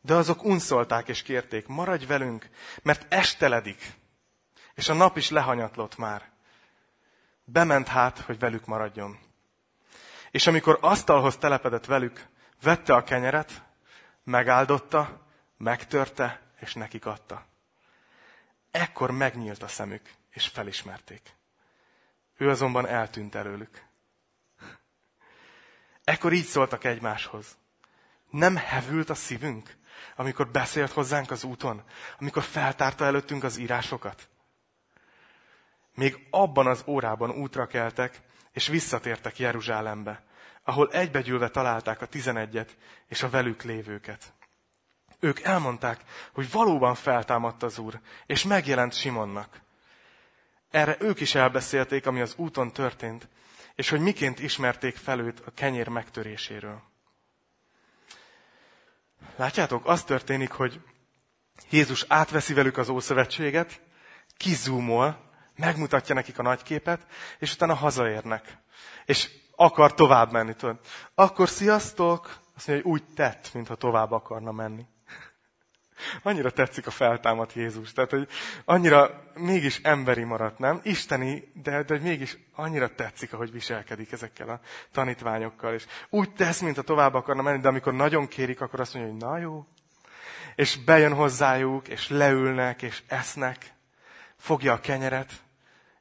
De 0.00 0.14
azok 0.14 0.44
unszolták 0.44 1.08
és 1.08 1.22
kérték, 1.22 1.66
maradj 1.66 2.06
velünk, 2.06 2.48
mert 2.82 3.14
esteledik, 3.14 3.92
és 4.74 4.88
a 4.88 4.94
nap 4.94 5.16
is 5.16 5.30
lehanyatlott 5.30 5.96
már. 5.96 6.30
Bement 7.44 7.88
hát, 7.88 8.18
hogy 8.18 8.38
velük 8.38 8.66
maradjon. 8.66 9.18
És 10.30 10.46
amikor 10.46 10.78
asztalhoz 10.80 11.36
telepedett 11.36 11.84
velük, 11.84 12.26
vette 12.62 12.94
a 12.94 13.02
kenyeret, 13.02 13.62
megáldotta, 14.24 15.26
megtörte, 15.56 16.45
és 16.60 16.74
nekik 16.74 17.06
adta. 17.06 17.46
Ekkor 18.70 19.10
megnyílt 19.10 19.62
a 19.62 19.68
szemük, 19.68 20.10
és 20.30 20.46
felismerték. 20.46 21.34
Ő 22.36 22.50
azonban 22.50 22.86
eltűnt 22.86 23.34
előlük. 23.34 23.84
Ekkor 26.04 26.32
így 26.32 26.44
szóltak 26.44 26.84
egymáshoz. 26.84 27.56
Nem 28.30 28.56
hevült 28.56 29.10
a 29.10 29.14
szívünk, 29.14 29.76
amikor 30.16 30.48
beszélt 30.48 30.92
hozzánk 30.92 31.30
az 31.30 31.44
úton, 31.44 31.82
amikor 32.18 32.42
feltárta 32.42 33.04
előttünk 33.04 33.44
az 33.44 33.56
írásokat? 33.56 34.28
Még 35.94 36.26
abban 36.30 36.66
az 36.66 36.82
órában 36.86 37.30
útra 37.30 37.66
keltek, 37.66 38.20
és 38.52 38.66
visszatértek 38.66 39.38
Jeruzsálembe, 39.38 40.24
ahol 40.62 40.90
egybegyűlve 40.90 41.48
találták 41.48 42.00
a 42.00 42.06
tizenegyet 42.06 42.76
és 43.06 43.22
a 43.22 43.30
velük 43.30 43.62
lévőket. 43.62 44.32
Ők 45.20 45.40
elmondták, 45.40 46.00
hogy 46.32 46.50
valóban 46.50 46.94
feltámadt 46.94 47.62
az 47.62 47.78
Úr, 47.78 48.00
és 48.26 48.44
megjelent 48.44 48.94
Simonnak. 48.94 49.60
Erre 50.70 50.96
ők 51.00 51.20
is 51.20 51.34
elbeszélték, 51.34 52.06
ami 52.06 52.20
az 52.20 52.34
úton 52.36 52.72
történt, 52.72 53.28
és 53.74 53.88
hogy 53.88 54.00
miként 54.00 54.40
ismerték 54.40 54.96
fel 54.96 55.20
őt 55.20 55.40
a 55.40 55.50
kenyér 55.50 55.88
megtöréséről. 55.88 56.82
Látjátok, 59.36 59.86
az 59.86 60.04
történik, 60.04 60.50
hogy 60.50 60.80
Jézus 61.70 62.04
átveszi 62.08 62.54
velük 62.54 62.76
az 62.76 62.88
Ószövetséget, 62.88 63.80
kizúmol, 64.36 65.30
megmutatja 65.56 66.14
nekik 66.14 66.38
a 66.38 66.42
nagyképet, 66.42 67.06
és 67.38 67.52
utána 67.52 67.74
hazaérnek. 67.74 68.58
És 69.04 69.30
akar 69.56 69.94
tovább 69.94 70.32
menni, 70.32 70.54
tudod. 70.54 70.80
Akkor 71.14 71.48
sziasztok! 71.48 72.44
Azt 72.56 72.66
mondja, 72.66 72.84
hogy 72.84 73.00
úgy 73.00 73.14
tett, 73.14 73.54
mintha 73.54 73.74
tovább 73.74 74.12
akarna 74.12 74.52
menni. 74.52 74.86
Annyira 76.22 76.50
tetszik 76.50 76.86
a 76.86 76.90
feltámadt 76.90 77.52
Jézus. 77.52 77.92
Tehát, 77.92 78.10
hogy 78.10 78.28
annyira 78.64 79.22
mégis 79.34 79.80
emberi 79.82 80.22
maradt, 80.22 80.58
nem? 80.58 80.80
Isteni, 80.82 81.50
de, 81.54 81.82
de 81.82 81.98
mégis 81.98 82.36
annyira 82.54 82.94
tetszik, 82.94 83.32
ahogy 83.32 83.52
viselkedik 83.52 84.12
ezekkel 84.12 84.48
a 84.48 84.60
tanítványokkal. 84.92 85.74
És 85.74 85.86
úgy 86.08 86.32
tesz, 86.32 86.60
mint 86.60 86.78
a 86.78 86.82
tovább 86.82 87.14
akarna 87.14 87.42
menni, 87.42 87.60
de 87.60 87.68
amikor 87.68 87.94
nagyon 87.94 88.28
kérik, 88.28 88.60
akkor 88.60 88.80
azt 88.80 88.94
mondja, 88.94 89.12
hogy 89.12 89.20
na 89.20 89.38
jó. 89.38 89.66
És 90.54 90.76
bejön 90.76 91.14
hozzájuk, 91.14 91.88
és 91.88 92.08
leülnek, 92.08 92.82
és 92.82 93.02
esznek. 93.06 93.74
Fogja 94.36 94.72
a 94.72 94.80
kenyeret, 94.80 95.32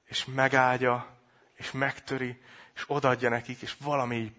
és 0.06 0.26
megáldja, 0.26 1.18
és 1.56 1.72
megtöri, 1.72 2.42
és 2.76 2.84
odaadja 2.88 3.30
nekik, 3.30 3.62
és 3.62 3.76
valami 3.80 4.32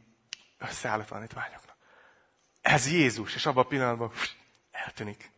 összeáll 0.59 1.01
a 1.01 1.05
tanítványoknak. 1.05 1.77
Ez 2.61 2.91
Jézus, 2.91 3.35
és 3.35 3.47
abban 3.47 3.65
a 3.65 3.67
pillanatban 3.67 4.13
eltűnik. 4.71 5.31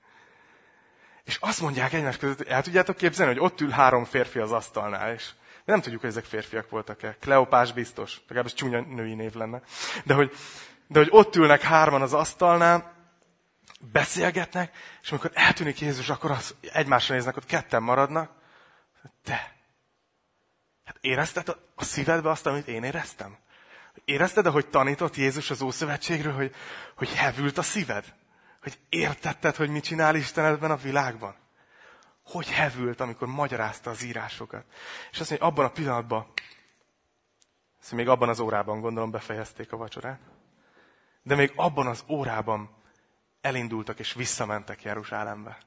És 1.28 1.36
azt 1.40 1.60
mondják 1.60 1.92
egymás 1.92 2.16
között, 2.16 2.40
el 2.40 2.62
tudjátok 2.62 2.96
képzelni, 2.96 3.32
hogy 3.32 3.42
ott 3.42 3.60
ül 3.60 3.70
három 3.70 4.04
férfi 4.04 4.38
az 4.38 4.52
asztalnál, 4.52 5.12
és 5.12 5.30
nem 5.64 5.80
tudjuk, 5.80 6.00
hogy 6.00 6.10
ezek 6.10 6.24
férfiak 6.24 6.70
voltak-e. 6.70 7.16
Kleopás 7.20 7.72
biztos, 7.72 8.20
legalábbis 8.20 8.54
csúnya 8.54 8.80
női 8.80 9.14
név 9.14 9.34
lenne. 9.34 9.60
De 10.04 10.14
hogy, 10.14 10.36
de 10.86 10.98
hogy 10.98 11.08
ott 11.10 11.36
ülnek 11.36 11.60
hárman 11.60 12.02
az 12.02 12.12
asztalnál, 12.12 12.94
beszélgetnek, 13.80 14.76
és 15.02 15.10
amikor 15.10 15.30
eltűnik 15.34 15.80
Jézus, 15.80 16.08
akkor 16.08 16.30
az 16.30 16.54
egymásra 16.72 17.14
néznek, 17.14 17.36
ott 17.36 17.46
ketten 17.46 17.82
maradnak. 17.82 18.30
Te, 19.24 19.56
hát 20.84 20.96
érezted 21.00 21.48
a 21.74 21.84
szívedbe 21.84 22.30
azt, 22.30 22.46
amit 22.46 22.68
én 22.68 22.84
éreztem? 22.84 23.36
Érezted, 24.04 24.46
ahogy 24.46 24.68
tanított 24.68 25.16
Jézus 25.16 25.50
az 25.50 25.62
Ószövetségről, 25.62 26.34
hogy, 26.34 26.54
hogy 26.96 27.14
hevült 27.14 27.58
a 27.58 27.62
szíved? 27.62 28.04
Hogy 28.68 28.78
értetted, 28.88 29.56
hogy 29.56 29.70
mit 29.70 29.84
csinál 29.84 30.14
Isten 30.16 30.44
ebben 30.44 30.70
a 30.70 30.76
világban? 30.76 31.34
Hogy 32.24 32.50
hevült, 32.50 33.00
amikor 33.00 33.28
magyarázta 33.28 33.90
az 33.90 34.02
írásokat. 34.02 34.64
És 35.10 35.20
azt 35.20 35.30
mondja, 35.30 35.48
abban 35.48 35.64
a 35.64 35.70
pillanatban, 35.70 36.32
ezt 37.80 37.92
még 37.92 38.08
abban 38.08 38.28
az 38.28 38.38
órában 38.38 38.80
gondolom 38.80 39.10
befejezték 39.10 39.72
a 39.72 39.76
vacsorát, 39.76 40.20
de 41.22 41.34
még 41.34 41.52
abban 41.56 41.86
az 41.86 42.04
órában 42.08 42.70
elindultak 43.40 43.98
és 43.98 44.12
visszamentek 44.12 44.82
Jeruzsálembe. 44.82 45.58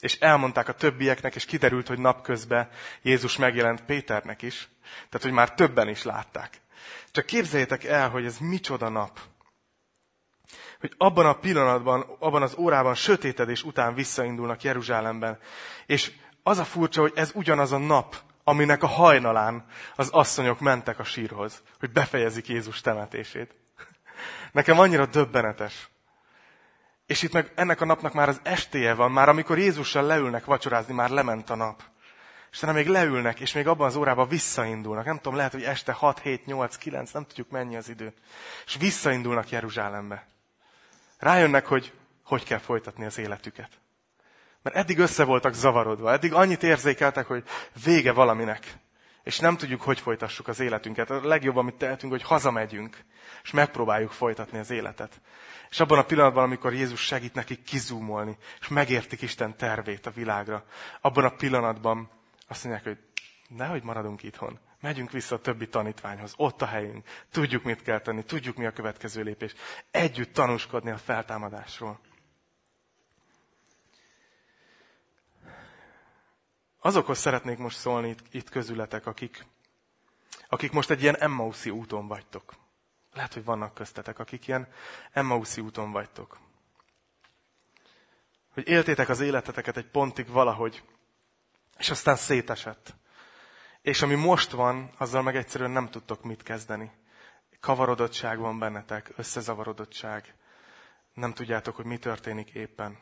És 0.00 0.18
elmondták 0.18 0.68
a 0.68 0.74
többieknek, 0.74 1.34
és 1.34 1.44
kiderült, 1.44 1.88
hogy 1.88 1.98
napközben 1.98 2.68
Jézus 3.02 3.36
megjelent 3.36 3.84
Péternek 3.84 4.42
is, 4.42 4.68
tehát 4.82 5.22
hogy 5.22 5.32
már 5.32 5.54
többen 5.54 5.88
is 5.88 6.02
látták. 6.02 6.60
Csak 7.10 7.26
képzeljétek 7.26 7.84
el, 7.84 8.10
hogy 8.10 8.24
ez 8.24 8.38
micsoda 8.38 8.88
nap 8.88 9.20
hogy 10.82 10.94
abban 10.96 11.26
a 11.26 11.32
pillanatban, 11.32 12.16
abban 12.18 12.42
az 12.42 12.56
órában 12.58 12.94
sötétedés 12.94 13.62
után 13.62 13.94
visszaindulnak 13.94 14.62
Jeruzsálemben. 14.62 15.38
És 15.86 16.12
az 16.42 16.58
a 16.58 16.64
furcsa, 16.64 17.00
hogy 17.00 17.12
ez 17.14 17.30
ugyanaz 17.34 17.72
a 17.72 17.78
nap, 17.78 18.16
aminek 18.44 18.82
a 18.82 18.86
hajnalán 18.86 19.66
az 19.96 20.08
asszonyok 20.08 20.60
mentek 20.60 20.98
a 20.98 21.04
sírhoz, 21.04 21.62
hogy 21.78 21.90
befejezik 21.90 22.48
Jézus 22.48 22.80
temetését. 22.80 23.54
Nekem 24.52 24.78
annyira 24.78 25.06
döbbenetes. 25.06 25.88
És 27.06 27.22
itt 27.22 27.32
meg 27.32 27.52
ennek 27.54 27.80
a 27.80 27.84
napnak 27.84 28.12
már 28.12 28.28
az 28.28 28.40
estéje 28.42 28.94
van, 28.94 29.12
már 29.12 29.28
amikor 29.28 29.58
Jézussal 29.58 30.02
leülnek 30.02 30.44
vacsorázni, 30.44 30.94
már 30.94 31.10
lement 31.10 31.50
a 31.50 31.54
nap. 31.54 31.82
És 32.50 32.58
utána 32.58 32.72
még 32.72 32.88
leülnek, 32.88 33.40
és 33.40 33.52
még 33.52 33.66
abban 33.66 33.86
az 33.86 33.96
órában 33.96 34.28
visszaindulnak. 34.28 35.04
Nem 35.04 35.16
tudom, 35.16 35.36
lehet, 35.36 35.52
hogy 35.52 35.62
este 35.62 35.92
6, 35.92 36.18
7, 36.18 36.46
8, 36.46 36.76
9, 36.76 37.10
nem 37.10 37.26
tudjuk 37.26 37.50
mennyi 37.50 37.76
az 37.76 37.88
idő. 37.88 38.12
És 38.66 38.76
visszaindulnak 38.76 39.50
Jeruzsálembe. 39.50 40.30
Rájönnek, 41.22 41.66
hogy 41.66 41.92
hogy 42.24 42.44
kell 42.44 42.58
folytatni 42.58 43.04
az 43.04 43.18
életüket. 43.18 43.70
Mert 44.62 44.76
eddig 44.76 44.98
össze 44.98 45.24
voltak 45.24 45.54
zavarodva, 45.54 46.12
eddig 46.12 46.32
annyit 46.32 46.62
érzékeltek, 46.62 47.26
hogy 47.26 47.44
vége 47.84 48.12
valaminek. 48.12 48.76
És 49.22 49.38
nem 49.38 49.56
tudjuk, 49.56 49.82
hogy 49.82 50.00
folytassuk 50.00 50.48
az 50.48 50.60
életünket. 50.60 51.10
A 51.10 51.26
legjobb, 51.26 51.56
amit 51.56 51.74
tehetünk, 51.74 52.12
hogy 52.12 52.22
hazamegyünk, 52.22 53.04
és 53.42 53.50
megpróbáljuk 53.50 54.10
folytatni 54.10 54.58
az 54.58 54.70
életet. 54.70 55.20
És 55.70 55.80
abban 55.80 55.98
a 55.98 56.04
pillanatban, 56.04 56.44
amikor 56.44 56.72
Jézus 56.72 57.00
segít 57.00 57.34
nekik 57.34 57.62
kizúmolni, 57.62 58.36
és 58.60 58.68
megértik 58.68 59.22
Isten 59.22 59.56
tervét 59.56 60.06
a 60.06 60.10
világra, 60.10 60.64
abban 61.00 61.24
a 61.24 61.36
pillanatban 61.36 62.10
azt 62.48 62.64
mondják, 62.64 62.84
hogy 62.84 62.98
nehogy 63.48 63.82
maradunk 63.82 64.22
itthon. 64.22 64.58
Megyünk 64.82 65.10
vissza 65.10 65.34
a 65.34 65.40
többi 65.40 65.68
tanítványhoz, 65.68 66.34
ott 66.36 66.62
a 66.62 66.66
helyünk. 66.66 67.08
Tudjuk, 67.30 67.62
mit 67.62 67.82
kell 67.82 68.00
tenni, 68.00 68.24
tudjuk, 68.24 68.56
mi 68.56 68.66
a 68.66 68.72
következő 68.72 69.22
lépés. 69.22 69.54
Együtt 69.90 70.32
tanúskodni 70.32 70.90
a 70.90 70.96
feltámadásról. 70.98 72.00
Azokhoz 76.78 77.18
szeretnék 77.18 77.58
most 77.58 77.76
szólni 77.76 78.08
itt, 78.08 78.34
itt 78.34 78.48
közületek, 78.48 79.06
akik, 79.06 79.46
akik 80.48 80.72
most 80.72 80.90
egy 80.90 81.02
ilyen 81.02 81.16
Emmauszi 81.16 81.70
úton 81.70 82.06
vagytok. 82.06 82.54
Lehet, 83.12 83.34
hogy 83.34 83.44
vannak 83.44 83.74
köztetek, 83.74 84.18
akik 84.18 84.46
ilyen 84.46 84.68
Emmauszi 85.12 85.60
úton 85.60 85.92
vagytok. 85.92 86.38
Hogy 88.52 88.68
éltétek 88.68 89.08
az 89.08 89.20
életeteket 89.20 89.76
egy 89.76 89.90
pontig 89.90 90.28
valahogy, 90.28 90.82
és 91.78 91.90
aztán 91.90 92.16
szétesett 92.16 93.00
És 93.82 94.02
ami 94.02 94.14
most 94.14 94.50
van, 94.50 94.90
azzal 94.98 95.22
meg 95.22 95.36
egyszerűen 95.36 95.70
nem 95.70 95.90
tudtok 95.90 96.22
mit 96.22 96.42
kezdeni. 96.42 96.90
Kavarodottság 97.60 98.38
van 98.38 98.58
bennetek, 98.58 99.12
összezavarodottság. 99.16 100.34
Nem 101.14 101.32
tudjátok, 101.32 101.76
hogy 101.76 101.84
mi 101.84 101.98
történik 101.98 102.50
éppen. 102.50 102.98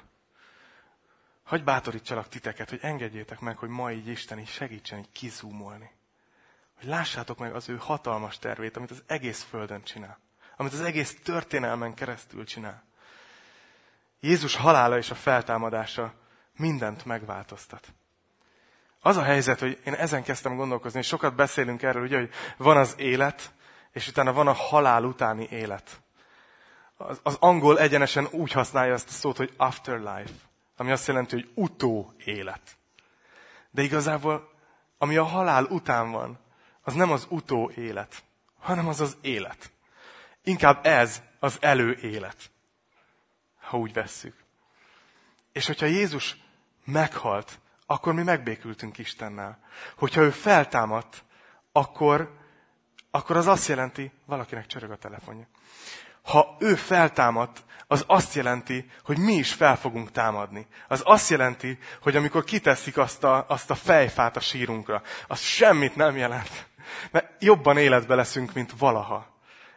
Hagy 1.43 1.65
bátorítsalak 1.65 2.29
titeket, 2.29 2.71
hogy 2.71 2.79
engedjétek 2.83 3.41
meg, 3.41 3.57
hogy 3.57 3.69
ma 3.69 3.93
így 3.93 4.09
Isten 4.09 4.39
így 4.39 4.49
segítsen 4.49 4.99
így 4.99 5.13
kizúmolni. 5.13 5.91
Hogy 6.79 6.89
lássátok 6.89 7.39
meg 7.39 7.55
az 7.55 7.69
ő 7.69 7.77
hatalmas 7.77 8.39
tervét, 8.39 8.77
amit 8.77 8.91
az 8.91 9.03
egész 9.07 9.43
Földön 9.43 9.83
csinál. 9.83 10.19
Amit 10.57 10.73
az 10.73 10.81
egész 10.81 11.21
történelmen 11.23 11.95
keresztül 11.95 12.45
csinál. 12.45 12.85
Jézus 14.21 14.55
halála 14.57 14.97
és 14.97 15.11
a 15.11 15.15
feltámadása 15.15 16.15
mindent 16.57 17.05
megváltoztat. 17.05 17.93
Az 19.01 19.17
a 19.17 19.23
helyzet, 19.23 19.61
hogy 19.61 19.81
én 19.85 19.95
ezen 19.95 20.23
kezdtem 20.23 20.57
gondolkozni, 20.57 20.99
és 20.99 21.07
sokat 21.07 21.35
beszélünk 21.35 21.83
erről, 21.83 22.03
ugye, 22.03 22.19
hogy 22.19 22.31
van 22.57 22.77
az 22.77 22.95
élet, 22.99 23.53
és 23.93 24.09
utána 24.09 24.33
van 24.33 24.47
a 24.47 24.53
halál 24.53 25.05
utáni 25.05 25.47
élet. 25.51 26.01
Az, 26.97 27.21
az 27.23 27.37
angol 27.41 27.79
egyenesen 27.79 28.29
úgy 28.31 28.53
használja 28.53 28.93
ezt 28.93 29.09
a 29.09 29.13
szót, 29.13 29.37
hogy 29.37 29.53
afterlife, 29.57 30.33
ami 30.77 30.91
azt 30.91 31.07
jelenti, 31.07 31.35
hogy 31.35 31.51
utó 31.55 32.15
élet. 32.25 32.77
De 33.71 33.83
igazából, 33.83 34.51
ami 34.99 35.17
a 35.17 35.25
halál 35.25 35.65
után 35.65 36.11
van, 36.11 36.39
az 36.83 36.95
nem 36.95 37.11
az 37.11 37.27
utó 37.29 37.71
élet, 37.77 38.23
hanem 38.59 38.89
az 38.89 39.01
az 39.01 39.17
élet. 39.21 39.73
Inkább 40.43 40.87
ez 40.87 41.23
az 41.39 41.57
előélet, 41.61 42.51
ha 43.61 43.79
úgy 43.79 43.93
vesszük. 43.93 44.35
És 45.53 45.67
hogyha 45.67 45.87
Jézus 45.87 46.37
meghalt, 46.85 47.59
akkor 47.91 48.15
mi 48.15 48.23
megbékültünk 48.23 48.99
Istennel. 48.99 49.59
Hogyha 49.97 50.21
ő 50.23 50.31
feltámadt, 50.31 51.25
akkor, 51.73 52.39
akkor 53.11 53.37
az 53.37 53.47
azt 53.47 53.69
jelenti, 53.69 54.13
valakinek 54.27 54.67
csörög 54.67 54.91
a 54.91 54.97
telefonja. 54.97 55.47
Ha 56.23 56.57
ő 56.59 56.75
feltámadt, 56.75 57.65
az 57.87 58.05
azt 58.07 58.35
jelenti, 58.35 58.91
hogy 59.05 59.19
mi 59.19 59.33
is 59.33 59.53
fel 59.53 59.77
fogunk 59.77 60.11
támadni. 60.11 60.67
Az 60.89 61.03
azt 61.05 61.31
jelenti, 61.31 61.79
hogy 62.03 62.17
amikor 62.17 62.45
kiteszik 62.45 62.97
azt 62.97 63.25
a, 63.25 63.45
azt 63.49 63.71
a 63.71 63.75
fejfát 63.75 64.37
a 64.37 64.41
sírunkra, 64.41 65.03
az 65.27 65.41
semmit 65.41 65.97
nem 65.97 66.17
jelent. 66.17 66.69
Mert 67.11 67.43
jobban 67.43 67.77
életbe 67.77 68.15
leszünk, 68.15 68.53
mint 68.53 68.73
valaha. 68.79 69.27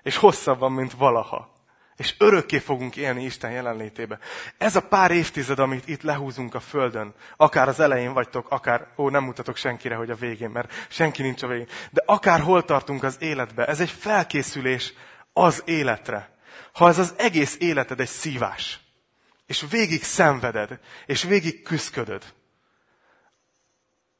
És 0.02 0.16
hosszabban, 0.16 0.72
mint 0.72 0.94
valaha. 0.94 1.53
És 1.96 2.16
örökké 2.18 2.60
fogunk 2.60 2.96
élni 2.96 3.24
Isten 3.24 3.52
jelenlétébe. 3.52 4.20
Ez 4.58 4.76
a 4.76 4.88
pár 4.88 5.12
évtized, 5.12 5.60
amit 5.60 5.88
itt 5.88 6.02
lehúzunk 6.02 6.56
a 6.56 6.60
Földön, 6.60 7.14
akár 7.38 7.68
az 7.68 7.80
elején 7.80 8.14
vagytok, 8.14 8.50
akár, 8.50 8.88
ó, 8.98 9.10
nem 9.10 9.24
mutatok 9.24 9.56
senkire, 9.56 9.96
hogy 9.96 10.10
a 10.10 10.16
végén, 10.16 10.50
mert 10.50 10.72
senki 10.90 11.22
nincs 11.22 11.44
a 11.44 11.48
végén, 11.48 11.68
de 11.92 12.04
akár 12.06 12.40
hol 12.40 12.66
tartunk 12.66 13.04
az 13.04 13.16
életbe, 13.20 13.66
ez 13.66 13.80
egy 13.80 13.90
felkészülés 13.90 14.94
az 15.34 15.62
életre. 15.66 16.36
Ha 16.74 16.88
ez 16.88 16.98
az 16.98 17.14
egész 17.18 17.56
életed 17.60 18.00
egy 18.00 18.08
szívás, 18.08 18.80
és 19.46 19.66
végig 19.70 20.04
szenveded, 20.04 20.80
és 21.06 21.24
végig 21.24 21.62
küszködöd, 21.62 22.24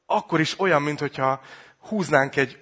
akkor 0.06 0.40
is 0.40 0.60
olyan, 0.60 0.82
mintha 0.82 1.40
húznánk 1.78 2.36
egy, 2.36 2.58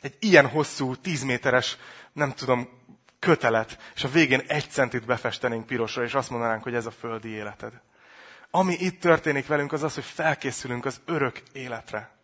egy 0.00 0.16
ilyen 0.18 0.48
hosszú, 0.48 0.96
tíz 0.96 1.22
méteres, 1.22 1.76
nem 2.12 2.32
tudom, 2.32 2.77
kötelet, 3.18 3.78
és 3.94 4.04
a 4.04 4.08
végén 4.08 4.42
egy 4.46 4.70
centit 4.70 5.06
befestenénk 5.06 5.66
pirosra, 5.66 6.02
és 6.02 6.14
azt 6.14 6.30
mondanánk, 6.30 6.62
hogy 6.62 6.74
ez 6.74 6.86
a 6.86 6.90
földi 6.90 7.28
életed. 7.28 7.80
Ami 8.50 8.74
itt 8.74 9.00
történik 9.00 9.46
velünk, 9.46 9.72
az 9.72 9.82
az, 9.82 9.94
hogy 9.94 10.04
felkészülünk 10.04 10.84
az 10.84 11.00
örök 11.04 11.42
életre. 11.52 12.16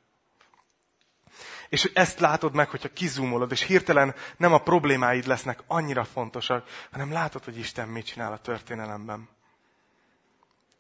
És 1.69 1.91
ezt 1.95 2.21
látod 2.21 2.55
meg, 2.55 2.69
hogyha 2.69 2.93
kizúmolod, 2.93 3.51
és 3.51 3.63
hirtelen 3.63 4.15
nem 4.37 4.53
a 4.53 4.63
problémáid 4.63 5.27
lesznek 5.27 5.63
annyira 5.67 6.05
fontosak, 6.05 6.69
hanem 6.91 7.13
látod, 7.13 7.45
hogy 7.45 7.59
Isten 7.59 7.89
mit 7.89 8.07
csinál 8.07 8.33
a 8.33 8.39
történelemben. 8.39 9.29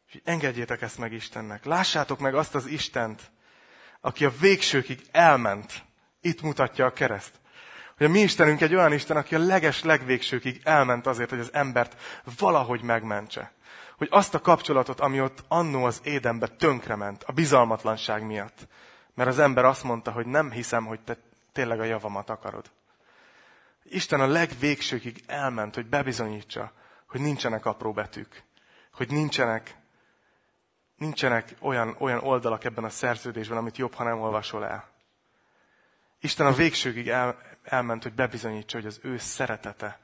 És 0.09 0.21
engedjétek 0.25 0.83
ezt 0.83 0.99
meg 0.99 1.13
Istennek. 1.13 1.65
Lássátok 1.65 2.19
meg 2.19 2.35
azt 2.35 2.55
az 2.55 2.67
Istent, 2.67 3.31
aki 4.01 4.25
a 4.25 4.33
végsőkig 4.41 5.01
elment. 5.11 5.85
Itt 6.21 6.43
mutatja 6.43 6.87
a 6.87 6.93
kereszt. 6.93 7.41
Hogy 7.97 8.07
a 8.07 8.11
mi 8.11 8.21
Istenünk 8.21 8.61
egy 8.61 8.75
olyan 8.75 8.93
Isten, 8.93 9.17
aki 9.17 9.35
a 9.35 9.39
leges 9.39 9.83
legvégsőkig 9.83 10.61
elment 10.65 11.07
azért, 11.07 11.31
hogy 11.31 11.39
az 11.39 11.53
embert 11.53 12.01
valahogy 12.39 12.83
megmentse. 12.83 13.53
Hogy 13.97 14.09
azt 14.11 14.35
a 14.35 14.41
kapcsolatot, 14.41 15.01
ami 15.01 15.21
ott 15.21 15.45
annó 15.49 15.85
az 15.85 16.01
édenbe 16.05 16.47
tönkrement, 16.47 17.25
a 17.25 17.33
bizalmatlanság 17.33 18.27
miatt. 18.27 18.67
Mert 19.15 19.29
az 19.29 19.39
ember 19.39 19.65
azt 19.65 19.85
mondta, 19.85 20.11
hogy 20.11 20.27
nem 20.27 20.51
hiszem, 20.51 20.85
hogy 20.85 21.01
te 21.01 21.17
tényleg 21.53 21.81
a 21.81 21.85
javamat 21.85 22.31
akarod. 22.31 22.71
Isten 23.83 24.21
a 24.21 24.27
legvégsőkig 24.27 25.23
elment, 25.27 25.75
hogy 25.75 25.87
bebizonyítsa, 25.87 26.73
hogy 27.07 27.21
nincsenek 27.21 27.67
apró 27.67 27.93
betűk. 27.93 28.43
Hogy 28.93 29.11
nincsenek, 29.11 29.77
nincsenek 30.97 31.55
olyan, 31.61 31.97
olyan 31.99 32.19
oldalak 32.19 32.65
ebben 32.65 32.85
a 32.85 32.89
szerződésben, 32.89 33.59
amit 33.59 33.77
jobb, 33.77 33.95
ha 33.95 34.05
nem 34.05 34.21
olvasol 34.21 34.67
el. 34.67 34.89
Isten 36.21 36.47
a 36.47 36.53
végsőkig 36.53 37.09
el, 37.09 37.39
elment, 37.65 38.03
hogy 38.03 38.13
bebizonyítsa, 38.13 38.77
hogy 38.77 38.87
az 38.87 39.01
ő 39.03 39.19
szeretete 39.19 40.01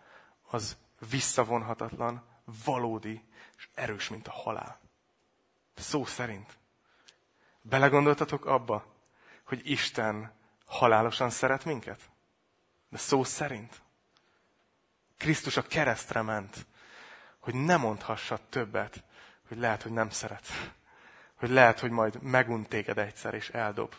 az 0.51 0.77
visszavonhatatlan, 1.11 2.25
valódi 2.65 3.25
és 3.57 3.69
erős, 3.75 4.09
mint 4.09 4.29
a 4.29 4.33
halál. 4.33 4.81
Szó 5.75 6.05
szerint. 6.05 6.59
Belegondoltatok 7.63 8.47
abba, 8.47 8.85
hogy 9.45 9.71
Isten 9.71 10.33
halálosan 10.67 11.31
szeret 11.31 11.65
minket? 11.65 12.01
De 12.89 12.99
szó 12.99 13.25
szerint. 13.25 13.81
Krisztus 15.17 15.57
a 15.57 15.63
keresztre 15.63 16.23
ment, 16.23 16.67
hogy 17.39 17.55
ne 17.55 17.77
mondhassa 17.77 18.41
többet, 18.49 19.05
hogy 19.49 19.59
lehet, 19.59 19.83
hogy 19.83 19.93
nem 19.93 20.11
szeret. 20.11 20.47
Hogy 21.35 21.51
lehet, 21.51 21.81
hogy 21.81 21.91
majd 21.91 22.23
megunt 22.23 22.69
téged 22.69 22.99
egyszer 22.99 23.35
és 23.35 23.49
eldob. 23.49 23.95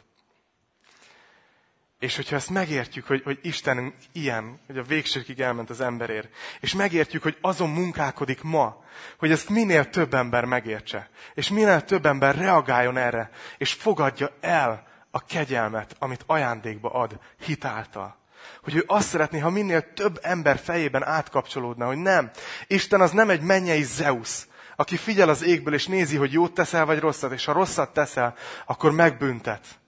És 2.01 2.15
hogyha 2.15 2.35
ezt 2.35 2.49
megértjük, 2.49 3.07
hogy, 3.07 3.21
hogy 3.23 3.39
Isten 3.41 3.93
ilyen, 4.11 4.59
hogy 4.67 4.77
a 4.77 4.83
végsőkig 4.83 5.39
elment 5.39 5.69
az 5.69 5.81
emberért, 5.81 6.29
és 6.59 6.73
megértjük, 6.73 7.23
hogy 7.23 7.37
azon 7.41 7.69
munkálkodik 7.69 8.41
ma, 8.41 8.83
hogy 9.17 9.31
ezt 9.31 9.49
minél 9.49 9.89
több 9.89 10.13
ember 10.13 10.45
megértse, 10.45 11.09
és 11.33 11.49
minél 11.49 11.81
több 11.81 12.05
ember 12.05 12.35
reagáljon 12.35 12.97
erre, 12.97 13.29
és 13.57 13.73
fogadja 13.73 14.31
el 14.39 14.87
a 15.11 15.25
kegyelmet, 15.25 15.95
amit 15.99 16.23
ajándékba 16.25 16.89
ad 16.89 17.19
hitáltal. 17.45 18.17
Hogy 18.63 18.75
ő 18.75 18.83
azt 18.87 19.07
szeretné, 19.07 19.39
ha 19.39 19.49
minél 19.49 19.93
több 19.93 20.19
ember 20.21 20.57
fejében 20.57 21.03
átkapcsolódna, 21.03 21.85
hogy 21.85 21.97
nem, 21.97 22.31
Isten 22.67 23.01
az 23.01 23.11
nem 23.11 23.29
egy 23.29 23.41
mennyei 23.41 23.83
Zeus, 23.83 24.47
aki 24.75 24.97
figyel 24.97 25.29
az 25.29 25.43
égből, 25.43 25.73
és 25.73 25.87
nézi, 25.87 26.15
hogy 26.15 26.31
jót 26.31 26.53
teszel, 26.53 26.85
vagy 26.85 26.99
rosszat, 26.99 27.31
és 27.31 27.45
ha 27.45 27.53
rosszat 27.53 27.93
teszel, 27.93 28.35
akkor 28.65 28.91
megbüntet 28.91 29.79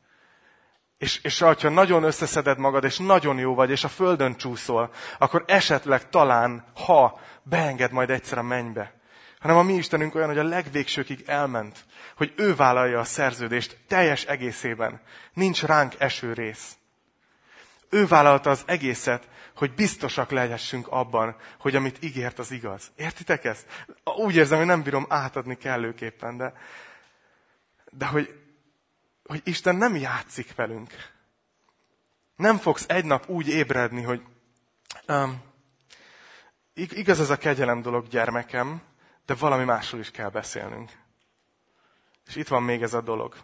és, 0.97 1.19
és 1.23 1.39
ha 1.39 1.69
nagyon 1.69 2.03
összeszeded 2.03 2.57
magad, 2.57 2.83
és 2.83 2.97
nagyon 2.97 3.37
jó 3.37 3.53
vagy, 3.53 3.69
és 3.69 3.83
a 3.83 3.87
földön 3.87 4.35
csúszol, 4.35 4.91
akkor 5.17 5.43
esetleg 5.47 6.09
talán, 6.09 6.65
ha 6.85 7.19
beenged 7.43 7.91
majd 7.91 8.09
egyszer 8.09 8.37
a 8.37 8.43
mennybe. 8.43 8.93
Hanem 9.39 9.57
a 9.57 9.63
mi 9.63 9.73
Istenünk 9.73 10.15
olyan, 10.15 10.27
hogy 10.27 10.37
a 10.37 10.43
legvégsőkig 10.43 11.23
elment, 11.25 11.85
hogy 12.15 12.33
ő 12.35 12.55
vállalja 12.55 12.99
a 12.99 13.03
szerződést 13.03 13.77
teljes 13.87 14.23
egészében. 14.23 15.01
Nincs 15.33 15.63
ránk 15.63 15.93
eső 15.97 16.33
rész. 16.33 16.77
Ő 17.89 18.07
vállalta 18.07 18.49
az 18.49 18.63
egészet, 18.65 19.27
hogy 19.55 19.73
biztosak 19.73 20.31
lehessünk 20.31 20.87
abban, 20.87 21.35
hogy 21.59 21.75
amit 21.75 22.03
ígért, 22.03 22.39
az 22.39 22.51
igaz. 22.51 22.91
Értitek 22.95 23.43
ezt? 23.43 23.65
Úgy 24.03 24.35
érzem, 24.35 24.57
hogy 24.57 24.67
nem 24.67 24.83
bírom 24.83 25.05
átadni 25.09 25.57
kellőképpen, 25.57 26.37
de, 26.37 26.53
de 27.91 28.05
hogy 28.05 28.42
hogy 29.23 29.41
Isten 29.43 29.75
nem 29.75 29.95
játszik 29.95 30.55
velünk. 30.55 30.93
Nem 32.35 32.57
fogsz 32.57 32.85
egy 32.87 33.05
nap 33.05 33.29
úgy 33.29 33.47
ébredni, 33.47 34.01
hogy 34.01 34.21
um, 35.07 35.41
igaz 36.73 37.19
ez 37.19 37.29
a 37.29 37.37
kegyelem 37.37 37.81
dolog, 37.81 38.07
gyermekem, 38.07 38.81
de 39.25 39.33
valami 39.33 39.63
másról 39.63 40.01
is 40.01 40.11
kell 40.11 40.29
beszélnünk. 40.29 40.91
És 42.27 42.35
itt 42.35 42.47
van 42.47 42.63
még 42.63 42.81
ez 42.81 42.93
a 42.93 43.01
dolog. 43.01 43.35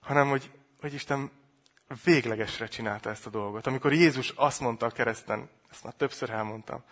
Hanem, 0.00 0.28
hogy, 0.28 0.50
hogy 0.80 0.94
Isten 0.94 1.30
véglegesre 2.04 2.66
csinálta 2.66 3.10
ezt 3.10 3.26
a 3.26 3.30
dolgot. 3.30 3.66
Amikor 3.66 3.92
Jézus 3.92 4.30
azt 4.30 4.60
mondta 4.60 4.86
a 4.86 4.90
kereszten, 4.90 5.50
ezt 5.70 5.84
már 5.84 5.94
többször 5.94 6.30
elmondtam, 6.30 6.84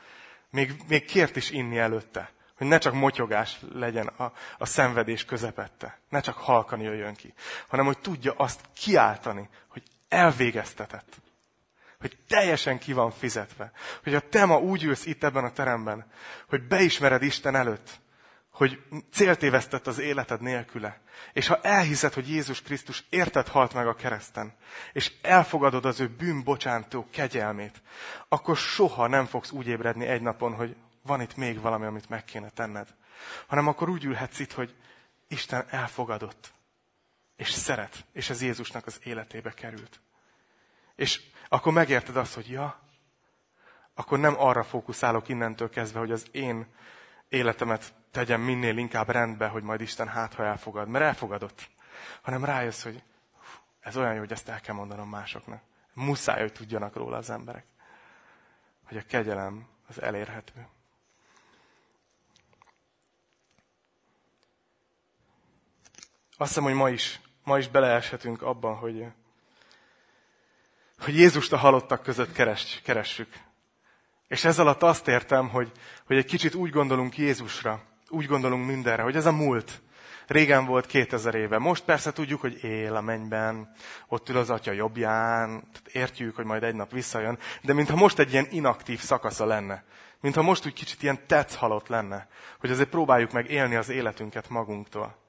még, 0.51 0.83
még 0.89 1.05
kért 1.05 1.37
is 1.37 1.51
inni 1.51 1.79
előtte. 1.79 2.33
Hogy 2.63 2.71
ne 2.71 2.79
csak 2.79 2.95
motyogás 2.95 3.61
legyen 3.73 4.07
a, 4.07 4.33
a 4.59 4.67
szenvedés 4.67 5.25
közepette. 5.25 5.99
Ne 6.09 6.21
csak 6.21 6.37
halkan 6.37 6.81
jöjjön 6.81 7.15
ki. 7.15 7.35
Hanem, 7.69 7.87
hogy 7.87 7.99
tudja 7.99 8.33
azt 8.37 8.61
kiáltani, 8.75 9.49
hogy 9.69 9.83
elvégeztetett. 10.09 11.21
Hogy 12.01 12.17
teljesen 12.29 12.79
ki 12.79 12.93
van 12.93 13.11
fizetve. 13.11 13.73
Hogy 14.03 14.15
a 14.15 14.29
te 14.29 14.45
ma 14.45 14.59
úgy 14.59 14.85
ülsz 14.85 15.07
itt 15.07 15.25
ebben 15.25 15.45
a 15.45 15.53
teremben, 15.53 16.07
hogy 16.49 16.67
beismered 16.67 17.23
Isten 17.23 17.55
előtt, 17.55 18.01
hogy 18.51 18.83
céltévesztett 19.13 19.87
az 19.87 19.99
életed 19.99 20.41
nélküle. 20.41 21.01
És 21.33 21.47
ha 21.47 21.61
elhiszed, 21.63 22.13
hogy 22.13 22.29
Jézus 22.29 22.63
Krisztus 22.63 23.05
érted 23.11 23.49
halt 23.49 23.75
meg 23.75 23.87
a 23.87 23.95
kereszten, 23.95 24.55
és 24.93 25.13
elfogadod 25.23 25.85
az 25.85 26.01
ő 26.01 26.09
bűnbocsátó 26.09 27.09
kegyelmét, 27.11 27.83
akkor 28.29 28.57
soha 28.57 29.07
nem 29.07 29.27
fogsz 29.27 29.51
úgy 29.51 29.67
ébredni 29.67 30.07
egy 30.07 30.23
napon, 30.23 30.55
hogy 30.55 30.77
van 31.03 31.21
itt 31.21 31.37
még 31.37 31.61
valami, 31.61 31.87
amit 31.87 32.09
meg 32.09 32.25
kéne 32.25 32.51
tenned. 32.51 32.95
Hanem 33.47 33.69
akkor 33.69 33.89
úgy 33.89 34.05
ülhetsz 34.05 34.39
itt, 34.39 34.53
hogy 34.53 34.75
Isten 35.29 35.67
elfogadott, 35.69 36.53
és 37.37 37.51
szeret, 37.51 38.05
és 38.13 38.31
ez 38.31 38.43
Jézusnak 38.43 38.87
az 38.87 39.01
életébe 39.03 39.53
került. 39.53 40.01
És 40.95 41.21
akkor 41.49 41.73
megérted 41.73 42.17
azt, 42.17 42.35
hogy 42.35 42.51
ja, 42.51 42.81
akkor 43.95 44.19
nem 44.19 44.35
arra 44.39 44.63
fókuszálok 44.63 45.29
innentől 45.29 45.71
kezdve, 45.71 45.99
hogy 45.99 46.11
az 46.11 46.27
én 46.31 46.67
életemet 47.29 47.95
tegyem 48.11 48.41
minél 48.41 48.77
inkább 48.77 49.09
rendbe, 49.09 49.47
hogy 49.47 49.63
majd 49.63 49.81
Isten 49.81 50.09
hát, 50.09 50.35
ha 50.35 50.45
elfogad. 50.45 50.89
Mert 50.89 51.05
elfogadott. 51.05 51.69
Hanem 52.23 52.45
rájössz, 52.45 52.83
hogy 52.83 53.03
ez 53.81 53.97
olyan 53.97 54.13
jó, 54.13 54.19
hogy 54.19 54.33
ezt 54.33 54.49
el 54.49 54.61
kell 54.61 54.75
mondanom 54.75 55.09
másoknak. 55.09 55.63
Muszáj, 55.93 56.41
hogy 56.41 56.53
tudjanak 56.53 56.95
róla 56.95 57.17
az 57.17 57.31
emberek. 57.31 57.65
Hogy 58.85 58.97
a 58.97 59.03
kegyelem 59.03 59.67
az 59.89 60.03
elérhető. 60.03 60.67
Azt 66.43 66.51
hiszem, 66.51 66.69
hogy 66.69 66.79
ma 66.79 66.91
is, 66.91 67.21
ma 67.45 67.59
is 67.59 67.69
beleeshetünk 67.69 68.43
abban, 68.43 68.77
hogy, 68.77 69.05
hogy 70.99 71.17
Jézust 71.17 71.53
a 71.53 71.57
halottak 71.57 72.03
között 72.03 72.33
keres, 72.33 72.81
keressük. 72.85 73.29
És 74.29 74.45
ez 74.45 74.59
alatt 74.59 74.83
azt 74.83 75.09
értem, 75.09 75.49
hogy, 75.49 75.73
hogy 76.07 76.17
egy 76.17 76.25
kicsit 76.25 76.55
úgy 76.55 76.71
gondolunk 76.71 77.19
Jézusra, 77.19 77.83
úgy 78.09 78.27
gondolunk 78.27 78.67
mindenre, 78.67 79.03
hogy 79.03 79.17
ez 79.17 79.27
a 79.27 79.33
múlt. 79.33 79.83
Régen 80.27 80.65
volt 80.65 80.87
2000 80.87 81.35
éve. 81.35 81.59
Most 81.59 81.85
persze 81.85 82.13
tudjuk, 82.13 82.41
hogy 82.41 82.65
él 82.65 82.97
a 82.97 83.01
mennyben, 83.01 83.73
ott 84.09 84.29
ül 84.29 84.37
az 84.37 84.51
atya 84.51 84.73
jobbján, 84.73 85.69
értjük, 85.93 86.37
hogy 86.37 86.45
majd 86.45 86.63
egy 86.63 86.75
nap 86.75 86.93
visszajön, 86.93 87.39
de 87.63 87.73
mintha 87.73 87.97
most 87.97 88.19
egy 88.19 88.33
ilyen 88.33 88.47
inaktív 88.51 89.01
szakasza 89.01 89.45
lenne. 89.45 89.85
Mintha 90.21 90.43
most 90.43 90.67
úgy 90.67 90.75
kicsit 90.75 91.03
ilyen 91.03 91.27
tetsz 91.27 91.55
halott 91.55 91.89
lenne, 91.89 92.29
hogy 92.59 92.71
azért 92.71 92.89
próbáljuk 92.89 93.33
meg 93.33 93.51
élni 93.51 93.75
az 93.75 93.89
életünket 93.89 94.49
magunktól. 94.49 95.22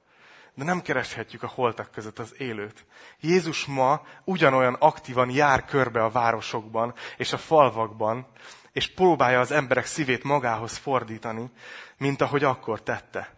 De 0.54 0.64
nem 0.64 0.82
kereshetjük 0.82 1.42
a 1.42 1.46
holtak 1.54 1.90
között 1.90 2.18
az 2.18 2.34
élőt. 2.38 2.86
Jézus 3.20 3.64
ma 3.64 4.06
ugyanolyan 4.24 4.74
aktívan 4.74 5.30
jár 5.30 5.64
körbe 5.64 6.04
a 6.04 6.10
városokban 6.10 6.94
és 7.16 7.32
a 7.32 7.38
falvakban, 7.38 8.26
és 8.72 8.94
próbálja 8.94 9.40
az 9.40 9.50
emberek 9.50 9.86
szívét 9.86 10.22
magához 10.22 10.76
fordítani, 10.76 11.50
mint 11.96 12.20
ahogy 12.20 12.44
akkor 12.44 12.82
tette. 12.82 13.34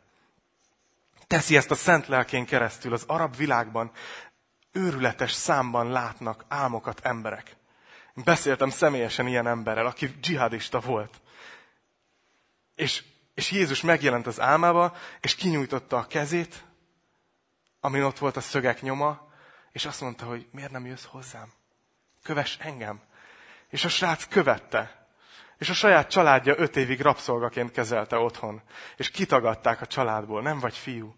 Teszi 1.27 1.57
ezt 1.57 1.71
a 1.71 1.75
szent 1.75 2.07
lelkén 2.07 2.47
keresztül 2.47 2.93
az 2.93 3.05
arab 3.07 3.37
világban, 3.37 3.91
őrületes 4.73 5.33
számban 5.33 5.91
látnak 5.91 6.45
álmokat 6.49 7.01
emberek. 7.01 7.57
Beszéltem 8.15 8.71
személyesen 8.71 9.27
ilyen 9.27 9.47
emberrel, 9.47 9.87
aki 9.87 10.07
dzsihadista 10.07 10.81
volt. 10.81 11.21
És, 12.75 13.05
és 13.35 13.51
Jézus 13.51 13.81
megjelent 13.81 14.27
az 14.27 14.41
álmába, 14.41 14.97
és 15.21 15.35
kinyújtotta 15.35 15.97
a 15.97 16.07
kezét, 16.07 16.65
amin 17.87 18.03
ott 18.03 18.19
volt 18.19 18.37
a 18.37 18.41
szögek 18.41 18.83
nyoma, 18.83 19.29
és 19.73 19.87
azt 19.87 20.01
mondta, 20.01 20.25
hogy 20.25 20.49
miért 20.53 20.71
nem 20.71 20.87
jössz 20.87 21.05
hozzám? 21.05 21.53
Kövess 22.23 22.57
engem. 22.59 23.01
És 23.69 23.85
a 23.85 23.89
srác 23.89 24.29
követte. 24.29 25.07
És 25.59 25.69
a 25.69 25.75
saját 25.75 26.11
családja 26.11 26.55
öt 26.59 26.77
évig 26.77 27.01
rabszolgaként 27.01 27.71
kezelte 27.71 28.17
otthon. 28.17 28.63
És 28.97 29.11
kitagadták 29.11 29.81
a 29.81 29.87
családból, 29.87 30.43
nem 30.43 30.59
vagy 30.61 30.77
fiú. 30.77 31.17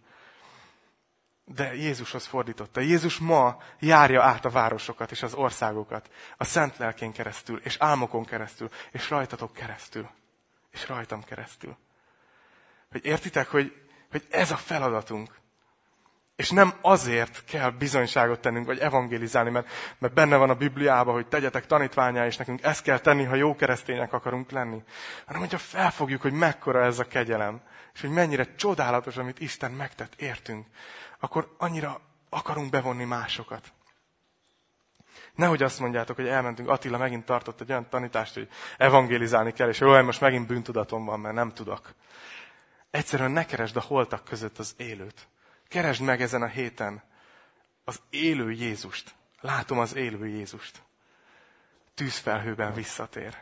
De 1.45 1.75
Jézushoz 1.75 2.27
fordította. 2.27 2.81
Jézus 2.81 3.19
ma 3.19 3.63
járja 3.79 4.23
át 4.23 4.45
a 4.45 4.51
városokat 4.51 5.11
és 5.11 5.23
az 5.23 5.35
országokat. 5.35 6.11
A 6.37 6.45
szent 6.45 6.77
lelkén 6.77 7.13
keresztül, 7.13 7.61
és 7.65 7.77
álmokon 7.79 8.25
keresztül, 8.25 8.71
és 8.91 9.11
rajtatok 9.11 9.53
keresztül. 9.53 10.09
És 10.71 10.89
rajtam 10.89 11.25
keresztül. 11.25 11.77
Hogy 12.91 13.05
értitek, 13.05 13.49
hogy, 13.49 13.87
hogy 14.11 14.27
ez 14.31 14.51
a 14.51 14.57
feladatunk. 14.57 15.39
És 16.39 16.51
nem 16.51 16.75
azért 16.81 17.45
kell 17.45 17.71
bizonyságot 17.71 18.41
tennünk, 18.41 18.67
vagy 18.67 18.79
evangélizálni, 18.79 19.51
mert, 19.51 19.69
mert 19.99 20.15
benne 20.15 20.37
van 20.37 20.51
a 20.51 20.55
Bibliában, 20.55 21.15
hogy 21.15 21.27
tegyetek 21.27 21.67
tanítványá, 21.67 22.27
és 22.27 22.37
nekünk 22.37 22.63
ezt 22.63 22.83
kell 22.83 22.99
tenni, 22.99 23.25
ha 23.25 23.35
jó 23.35 23.55
keresztények 23.55 24.13
akarunk 24.13 24.51
lenni. 24.51 24.83
Hanem, 25.27 25.41
hogyha 25.41 25.59
felfogjuk, 25.59 26.21
hogy 26.21 26.33
mekkora 26.33 26.85
ez 26.85 26.99
a 26.99 27.05
kegyelem, 27.05 27.61
és 27.95 28.01
hogy 28.01 28.11
mennyire 28.11 28.55
csodálatos, 28.55 29.17
amit 29.17 29.41
Isten 29.41 29.71
megtett, 29.71 30.15
értünk, 30.21 30.67
akkor 31.19 31.55
annyira 31.57 32.01
akarunk 32.29 32.71
bevonni 32.71 33.05
másokat. 33.05 33.73
Nehogy 35.35 35.63
azt 35.63 35.81
mondjátok, 35.81 36.17
hogy 36.17 36.29
elmentünk, 36.29 36.69
Attila 36.69 36.99
megint 36.99 37.25
tartott 37.25 37.61
egy 37.61 37.71
olyan 37.71 37.89
tanítást, 37.89 38.35
hogy 38.35 38.49
evangélizálni 38.77 39.53
kell, 39.53 39.69
és 39.69 39.81
olyan 39.81 40.05
most 40.05 40.21
megint 40.21 40.47
bűntudatom 40.47 41.05
van, 41.05 41.21
mert 41.21 41.35
nem 41.35 41.53
tudok. 41.53 41.95
Egyszerűen 42.91 43.31
ne 43.31 43.45
keresd 43.45 43.77
a 43.77 43.81
holtak 43.81 44.25
között 44.25 44.59
az 44.59 44.75
élőt 44.77 45.29
Keresd 45.69 46.01
meg 46.03 46.21
ezen 46.21 46.43
a 46.43 46.47
héten 46.47 47.03
az 47.85 48.01
élő 48.11 48.51
Jézust. 48.51 49.15
Látom 49.41 49.79
az 49.79 49.95
élő 49.95 50.27
Jézust. 50.27 50.83
Tűzfelhőben 51.95 52.75
visszatér. 52.75 53.37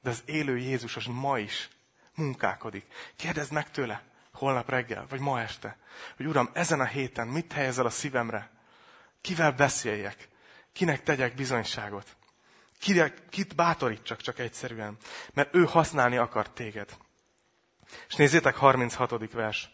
De 0.00 0.10
az 0.10 0.22
élő 0.24 0.58
Jézus 0.58 0.96
az 0.96 1.04
ma 1.06 1.38
is 1.38 1.68
munkálkodik. 2.14 2.84
Kérdezd 3.16 3.52
meg 3.52 3.70
tőle, 3.70 4.02
holnap 4.32 4.68
reggel, 4.68 5.06
vagy 5.08 5.20
ma 5.20 5.40
este, 5.40 5.76
hogy 6.16 6.26
Uram, 6.26 6.50
ezen 6.52 6.80
a 6.80 6.84
héten 6.84 7.28
mit 7.28 7.52
helyezel 7.52 7.86
a 7.86 7.90
szívemre? 7.90 8.50
Kivel 9.20 9.52
beszéljek? 9.52 10.28
Kinek 10.72 11.02
tegyek 11.02 11.34
bizonyságot? 11.34 12.16
kit 13.30 13.54
bátorítsak 13.54 14.20
csak 14.20 14.38
egyszerűen? 14.38 14.96
Mert 15.32 15.54
ő 15.54 15.64
használni 15.64 16.16
akar 16.16 16.50
téged. 16.50 16.96
És 18.08 18.14
nézzétek, 18.14 18.56
36. 18.56 19.32
vers. 19.32 19.70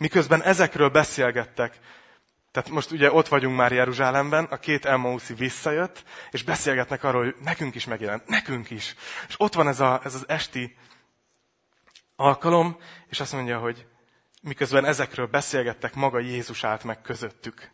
Miközben 0.00 0.42
ezekről 0.42 0.88
beszélgettek, 0.88 1.78
tehát 2.52 2.68
most 2.68 2.90
ugye 2.90 3.12
ott 3.12 3.28
vagyunk 3.28 3.56
már 3.56 3.72
Jeruzsálemben, 3.72 4.44
a 4.44 4.56
két 4.56 4.84
Emmauszi 4.84 5.34
visszajött, 5.34 6.04
és 6.30 6.42
beszélgetnek 6.42 7.04
arról, 7.04 7.24
hogy 7.24 7.34
nekünk 7.40 7.74
is 7.74 7.84
megjelent, 7.84 8.26
nekünk 8.26 8.70
is. 8.70 8.94
És 9.28 9.34
ott 9.38 9.54
van 9.54 9.68
ez, 9.68 9.80
a, 9.80 10.00
ez 10.04 10.14
az 10.14 10.28
esti 10.28 10.76
alkalom, 12.16 12.78
és 13.08 13.20
azt 13.20 13.32
mondja, 13.32 13.58
hogy 13.58 13.86
miközben 14.42 14.84
ezekről 14.84 15.26
beszélgettek, 15.26 15.94
maga 15.94 16.18
Jézus 16.18 16.64
állt 16.64 16.84
meg 16.84 17.00
közöttük. 17.00 17.70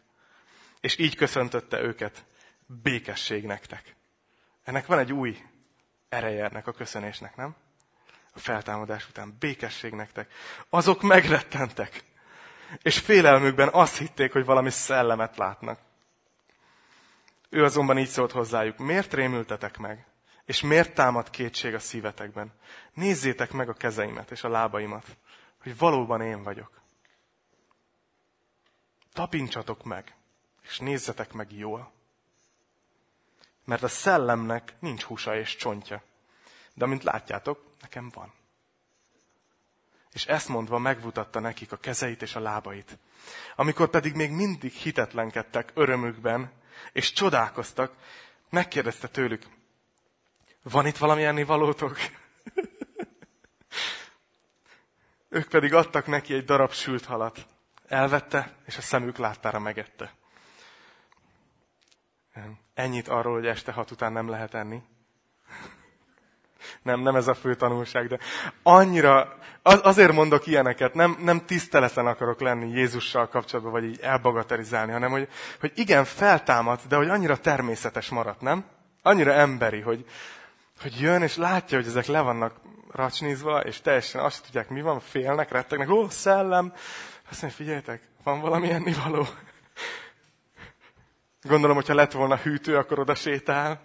És 0.80 0.98
így 0.98 1.16
köszöntötte 1.16 1.80
őket, 1.80 2.24
békesség 2.66 3.44
nektek. 3.44 3.96
Ennek 4.64 4.86
van 4.86 4.98
egy 4.98 5.12
új 5.12 5.38
ereje 6.08 6.44
ennek 6.44 6.66
a 6.66 6.72
köszönésnek, 6.72 7.36
nem? 7.36 7.56
A 8.32 8.38
feltámadás 8.38 9.08
után 9.08 9.36
békesség 9.38 9.92
nektek. 9.92 10.32
Azok 10.68 11.02
megrettentek, 11.02 12.04
és 12.82 12.98
félelmükben 12.98 13.68
azt 13.72 13.96
hitték, 13.96 14.32
hogy 14.32 14.44
valami 14.44 14.70
szellemet 14.70 15.36
látnak. 15.36 15.80
Ő 17.48 17.64
azonban 17.64 17.98
így 17.98 18.08
szólt 18.08 18.32
hozzájuk, 18.32 18.78
miért 18.78 19.14
rémültetek 19.14 19.78
meg? 19.78 20.06
És 20.44 20.60
miért 20.60 20.94
támad 20.94 21.30
kétség 21.30 21.74
a 21.74 21.78
szívetekben? 21.78 22.52
Nézzétek 22.94 23.52
meg 23.52 23.68
a 23.68 23.74
kezeimet 23.74 24.30
és 24.30 24.44
a 24.44 24.48
lábaimat, 24.48 25.16
hogy 25.62 25.78
valóban 25.78 26.20
én 26.20 26.42
vagyok. 26.42 26.80
Tapincsatok 29.12 29.84
meg, 29.84 30.14
és 30.62 30.78
nézzetek 30.78 31.32
meg 31.32 31.52
jól. 31.52 31.92
Mert 33.64 33.82
a 33.82 33.88
szellemnek 33.88 34.74
nincs 34.78 35.02
húsa 35.02 35.36
és 35.36 35.56
csontja. 35.56 36.02
De 36.74 36.84
amint 36.84 37.02
látjátok, 37.02 37.62
nekem 37.80 38.10
van 38.14 38.32
és 40.16 40.26
ezt 40.26 40.48
mondva 40.48 40.78
megmutatta 40.78 41.40
nekik 41.40 41.72
a 41.72 41.76
kezeit 41.76 42.22
és 42.22 42.34
a 42.34 42.40
lábait. 42.40 42.98
Amikor 43.56 43.88
pedig 43.88 44.14
még 44.14 44.30
mindig 44.30 44.72
hitetlenkedtek 44.72 45.70
örömükben, 45.74 46.52
és 46.92 47.12
csodálkoztak, 47.12 47.92
megkérdezte 48.50 49.08
tőlük, 49.08 49.46
van 50.62 50.86
itt 50.86 50.96
valami 50.96 51.24
ennivalótok? 51.24 51.98
ők 55.38 55.48
pedig 55.48 55.74
adtak 55.74 56.06
neki 56.06 56.34
egy 56.34 56.44
darab 56.44 56.72
sült 56.72 57.04
halat. 57.04 57.46
Elvette, 57.86 58.54
és 58.64 58.76
a 58.76 58.82
szemük 58.82 59.16
láttára 59.16 59.58
megette. 59.58 60.14
Ennyit 62.74 63.08
arról, 63.08 63.34
hogy 63.34 63.46
este 63.46 63.72
hat 63.72 63.90
után 63.90 64.12
nem 64.12 64.28
lehet 64.28 64.54
enni. 64.54 64.82
Nem, 66.82 67.00
nem 67.00 67.16
ez 67.16 67.28
a 67.28 67.34
fő 67.34 67.54
tanulság, 67.54 68.06
de 68.06 68.18
annyira, 68.62 69.38
az, 69.62 69.80
azért 69.82 70.12
mondok 70.12 70.46
ilyeneket, 70.46 70.94
nem, 70.94 71.16
nem 71.20 71.44
tiszteletlen 71.44 72.06
akarok 72.06 72.40
lenni 72.40 72.68
Jézussal 72.70 73.28
kapcsolatban, 73.28 73.72
vagy 73.72 73.84
így 73.84 74.00
elbagatelizálni, 74.00 74.92
hanem 74.92 75.10
hogy, 75.10 75.28
hogy 75.60 75.72
igen, 75.74 76.04
feltámad, 76.04 76.80
de 76.88 76.96
hogy 76.96 77.08
annyira 77.08 77.36
természetes 77.36 78.08
maradt, 78.08 78.40
nem? 78.40 78.64
Annyira 79.02 79.32
emberi, 79.32 79.80
hogy, 79.80 80.04
hogy 80.80 81.00
jön 81.00 81.22
és 81.22 81.36
látja, 81.36 81.78
hogy 81.78 81.86
ezek 81.86 82.06
le 82.06 82.20
vannak 82.20 82.54
racsnizva, 82.92 83.60
és 83.60 83.80
teljesen 83.80 84.20
azt 84.20 84.44
tudják, 84.44 84.68
mi 84.68 84.80
van, 84.80 85.00
félnek, 85.00 85.50
rettegnek, 85.50 85.90
ó, 85.90 86.08
szellem. 86.08 86.72
Azt 87.30 87.42
mondja, 87.42 87.58
figyeljetek, 87.58 88.02
van 88.22 88.40
valami 88.40 88.70
ennivaló. 88.70 89.26
Gondolom, 91.42 91.76
hogyha 91.76 91.94
lett 91.94 92.12
volna 92.12 92.36
hűtő, 92.36 92.76
akkor 92.76 92.98
oda 92.98 93.14
sétál. 93.14 93.80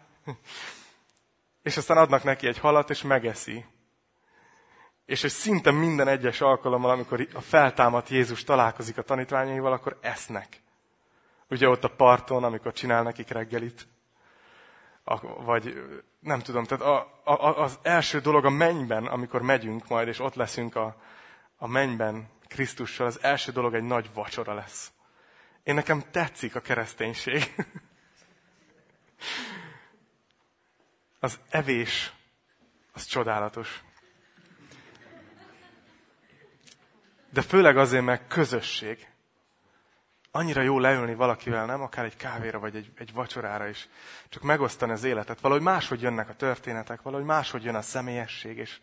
És 1.61 1.77
aztán 1.77 1.97
adnak 1.97 2.23
neki 2.23 2.47
egy 2.47 2.57
halat, 2.57 2.89
és 2.89 3.01
megeszi. 3.01 3.65
És 5.05 5.21
hogy 5.21 5.29
szinte 5.29 5.71
minden 5.71 6.07
egyes 6.07 6.41
alkalommal, 6.41 6.91
amikor 6.91 7.27
a 7.33 7.41
feltámadt 7.41 8.09
Jézus 8.09 8.43
találkozik 8.43 8.97
a 8.97 9.01
tanítványaival, 9.01 9.71
akkor 9.71 9.97
esznek. 10.01 10.61
Ugye 11.49 11.69
ott 11.69 11.83
a 11.83 11.95
parton, 11.95 12.43
amikor 12.43 12.73
csinál 12.73 13.03
nekik 13.03 13.29
reggelit. 13.29 13.87
Vagy 15.21 15.83
nem 16.19 16.39
tudom, 16.39 16.63
tehát 16.63 16.83
a, 16.83 17.21
a, 17.23 17.61
az 17.61 17.79
első 17.81 18.19
dolog 18.19 18.45
a 18.45 18.49
mennyben, 18.49 19.05
amikor 19.05 19.41
megyünk 19.41 19.87
majd, 19.87 20.07
és 20.07 20.19
ott 20.19 20.35
leszünk 20.35 20.75
a, 20.75 20.95
a 21.57 21.67
mennyben 21.67 22.29
Krisztussal, 22.47 23.05
az 23.05 23.23
első 23.23 23.51
dolog 23.51 23.73
egy 23.73 23.83
nagy 23.83 24.09
vacsora 24.13 24.53
lesz. 24.53 24.91
Én 25.63 25.75
nekem 25.75 26.03
tetszik 26.11 26.55
a 26.55 26.59
kereszténység. 26.59 27.53
Az 31.23 31.39
evés, 31.49 32.13
az 32.93 33.05
csodálatos. 33.05 33.83
De 37.29 37.41
főleg 37.41 37.77
azért, 37.77 38.03
mert 38.03 38.27
közösség. 38.27 39.07
Annyira 40.31 40.61
jó 40.61 40.79
leülni 40.79 41.15
valakivel, 41.15 41.65
nem? 41.65 41.81
Akár 41.81 42.05
egy 42.05 42.15
kávéra, 42.15 42.59
vagy 42.59 42.75
egy, 42.75 42.91
egy 42.95 43.13
vacsorára 43.13 43.67
is. 43.67 43.89
Csak 44.29 44.43
megosztani 44.43 44.91
az 44.91 45.03
életet. 45.03 45.39
Valahogy 45.39 45.63
máshogy 45.63 46.01
jönnek 46.01 46.29
a 46.29 46.35
történetek, 46.35 47.01
valahogy 47.01 47.25
máshogy 47.25 47.63
jön 47.63 47.75
a 47.75 47.81
személyesség, 47.81 48.57
és, 48.57 48.79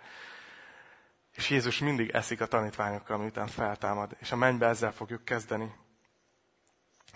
és 1.34 1.50
Jézus 1.50 1.78
mindig 1.78 2.10
eszik 2.10 2.40
a 2.40 2.46
tanítványokkal, 2.46 3.18
miután 3.18 3.46
feltámad. 3.46 4.16
És 4.18 4.32
a 4.32 4.36
mennybe 4.36 4.66
ezzel 4.66 4.92
fogjuk 4.92 5.24
kezdeni. 5.24 5.74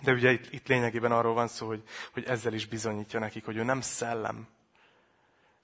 De 0.01 0.11
ugye 0.11 0.31
itt, 0.31 0.51
itt 0.51 0.67
lényegében 0.67 1.11
arról 1.11 1.33
van 1.33 1.47
szó, 1.47 1.67
hogy, 1.67 1.83
hogy 2.13 2.23
ezzel 2.23 2.53
is 2.53 2.67
bizonyítja 2.67 3.19
nekik, 3.19 3.45
hogy 3.45 3.57
ő 3.57 3.63
nem 3.63 3.81
szellem. 3.81 4.47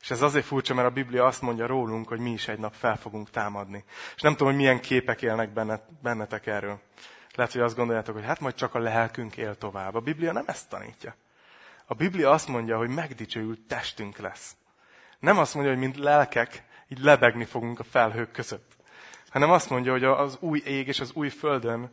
És 0.02 0.12
ez 0.12 0.22
azért 0.22 0.46
furcsa, 0.46 0.74
mert 0.74 0.88
a 0.88 0.92
Biblia 0.92 1.26
azt 1.26 1.42
mondja 1.42 1.66
rólunk, 1.66 2.08
hogy 2.08 2.20
mi 2.20 2.32
is 2.32 2.48
egy 2.48 2.60
nap 2.60 2.74
fel 2.74 2.98
fogunk 2.98 3.30
támadni. 3.30 3.84
És 4.16 4.22
nem 4.22 4.32
tudom, 4.32 4.48
hogy 4.48 4.58
milyen 4.58 4.80
képek 4.80 5.22
élnek 5.22 5.54
bennet, 5.54 6.02
bennetek 6.02 6.46
erről. 6.46 6.80
Lehet, 7.36 7.52
hogy 7.54 7.62
azt 7.62 7.76
gondoljátok, 7.76 8.16
hogy 8.16 8.26
hát 8.26 8.40
majd 8.40 8.56
csak 8.56 8.76
a 8.76 8.80
lelkünk 8.80 9.38
él 9.38 9.58
tovább. 9.58 9.96
A 9.96 10.00
Biblia 10.00 10.32
nem 10.32 10.44
ezt 10.48 10.70
tanítja. 10.70 11.16
A 11.86 11.94
Biblia 11.94 12.32
azt 12.32 12.48
mondja, 12.48 12.78
hogy 12.78 12.90
megdicsőült 12.90 13.60
testünk 13.68 14.18
lesz. 14.18 14.56
Nem 15.20 15.38
azt 15.38 15.54
mondja, 15.54 15.72
hogy 15.74 15.82
mint 15.82 15.98
lelkek 15.98 16.64
így 16.88 17.00
lebegni 17.00 17.46
fogunk 17.46 17.80
a 17.80 17.84
felhők 17.84 18.32
között. 18.32 18.76
Hanem 19.30 19.52
azt 19.52 19.70
mondja, 19.70 19.92
hogy 19.92 20.04
az 20.04 20.38
új 20.40 20.62
ég 20.66 20.88
és 20.88 21.00
az 21.00 21.12
új 21.14 21.30
földön 21.30 21.92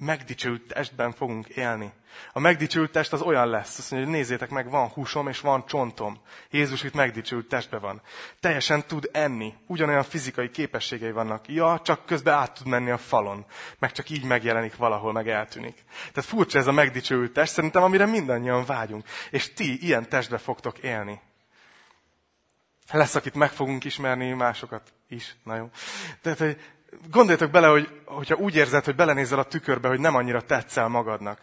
megdicsült 0.00 0.66
testben 0.66 1.12
fogunk 1.12 1.48
élni. 1.48 1.92
A 2.32 2.40
megdicsült 2.40 2.92
test 2.92 3.12
az 3.12 3.20
olyan 3.20 3.48
lesz, 3.48 3.78
azt 3.78 3.90
mondja, 3.90 4.08
hogy 4.08 4.18
nézzétek 4.18 4.50
meg, 4.50 4.70
van 4.70 4.88
húsom 4.88 5.28
és 5.28 5.40
van 5.40 5.66
csontom. 5.66 6.20
Jézus 6.50 6.82
itt 6.82 6.94
megdicsült 6.94 7.48
testben 7.48 7.80
van. 7.80 8.00
Teljesen 8.40 8.86
tud 8.86 9.08
enni, 9.12 9.54
ugyanolyan 9.66 10.02
fizikai 10.02 10.50
képességei 10.50 11.10
vannak. 11.10 11.48
Ja, 11.48 11.80
csak 11.84 12.06
közben 12.06 12.34
át 12.34 12.54
tud 12.54 12.66
menni 12.66 12.90
a 12.90 12.98
falon, 12.98 13.44
meg 13.78 13.92
csak 13.92 14.10
így 14.10 14.24
megjelenik 14.24 14.76
valahol, 14.76 15.12
meg 15.12 15.28
eltűnik. 15.28 15.84
Tehát 16.12 16.30
furcsa 16.30 16.58
ez 16.58 16.66
a 16.66 16.72
megdicsült 16.72 17.32
test, 17.32 17.52
szerintem 17.52 17.82
amire 17.82 18.06
mindannyian 18.06 18.64
vágyunk. 18.64 19.04
És 19.30 19.52
ti 19.52 19.86
ilyen 19.86 20.08
testbe 20.08 20.38
fogtok 20.38 20.78
élni. 20.78 21.20
Lesz, 22.92 23.14
akit 23.14 23.34
meg 23.34 23.50
fogunk 23.50 23.84
ismerni, 23.84 24.32
másokat 24.32 24.92
is. 25.08 25.36
Na 25.44 25.56
jó. 25.56 25.70
Tehát, 26.22 26.38
hogy 26.38 26.58
gondoljatok 27.10 27.50
bele, 27.50 27.66
hogy, 27.66 28.02
hogyha 28.04 28.34
úgy 28.34 28.54
érzed, 28.54 28.84
hogy 28.84 28.94
belenézel 28.94 29.38
a 29.38 29.44
tükörbe, 29.44 29.88
hogy 29.88 30.00
nem 30.00 30.14
annyira 30.14 30.42
tetszel 30.42 30.88
magadnak. 30.88 31.40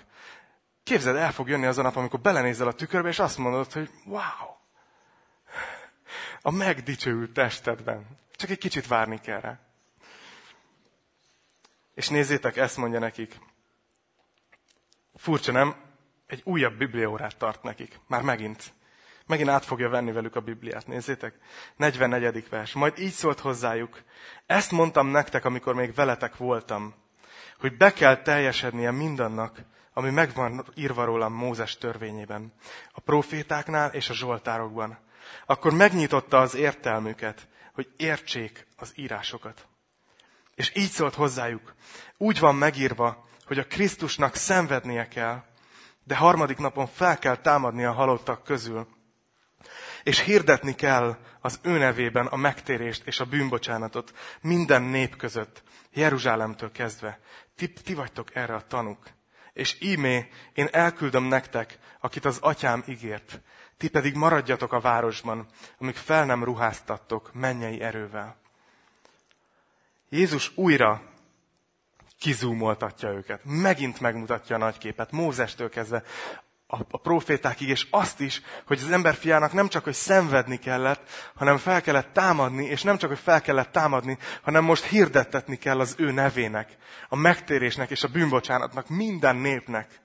Képzeld, 0.84 1.16
el 1.16 1.32
fog 1.32 1.50
jönni 1.50 1.66
az 1.66 1.78
a 1.78 1.82
nap, 1.82 1.96
amikor 1.96 2.20
belenézel 2.20 2.68
a 2.68 2.74
tükörbe, 2.74 3.08
és 3.08 3.20
azt 3.20 3.38
mondod, 3.38 3.72
hogy 3.72 3.90
wow, 4.06 4.56
a 6.42 6.52
megdicsőült 6.52 7.34
testedben. 7.34 8.06
Csak 8.36 8.50
egy 8.50 8.58
kicsit 8.58 8.88
várni 8.88 9.20
kell 9.20 9.40
rá. 9.40 9.60
És 11.94 12.10
nézzétek, 12.10 12.58
ezt 12.58 12.78
mondja 12.78 13.00
nekik. 13.00 13.40
Furcsa, 15.16 15.52
nem? 15.52 15.76
Egy 16.28 16.42
újabb 16.44 16.78
bibliaórát 16.78 17.38
tart 17.38 17.64
nekik. 17.64 18.00
Már 18.08 18.22
megint. 18.22 18.74
Megint 19.28 19.50
át 19.50 19.66
fogja 19.66 19.90
venni 19.90 20.12
velük 20.12 20.36
a 20.36 20.40
Bibliát. 20.40 20.88
Nézzétek, 20.88 21.34
44. 21.76 22.50
vers. 22.50 22.74
Majd 22.74 23.00
így 23.00 23.12
szólt 23.12 23.40
hozzájuk. 23.40 24.04
Ezt 24.46 24.72
mondtam 24.72 25.08
nektek, 25.08 25.46
amikor 25.46 25.76
még 25.76 25.94
veletek 25.94 26.38
voltam, 26.38 26.94
hogy 27.60 27.78
be 27.78 27.94
kell 27.94 28.22
teljesednie 28.22 28.92
mindannak, 28.92 29.62
ami 29.94 30.10
megvan 30.10 30.66
írva 30.76 31.06
rólam 31.06 31.34
Mózes 31.34 31.78
törvényében, 31.78 32.54
a 32.92 33.00
profétáknál 33.00 33.94
és 33.94 34.10
a 34.10 34.14
zsoltárokban. 34.14 35.00
Akkor 35.46 35.74
megnyitotta 35.74 36.40
az 36.40 36.56
értelmüket, 36.56 37.48
hogy 37.74 37.90
értsék 37.98 38.68
az 38.76 38.92
írásokat. 38.96 39.68
És 40.56 40.72
így 40.76 40.90
szólt 40.90 41.16
hozzájuk. 41.16 41.74
Úgy 42.18 42.40
van 42.40 42.56
megírva, 42.56 43.26
hogy 43.46 43.60
a 43.60 43.68
Krisztusnak 43.68 44.36
szenvednie 44.36 45.08
kell, 45.08 45.44
de 46.04 46.16
harmadik 46.16 46.58
napon 46.58 46.88
fel 46.88 47.20
kell 47.20 47.38
támadni 47.38 47.84
a 47.84 47.92
halottak 47.92 48.44
közül, 48.44 48.88
és 50.04 50.20
hirdetni 50.20 50.76
kell 50.76 51.18
az 51.42 51.60
ő 51.62 51.78
nevében 51.78 52.26
a 52.26 52.36
megtérést 52.36 53.08
és 53.08 53.20
a 53.20 53.26
bűnbocsánatot 53.26 54.14
minden 54.42 54.82
nép 54.82 55.16
között, 55.16 55.64
Jeruzsálemtől 55.94 56.72
kezdve. 56.72 57.20
Ti, 57.56 57.74
ti 57.74 57.94
vagytok 57.94 58.36
erre 58.36 58.56
a 58.56 58.68
tanuk. 58.68 59.08
És 59.54 59.78
ímé, 59.82 60.30
én 60.54 60.68
elküldöm 60.72 61.24
nektek, 61.24 61.80
akit 62.00 62.26
az 62.26 62.38
atyám 62.42 62.84
ígért. 62.88 63.42
Ti 63.78 63.90
pedig 63.90 64.16
maradjatok 64.16 64.74
a 64.74 64.80
városban, 64.80 65.48
amíg 65.78 65.96
fel 65.96 66.26
nem 66.26 66.44
ruháztattok 66.44 67.34
mennyei 67.34 67.82
erővel. 67.82 68.38
Jézus 70.10 70.52
újra 70.56 71.02
kizúmoltatja 72.20 73.10
őket. 73.10 73.42
Megint 73.44 74.00
megmutatja 74.00 74.56
a 74.56 74.60
nagyképet. 74.60 75.12
Mózestől 75.12 75.70
kezdve 75.70 76.04
a, 76.68 76.78
a 76.90 76.98
profétákig, 76.98 77.70
és 77.70 77.88
azt 77.90 78.20
is, 78.20 78.42
hogy 78.66 78.80
az 78.80 78.92
emberfiának 78.92 79.54
nem 79.54 79.68
csak, 79.68 79.84
hogy 79.84 79.94
szenvedni 79.94 80.58
kellett, 80.58 81.10
hanem 81.36 81.58
fel 81.58 81.82
kellett 81.82 82.14
támadni, 82.14 82.66
és 82.66 82.82
nem 82.82 82.98
csak, 82.98 83.10
hogy 83.10 83.20
fel 83.20 83.42
kellett 83.42 83.72
támadni, 83.72 84.18
hanem 84.42 84.64
most 84.64 84.84
hirdettetni 84.84 85.56
kell 85.58 85.80
az 85.80 85.96
ő 85.98 86.12
nevének, 86.12 86.78
a 87.10 87.16
megtérésnek 87.16 87.90
és 87.90 88.04
a 88.04 88.08
bűnbocsánatnak, 88.08 88.90
minden 88.90 89.36
népnek. 89.36 90.00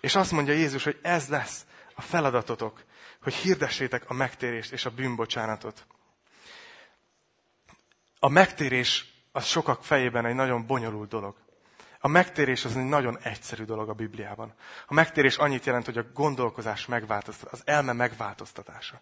És 0.00 0.14
azt 0.14 0.32
mondja 0.32 0.54
Jézus, 0.54 0.84
hogy 0.84 0.98
ez 1.02 1.28
lesz 1.28 1.64
a 1.94 2.02
feladatotok, 2.02 2.84
hogy 3.22 3.34
hirdessétek 3.34 4.10
a 4.10 4.14
megtérést 4.14 4.72
és 4.72 4.84
a 4.84 4.90
bűnbocsánatot. 4.90 5.86
A 8.18 8.28
megtérés 8.28 9.12
az 9.32 9.44
sokak 9.44 9.84
fejében 9.84 10.26
egy 10.26 10.34
nagyon 10.34 10.66
bonyolult 10.66 11.08
dolog. 11.08 11.34
A 12.02 12.08
megtérés 12.08 12.64
az 12.64 12.76
egy 12.76 12.84
nagyon 12.84 13.18
egyszerű 13.18 13.64
dolog 13.64 13.88
a 13.88 13.94
Bibliában. 13.94 14.54
A 14.86 14.94
megtérés 14.94 15.36
annyit 15.36 15.64
jelent, 15.64 15.84
hogy 15.84 15.98
a 15.98 16.06
gondolkozás 16.14 16.86
megváltoztat, 16.86 17.52
az 17.52 17.62
elme 17.64 17.92
megváltoztatása. 17.92 19.00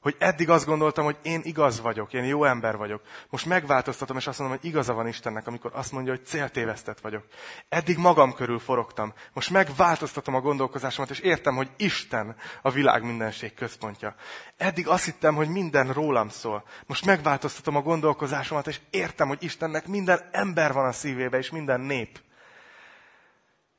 Hogy 0.00 0.16
eddig 0.18 0.50
azt 0.50 0.66
gondoltam, 0.66 1.04
hogy 1.04 1.18
én 1.22 1.40
igaz 1.44 1.80
vagyok, 1.80 2.12
én 2.12 2.24
jó 2.24 2.44
ember 2.44 2.76
vagyok. 2.76 3.02
Most 3.28 3.46
megváltoztatom, 3.46 4.16
és 4.16 4.26
azt 4.26 4.38
mondom, 4.38 4.58
hogy 4.58 4.68
igaza 4.68 4.92
van 4.92 5.06
Istennek, 5.06 5.46
amikor 5.46 5.70
azt 5.74 5.92
mondja, 5.92 6.12
hogy 6.12 6.26
céltévesztett 6.26 7.00
vagyok. 7.00 7.24
Eddig 7.68 7.98
magam 7.98 8.34
körül 8.34 8.58
forogtam. 8.58 9.12
Most 9.32 9.50
megváltoztatom 9.50 10.34
a 10.34 10.40
gondolkozásomat, 10.40 11.10
és 11.10 11.18
értem, 11.18 11.56
hogy 11.56 11.70
Isten 11.76 12.36
a 12.62 12.70
világ 12.70 13.02
mindenség 13.02 13.54
központja. 13.54 14.14
Eddig 14.56 14.88
azt 14.88 15.04
hittem, 15.04 15.34
hogy 15.34 15.48
minden 15.48 15.92
rólam 15.92 16.28
szól. 16.28 16.64
Most 16.86 17.04
megváltoztatom 17.04 17.76
a 17.76 17.82
gondolkozásomat, 17.82 18.66
és 18.66 18.80
értem, 18.90 19.28
hogy 19.28 19.42
Istennek 19.42 19.86
minden 19.86 20.28
ember 20.32 20.72
van 20.72 20.86
a 20.86 20.92
szívébe, 20.92 21.38
és 21.38 21.50
minden 21.50 21.80
nép. 21.80 22.20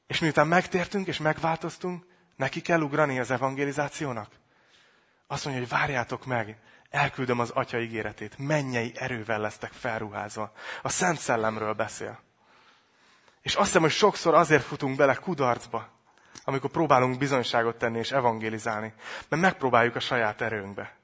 És 0.07 0.19
miután 0.19 0.47
megtértünk, 0.47 1.07
és 1.07 1.17
megváltoztunk, 1.17 2.05
neki 2.35 2.61
kell 2.61 2.81
ugrani 2.81 3.19
az 3.19 3.31
evangelizációnak. 3.31 4.39
Azt 5.31 5.45
mondja, 5.45 5.63
hogy 5.63 5.71
várjátok 5.79 6.25
meg, 6.25 6.57
elküldöm 6.89 7.39
az 7.39 7.49
atya 7.49 7.79
ígéretét, 7.79 8.37
mennyei 8.37 8.91
erővel 8.95 9.39
lesztek 9.39 9.71
felruházva. 9.71 10.51
A 10.81 10.89
Szent 10.89 11.19
Szellemről 11.19 11.73
beszél. 11.73 12.19
És 13.41 13.55
azt 13.55 13.65
hiszem, 13.65 13.81
hogy 13.81 13.91
sokszor 13.91 14.33
azért 14.33 14.63
futunk 14.63 14.97
bele 14.97 15.15
kudarcba, 15.15 15.89
amikor 16.43 16.69
próbálunk 16.69 17.17
bizonyságot 17.17 17.77
tenni 17.77 17.97
és 17.97 18.11
evangélizálni, 18.11 18.93
mert 19.29 19.41
megpróbáljuk 19.41 19.95
a 19.95 19.99
saját 19.99 20.41
erőnkbe. 20.41 20.95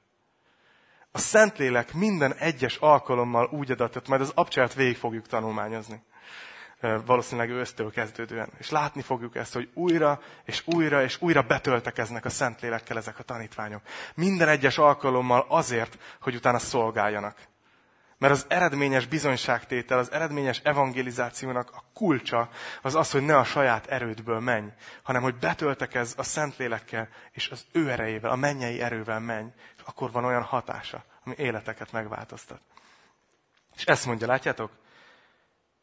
A 1.12 1.18
Szentlélek 1.18 1.92
minden 1.92 2.34
egyes 2.34 2.76
alkalommal 2.76 3.48
úgy 3.52 3.70
adatott, 3.70 4.08
majd 4.08 4.20
az 4.20 4.32
abcsát 4.34 4.74
végig 4.74 4.96
fogjuk 4.96 5.26
tanulmányozni 5.26 6.02
valószínűleg 6.80 7.50
ősztől 7.50 7.90
kezdődően. 7.90 8.48
És 8.58 8.70
látni 8.70 9.02
fogjuk 9.02 9.36
ezt, 9.36 9.54
hogy 9.54 9.70
újra 9.74 10.20
és 10.44 10.62
újra 10.64 11.02
és 11.02 11.16
újra 11.20 11.42
betöltekeznek 11.42 12.24
a 12.24 12.30
Szentlélekkel 12.30 12.96
ezek 12.96 13.18
a 13.18 13.22
tanítványok. 13.22 13.82
Minden 14.14 14.48
egyes 14.48 14.78
alkalommal 14.78 15.46
azért, 15.48 15.98
hogy 16.20 16.34
utána 16.34 16.58
szolgáljanak. 16.58 17.36
Mert 18.18 18.32
az 18.32 18.44
eredményes 18.48 19.06
bizonyságtétel, 19.06 19.98
az 19.98 20.12
eredményes 20.12 20.60
evangelizációnak 20.64 21.70
a 21.70 21.84
kulcsa 21.94 22.48
az 22.82 22.94
az, 22.94 23.10
hogy 23.10 23.22
ne 23.22 23.36
a 23.36 23.44
saját 23.44 23.86
erődből 23.86 24.40
menj, 24.40 24.68
hanem 25.02 25.22
hogy 25.22 25.34
betöltek 25.34 26.00
a 26.16 26.22
Szentlélekkel 26.22 27.08
és 27.32 27.48
az 27.48 27.64
ő 27.72 27.90
erejével, 27.90 28.30
a 28.30 28.36
mennyei 28.36 28.80
erővel 28.80 29.20
menj, 29.20 29.48
és 29.76 29.82
akkor 29.84 30.10
van 30.10 30.24
olyan 30.24 30.42
hatása, 30.42 31.04
ami 31.24 31.34
életeket 31.38 31.92
megváltoztat. 31.92 32.60
És 33.76 33.84
ezt 33.84 34.06
mondja, 34.06 34.26
látjátok? 34.26 34.70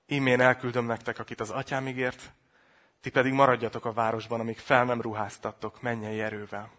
Ímén 0.07 0.41
elküldöm 0.41 0.85
nektek, 0.85 1.19
akit 1.19 1.39
az 1.39 1.49
atyám 1.49 1.87
ígért, 1.87 2.31
ti 3.01 3.09
pedig 3.09 3.33
maradjatok 3.33 3.85
a 3.85 3.93
városban, 3.93 4.39
amíg 4.39 4.57
fel 4.57 4.85
nem 4.85 5.01
ruháztattok 5.01 5.81
mennyei 5.81 6.21
erővel. 6.21 6.69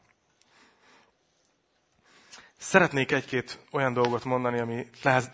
Szeretnék 2.58 3.12
egy-két 3.12 3.58
olyan 3.70 3.92
dolgot 3.92 4.24
mondani, 4.24 4.58
ami 4.58 4.86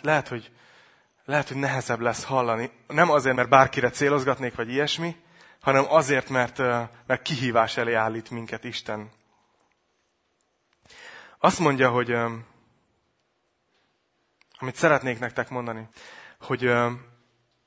lehet, 0.02 0.28
hogy, 0.28 0.50
lehet, 1.24 1.48
hogy 1.48 1.56
nehezebb 1.56 2.00
lesz 2.00 2.24
hallani. 2.24 2.70
Nem 2.86 3.10
azért, 3.10 3.36
mert 3.36 3.48
bárkire 3.48 3.90
célozgatnék, 3.90 4.54
vagy 4.54 4.70
ilyesmi, 4.70 5.16
hanem 5.60 5.84
azért, 5.88 6.28
mert, 6.28 6.58
mert 7.06 7.22
kihívás 7.22 7.76
elé 7.76 7.94
állít 7.94 8.30
minket 8.30 8.64
Isten. 8.64 9.10
Azt 11.38 11.58
mondja, 11.58 11.90
hogy 11.90 12.10
amit 14.58 14.74
szeretnék 14.74 15.18
nektek 15.18 15.48
mondani, 15.48 15.88
hogy 16.40 16.72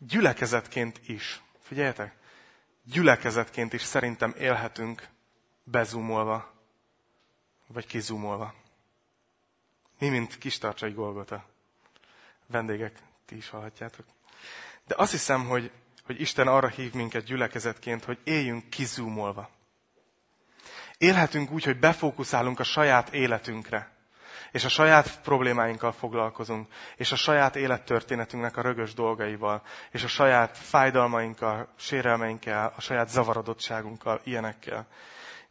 gyülekezetként 0.07 1.01
is, 1.07 1.41
figyeljetek, 1.61 2.15
gyülekezetként 2.83 3.73
is 3.73 3.81
szerintem 3.81 4.33
élhetünk 4.37 5.07
bezumolva, 5.63 6.53
vagy 7.67 7.85
kizumolva. 7.85 8.53
Mi, 9.99 10.09
mint 10.09 10.37
kis 10.37 10.57
tartsai 10.57 10.91
Golgota. 10.91 11.45
Vendégek, 12.45 12.99
ti 13.25 13.35
is 13.35 13.49
hallhatjátok. 13.49 14.05
De 14.87 14.95
azt 14.97 15.11
hiszem, 15.11 15.47
hogy, 15.47 15.71
hogy 16.05 16.21
Isten 16.21 16.47
arra 16.47 16.67
hív 16.67 16.93
minket 16.93 17.23
gyülekezetként, 17.23 18.03
hogy 18.03 18.19
éljünk 18.23 18.69
kizúmolva. 18.69 19.49
Élhetünk 20.97 21.51
úgy, 21.51 21.63
hogy 21.63 21.79
befókuszálunk 21.79 22.59
a 22.59 22.63
saját 22.63 23.13
életünkre, 23.13 23.92
és 24.53 24.63
a 24.63 24.69
saját 24.69 25.21
problémáinkkal 25.21 25.91
foglalkozunk, 25.91 26.67
és 26.95 27.11
a 27.11 27.15
saját 27.15 27.55
élettörténetünknek 27.55 28.57
a 28.57 28.61
rögös 28.61 28.93
dolgaival, 28.93 29.61
és 29.91 30.03
a 30.03 30.07
saját 30.07 30.57
fájdalmainkkal, 30.57 31.73
sérelmeinkkel, 31.75 32.73
a 32.75 32.81
saját 32.81 33.09
zavarodottságunkkal, 33.09 34.21
ilyenekkel. 34.23 34.87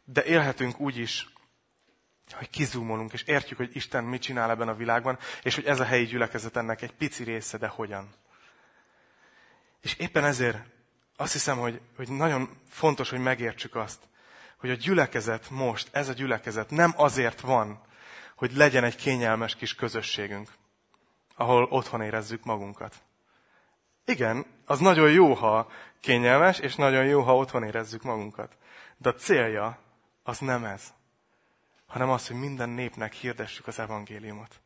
De 0.03 0.23
élhetünk 0.23 0.79
úgy 0.79 0.97
is, 0.97 1.33
hogy 2.31 2.49
kizúmolunk, 2.49 3.13
és 3.13 3.23
értjük, 3.23 3.57
hogy 3.57 3.75
Isten 3.75 4.03
mit 4.03 4.21
csinál 4.21 4.49
ebben 4.49 4.67
a 4.67 4.75
világban, 4.75 5.17
és 5.43 5.55
hogy 5.55 5.65
ez 5.65 5.79
a 5.79 5.85
helyi 5.85 6.05
gyülekezet 6.05 6.57
ennek 6.57 6.81
egy 6.81 6.93
pici 6.93 7.23
része, 7.23 7.57
de 7.57 7.67
hogyan. 7.67 8.13
És 9.81 9.95
éppen 9.95 10.23
ezért 10.23 10.57
azt 11.15 11.33
hiszem, 11.33 11.57
hogy, 11.57 11.81
hogy 11.95 12.09
nagyon 12.09 12.49
fontos, 12.69 13.09
hogy 13.09 13.19
megértsük 13.19 13.75
azt, 13.75 13.99
hogy 14.57 14.69
a 14.69 14.75
gyülekezet 14.75 15.49
most, 15.49 15.89
ez 15.91 16.09
a 16.09 16.13
gyülekezet 16.13 16.69
nem 16.69 16.93
azért 16.95 17.39
van, 17.39 17.91
hogy 18.43 18.55
legyen 18.55 18.83
egy 18.83 18.95
kényelmes 18.95 19.55
kis 19.55 19.75
közösségünk, 19.75 20.49
ahol 21.35 21.67
otthon 21.69 22.01
érezzük 22.01 22.43
magunkat. 22.43 22.95
Igen, 24.05 24.45
az 24.65 24.79
nagyon 24.79 25.11
jó, 25.11 25.33
ha 25.33 25.71
kényelmes, 25.99 26.59
és 26.59 26.75
nagyon 26.75 27.05
jó, 27.05 27.21
ha 27.21 27.35
otthon 27.35 27.63
érezzük 27.63 28.03
magunkat. 28.03 28.57
De 28.97 29.09
a 29.09 29.13
célja 29.13 29.77
az 30.23 30.39
nem 30.39 30.63
ez 30.63 30.93
hanem 31.93 32.09
az, 32.09 32.27
hogy 32.27 32.35
minden 32.35 32.69
népnek 32.69 33.13
hirdessük 33.13 33.67
az 33.67 33.79
evangéliumot. 33.79 34.61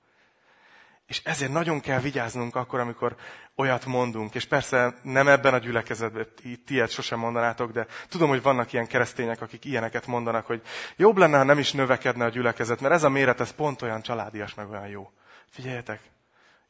És 1.08 1.22
ezért 1.24 1.52
nagyon 1.52 1.80
kell 1.80 2.00
vigyáznunk 2.00 2.56
akkor, 2.56 2.80
amikor 2.80 3.16
olyat 3.56 3.86
mondunk. 3.86 4.36
És 4.36 4.46
persze 4.46 4.96
nem 5.02 5.28
ebben 5.28 5.54
a 5.54 5.58
gyülekezetben, 5.58 6.28
ti 6.36 6.74
ilyet 6.74 6.90
sosem 6.90 7.20
mondanátok, 7.20 7.72
de 7.72 7.88
tudom, 8.08 8.30
hogy 8.30 8.42
vannak 8.42 8.74
ilyen 8.74 8.88
keresztények, 8.88 9.42
akik 9.42 9.66
ilyeneket 9.66 10.08
mondanak, 10.08 10.46
hogy 10.46 10.62
jobb 10.96 11.18
lenne, 11.18 11.38
ha 11.38 11.44
nem 11.44 11.60
is 11.60 11.72
növekedne 11.72 12.26
a 12.26 12.30
gyülekezet, 12.30 12.82
mert 12.82 12.94
ez 12.94 13.04
a 13.04 13.10
méret, 13.10 13.40
ez 13.40 13.52
pont 13.52 13.82
olyan 13.82 14.02
családias, 14.02 14.54
meg 14.54 14.70
olyan 14.70 14.88
jó. 14.88 15.12
Figyeljetek, 15.50 16.02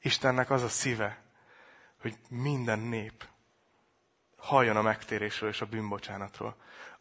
Istennek 0.01 0.49
az 0.49 0.63
a 0.63 0.69
szíve, 0.69 1.21
hogy 2.01 2.15
minden 2.29 2.79
nép 2.79 3.23
halljon 4.37 4.75
a 4.75 4.81
megtérésről 4.81 5.49
és 5.49 5.61
a 5.61 5.65
bűnbocsánatról 5.65 6.55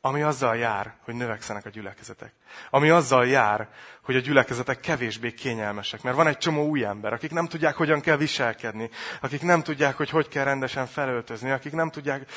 ami 0.07 0.23
azzal 0.23 0.57
jár, 0.57 0.95
hogy 1.05 1.15
növekszenek 1.15 1.67
a 1.67 1.69
gyülekezetek. 1.69 2.33
Ami 2.71 2.91
azzal 2.91 3.27
jár, 3.27 3.69
hogy 4.03 4.17
a 4.17 4.21
gyülekezetek 4.21 4.81
kevésbé 4.81 5.33
kényelmesek. 5.33 6.03
Mert 6.03 6.17
van 6.17 6.27
egy 6.27 6.39
csomó 6.39 6.67
új 6.69 6.85
ember, 6.85 7.13
akik 7.13 7.31
nem 7.31 7.47
tudják, 7.47 7.75
hogyan 7.75 8.01
kell 8.01 8.17
viselkedni, 8.17 8.91
akik 9.21 9.43
nem 9.43 9.63
tudják, 9.63 9.97
hogy 9.97 10.11
hogy 10.11 10.29
kell 10.29 10.45
rendesen 10.45 10.87
felöltözni, 10.87 11.51
akik 11.51 11.73
nem 11.73 11.91
tudják, 11.91 12.31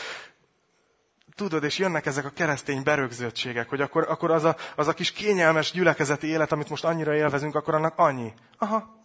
tudod, 1.36 1.64
és 1.64 1.78
jönnek 1.78 2.06
ezek 2.06 2.26
a 2.26 2.30
keresztény 2.30 2.84
berögzöttségek, 2.84 3.70
hogy 3.70 3.82
akkor, 3.82 4.06
akkor 4.10 4.32
az, 4.32 4.44
a, 4.44 4.56
az 4.76 4.88
a 4.88 4.94
kis 4.94 5.12
kényelmes 5.12 5.72
gyülekezeti 5.72 6.28
élet, 6.28 6.52
amit 6.52 6.70
most 6.70 6.84
annyira 6.84 7.16
élvezünk, 7.16 7.56
akkor 7.56 7.76
annak 7.76 7.98
annyi. 7.98 8.34
Aha. 8.58 9.04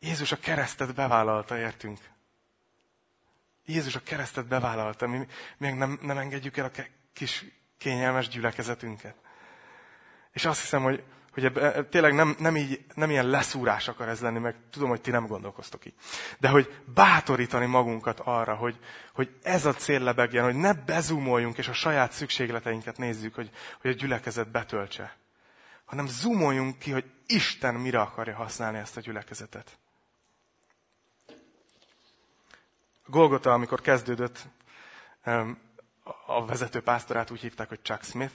Jézus 0.00 0.32
a 0.32 0.36
keresztet 0.36 0.94
bevállalta, 0.94 1.58
értünk. 1.58 1.98
Jézus 3.66 3.94
a 3.94 4.00
keresztet 4.04 4.46
bevállalta, 4.46 5.06
mi 5.06 5.26
még 5.56 5.74
nem, 5.74 5.98
nem 6.02 6.18
engedjük 6.18 6.56
el 6.56 6.64
a 6.64 7.03
kis 7.14 7.44
kényelmes 7.78 8.28
gyülekezetünket. 8.28 9.14
És 10.32 10.44
azt 10.44 10.60
hiszem, 10.60 10.82
hogy, 10.82 11.04
hogy 11.32 11.44
ebbe, 11.44 11.84
tényleg 11.84 12.14
nem, 12.14 12.36
nem, 12.38 12.56
így, 12.56 12.84
nem 12.94 13.10
ilyen 13.10 13.26
leszúrás 13.26 13.88
akar 13.88 14.08
ez 14.08 14.20
lenni, 14.20 14.38
meg 14.38 14.56
tudom, 14.70 14.88
hogy 14.88 15.00
ti 15.00 15.10
nem 15.10 15.26
gondolkoztok 15.26 15.86
így. 15.86 15.94
De 16.38 16.48
hogy 16.48 16.82
bátorítani 16.94 17.66
magunkat 17.66 18.20
arra, 18.20 18.54
hogy, 18.54 18.78
hogy 19.12 19.36
ez 19.42 19.64
a 19.64 19.74
cél 19.74 20.00
lebegjen, 20.00 20.44
hogy 20.44 20.54
ne 20.54 20.72
bezumoljunk 20.72 21.58
és 21.58 21.68
a 21.68 21.72
saját 21.72 22.12
szükségleteinket 22.12 22.98
nézzük, 22.98 23.34
hogy, 23.34 23.50
hogy 23.80 23.90
a 23.90 23.94
gyülekezet 23.94 24.50
betöltse. 24.50 25.16
Hanem 25.84 26.06
zoomoljunk 26.06 26.78
ki, 26.78 26.90
hogy 26.90 27.04
Isten 27.26 27.74
mire 27.74 28.00
akarja 28.00 28.34
használni 28.34 28.78
ezt 28.78 28.96
a 28.96 29.00
gyülekezetet. 29.00 29.78
Golgota, 33.06 33.52
amikor 33.52 33.80
kezdődött, 33.80 34.46
a 36.26 36.44
vezető 36.44 36.80
pásztorát 36.80 37.30
úgy 37.30 37.40
hívták, 37.40 37.68
hogy 37.68 37.82
Chuck 37.82 38.02
Smith, 38.02 38.34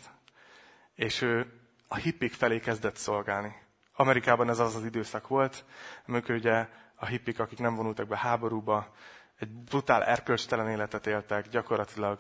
és 0.95 1.21
ő 1.21 1.59
a 1.87 1.95
hippik 1.95 2.33
felé 2.33 2.59
kezdett 2.59 2.95
szolgálni. 2.95 3.55
Amerikában 3.93 4.49
ez 4.49 4.59
az 4.59 4.75
az 4.75 4.83
időszak 4.83 5.27
volt, 5.27 5.65
amikor 6.07 6.35
ugye 6.35 6.67
a 6.95 7.05
hippik, 7.05 7.39
akik 7.39 7.59
nem 7.59 7.75
vonultak 7.75 8.07
be 8.07 8.17
háborúba, 8.17 8.93
egy 9.39 9.49
brutál 9.49 10.03
erkölcstelen 10.03 10.69
életet 10.69 11.07
éltek, 11.07 11.47
gyakorlatilag 11.47 12.19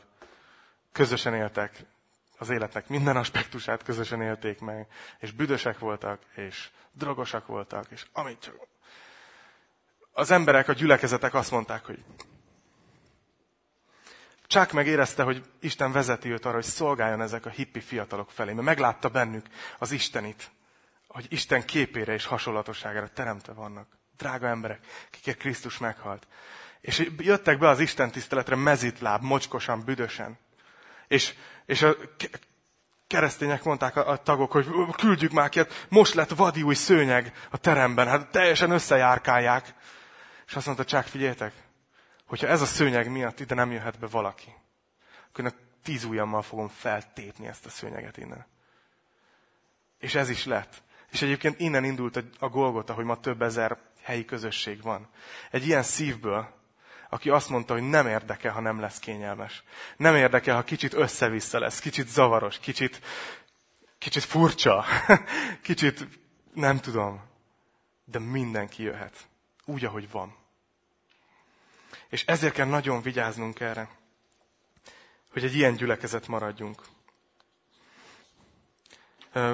közösen 0.91 1.33
éltek, 1.33 1.85
az 2.37 2.49
életnek 2.49 2.87
minden 2.87 3.17
aspektusát 3.17 3.83
közösen 3.83 4.21
élték 4.21 4.59
meg, 4.59 4.87
és 5.19 5.31
büdösek 5.31 5.79
voltak, 5.79 6.21
és 6.35 6.69
drogosak 6.91 7.47
voltak, 7.47 7.85
és 7.89 8.05
amit 8.11 8.39
csak... 8.39 8.55
Az 10.11 10.31
emberek, 10.31 10.67
a 10.67 10.73
gyülekezetek 10.73 11.33
azt 11.33 11.51
mondták, 11.51 11.85
hogy 11.85 12.03
csak 14.49 14.71
megérezte, 14.71 15.23
hogy 15.23 15.43
Isten 15.59 15.91
vezeti 15.91 16.31
őt 16.31 16.45
arra, 16.45 16.55
hogy 16.55 16.63
szolgáljon 16.63 17.21
ezek 17.21 17.45
a 17.45 17.49
hippi 17.49 17.79
fiatalok 17.79 18.31
felé, 18.31 18.53
mert 18.53 18.65
meglátta 18.65 19.09
bennük 19.09 19.45
az 19.77 19.91
Istenit, 19.91 20.51
hogy 21.07 21.25
Isten 21.29 21.65
képére 21.65 22.13
és 22.13 22.25
hasonlatosságára 22.25 23.07
teremtve 23.07 23.53
vannak. 23.53 23.87
Drága 24.17 24.47
emberek, 24.47 24.79
kikért 25.09 25.37
Krisztus 25.37 25.77
meghalt. 25.77 26.27
És 26.81 27.09
jöttek 27.17 27.59
be 27.59 27.67
az 27.67 27.79
Isten 27.79 28.11
tiszteletre 28.11 28.55
mezitláb, 28.55 29.21
mocskosan, 29.21 29.83
büdösen. 29.83 30.37
És, 31.07 31.33
és 31.65 31.81
a 31.81 31.95
keresztények 33.07 33.63
mondták 33.63 33.95
a, 33.95 34.09
a 34.09 34.17
tagok, 34.17 34.51
hogy 34.51 34.67
küldjük 34.97 35.31
már 35.31 35.49
ki, 35.49 35.59
hát 35.59 35.85
most 35.89 36.13
lett 36.13 36.29
vadi 36.29 36.61
új 36.61 36.75
szőnyeg 36.75 37.33
a 37.49 37.57
teremben, 37.57 38.07
hát 38.07 38.31
teljesen 38.31 38.71
összejárkálják. 38.71 39.73
És 40.47 40.55
azt 40.55 40.65
mondta, 40.65 40.85
csak 40.85 41.05
figyeljetek, 41.05 41.53
hogyha 42.29 42.47
ez 42.47 42.61
a 42.61 42.65
szőnyeg 42.65 43.11
miatt 43.11 43.39
ide 43.39 43.55
nem 43.55 43.71
jöhet 43.71 43.99
be 43.99 44.07
valaki, 44.07 44.53
akkor 45.29 45.45
én 45.45 45.51
tíz 45.83 46.03
ujjammal 46.03 46.41
fogom 46.41 46.67
feltépni 46.67 47.47
ezt 47.47 47.65
a 47.65 47.69
szőnyeget 47.69 48.17
innen. 48.17 48.45
És 49.99 50.15
ez 50.15 50.29
is 50.29 50.45
lett. 50.45 50.81
És 51.11 51.21
egyébként 51.21 51.59
innen 51.59 51.83
indult 51.83 52.23
a 52.39 52.49
Golgota, 52.49 52.93
hogy 52.93 53.05
ma 53.05 53.19
több 53.19 53.41
ezer 53.41 53.77
helyi 54.01 54.25
közösség 54.25 54.81
van. 54.81 55.09
Egy 55.51 55.67
ilyen 55.67 55.83
szívből, 55.83 56.53
aki 57.09 57.29
azt 57.29 57.49
mondta, 57.49 57.73
hogy 57.73 57.89
nem 57.89 58.07
érdekel, 58.07 58.53
ha 58.53 58.59
nem 58.59 58.79
lesz 58.79 58.99
kényelmes. 58.99 59.63
Nem 59.97 60.15
érdekel, 60.15 60.55
ha 60.55 60.63
kicsit 60.63 60.93
össze-vissza 60.93 61.59
lesz, 61.59 61.79
kicsit 61.79 62.07
zavaros, 62.07 62.59
kicsit, 62.59 63.01
kicsit 63.97 64.23
furcsa, 64.23 64.85
kicsit 65.61 66.07
nem 66.53 66.79
tudom. 66.79 67.21
De 68.05 68.19
mindenki 68.19 68.83
jöhet. 68.83 69.27
Úgy, 69.65 69.85
ahogy 69.85 70.11
van. 70.11 70.38
És 72.09 72.25
ezért 72.25 72.53
kell 72.53 72.65
nagyon 72.65 73.01
vigyáznunk 73.01 73.59
erre, 73.59 73.89
hogy 75.31 75.43
egy 75.43 75.55
ilyen 75.55 75.75
gyülekezet 75.75 76.27
maradjunk. 76.27 76.81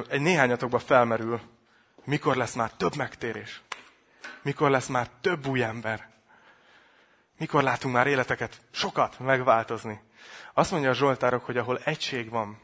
Egy 0.08 0.22
néhányatokban 0.22 0.80
felmerül, 0.80 1.42
mikor 2.04 2.36
lesz 2.36 2.54
már 2.54 2.72
több 2.72 2.96
megtérés. 2.96 3.62
Mikor 4.42 4.70
lesz 4.70 4.88
már 4.88 5.10
több 5.22 5.48
új 5.48 5.64
ember? 5.64 6.10
Mikor 7.38 7.64
látunk 7.64 7.94
már 7.94 8.08
életeket 8.08 8.62
sokat 8.72 9.20
megváltozni? 9.20 10.02
Azt 10.54 10.72
mondja 10.72 10.90
a 10.90 10.94
Zsoltárok, 10.94 11.46
hogy 11.46 11.58
ahol 11.58 11.80
egység 11.84 12.30
van, 12.30 12.60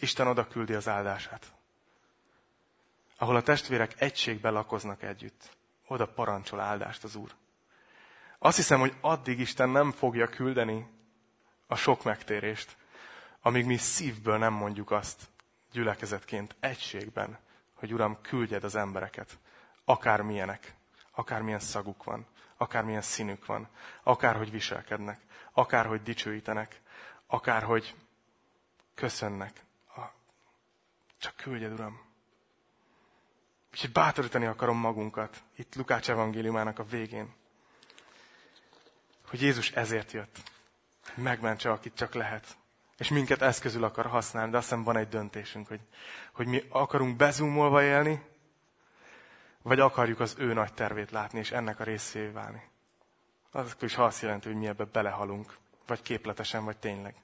Isten 0.00 0.26
oda 0.26 0.46
küldi 0.46 0.74
az 0.74 0.88
áldását. 0.88 1.52
Ahol 3.18 3.36
a 3.36 3.42
testvérek 3.42 4.00
egységben 4.00 4.52
lakoznak 4.52 5.02
együtt, 5.02 5.56
oda 5.86 6.06
parancsol 6.06 6.60
áldást 6.60 7.04
az 7.04 7.14
Úr. 7.14 7.34
Azt 8.42 8.56
hiszem, 8.56 8.80
hogy 8.80 8.94
addig 9.00 9.38
Isten 9.40 9.68
nem 9.68 9.92
fogja 9.92 10.26
küldeni 10.26 10.86
a 11.66 11.74
sok 11.76 12.04
megtérést, 12.04 12.76
amíg 13.40 13.66
mi 13.66 13.76
szívből 13.76 14.38
nem 14.38 14.52
mondjuk 14.52 14.90
azt 14.90 15.22
gyülekezetként, 15.72 16.56
egységben, 16.60 17.38
hogy 17.74 17.92
Uram, 17.92 18.20
küldjed 18.20 18.64
az 18.64 18.74
embereket, 18.74 19.38
akármilyenek, 19.84 20.74
akármilyen 21.10 21.58
szaguk 21.58 22.04
van, 22.04 22.26
akármilyen 22.56 23.02
színük 23.02 23.46
van, 23.46 23.68
akárhogy 24.02 24.50
viselkednek, 24.50 25.20
akárhogy 25.52 26.02
dicsőítenek, 26.02 26.80
akárhogy 27.26 27.94
köszönnek. 28.94 29.64
Csak 31.18 31.36
küldjed, 31.36 31.72
Uram. 31.72 32.00
És 33.72 33.86
bátorítani 33.86 34.46
akarom 34.46 34.78
magunkat, 34.78 35.42
itt 35.56 35.74
Lukács 35.74 36.10
evangéliumának 36.10 36.78
a 36.78 36.84
végén, 36.84 37.38
hogy 39.30 39.40
Jézus 39.40 39.70
ezért 39.70 40.12
jött, 40.12 40.42
hogy 41.14 41.24
megmentse, 41.24 41.70
akit 41.70 41.94
csak 41.94 42.14
lehet. 42.14 42.56
És 42.98 43.08
minket 43.08 43.42
eszközül 43.42 43.84
akar 43.84 44.06
használni, 44.06 44.50
de 44.50 44.56
azt 44.56 44.68
hiszem 44.68 44.84
van 44.84 44.96
egy 44.96 45.08
döntésünk, 45.08 45.68
hogy, 45.68 45.80
hogy 46.32 46.46
mi 46.46 46.62
akarunk 46.68 47.16
bezúmolva 47.16 47.82
élni, 47.82 48.22
vagy 49.62 49.80
akarjuk 49.80 50.20
az 50.20 50.34
ő 50.38 50.52
nagy 50.52 50.72
tervét 50.72 51.10
látni, 51.10 51.38
és 51.38 51.50
ennek 51.50 51.80
a 51.80 51.84
részévé 51.84 52.26
válni. 52.26 52.62
Az 53.50 53.76
is 53.80 53.96
azt 53.96 54.22
jelenti, 54.22 54.48
hogy 54.48 54.56
mi 54.56 54.66
ebbe 54.66 54.84
belehalunk, 54.84 55.56
vagy 55.86 56.02
képletesen, 56.02 56.64
vagy 56.64 56.76
tényleg. 56.76 57.14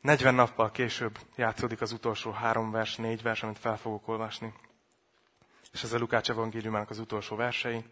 40 0.00 0.34
nappal 0.34 0.70
később 0.70 1.18
játszódik 1.36 1.80
az 1.80 1.92
utolsó 1.92 2.30
három 2.30 2.70
vers, 2.70 2.96
négy 2.96 3.22
vers, 3.22 3.42
amit 3.42 3.58
fel 3.58 3.76
fogok 3.76 4.08
olvasni. 4.08 4.54
És 5.72 5.82
ez 5.82 5.92
a 5.92 5.98
Lukács 5.98 6.30
evangéliumának 6.30 6.90
az 6.90 6.98
utolsó 6.98 7.36
versei. 7.36 7.84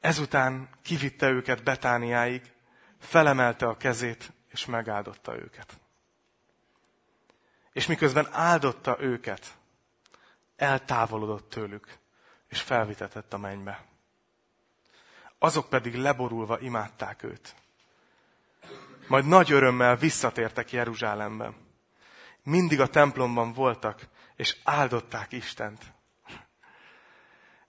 Ezután 0.00 0.68
kivitte 0.82 1.28
őket 1.28 1.62
Betániáig, 1.62 2.52
felemelte 2.98 3.66
a 3.66 3.76
kezét, 3.76 4.32
és 4.48 4.66
megáldotta 4.66 5.36
őket. 5.36 5.80
És 7.72 7.86
miközben 7.86 8.28
áldotta 8.30 8.96
őket, 9.00 9.56
eltávolodott 10.56 11.50
tőlük, 11.50 11.98
és 12.48 12.60
felvitetett 12.62 13.32
a 13.32 13.38
mennybe. 13.38 13.84
Azok 15.38 15.68
pedig 15.68 15.94
leborulva 15.94 16.60
imádták 16.60 17.22
őt. 17.22 17.54
Majd 19.08 19.26
nagy 19.26 19.52
örömmel 19.52 19.96
visszatértek 19.96 20.72
Jeruzsálembe. 20.72 21.52
Mindig 22.42 22.80
a 22.80 22.86
templomban 22.86 23.52
voltak, 23.52 24.08
és 24.36 24.56
áldották 24.64 25.32
Istent. 25.32 25.94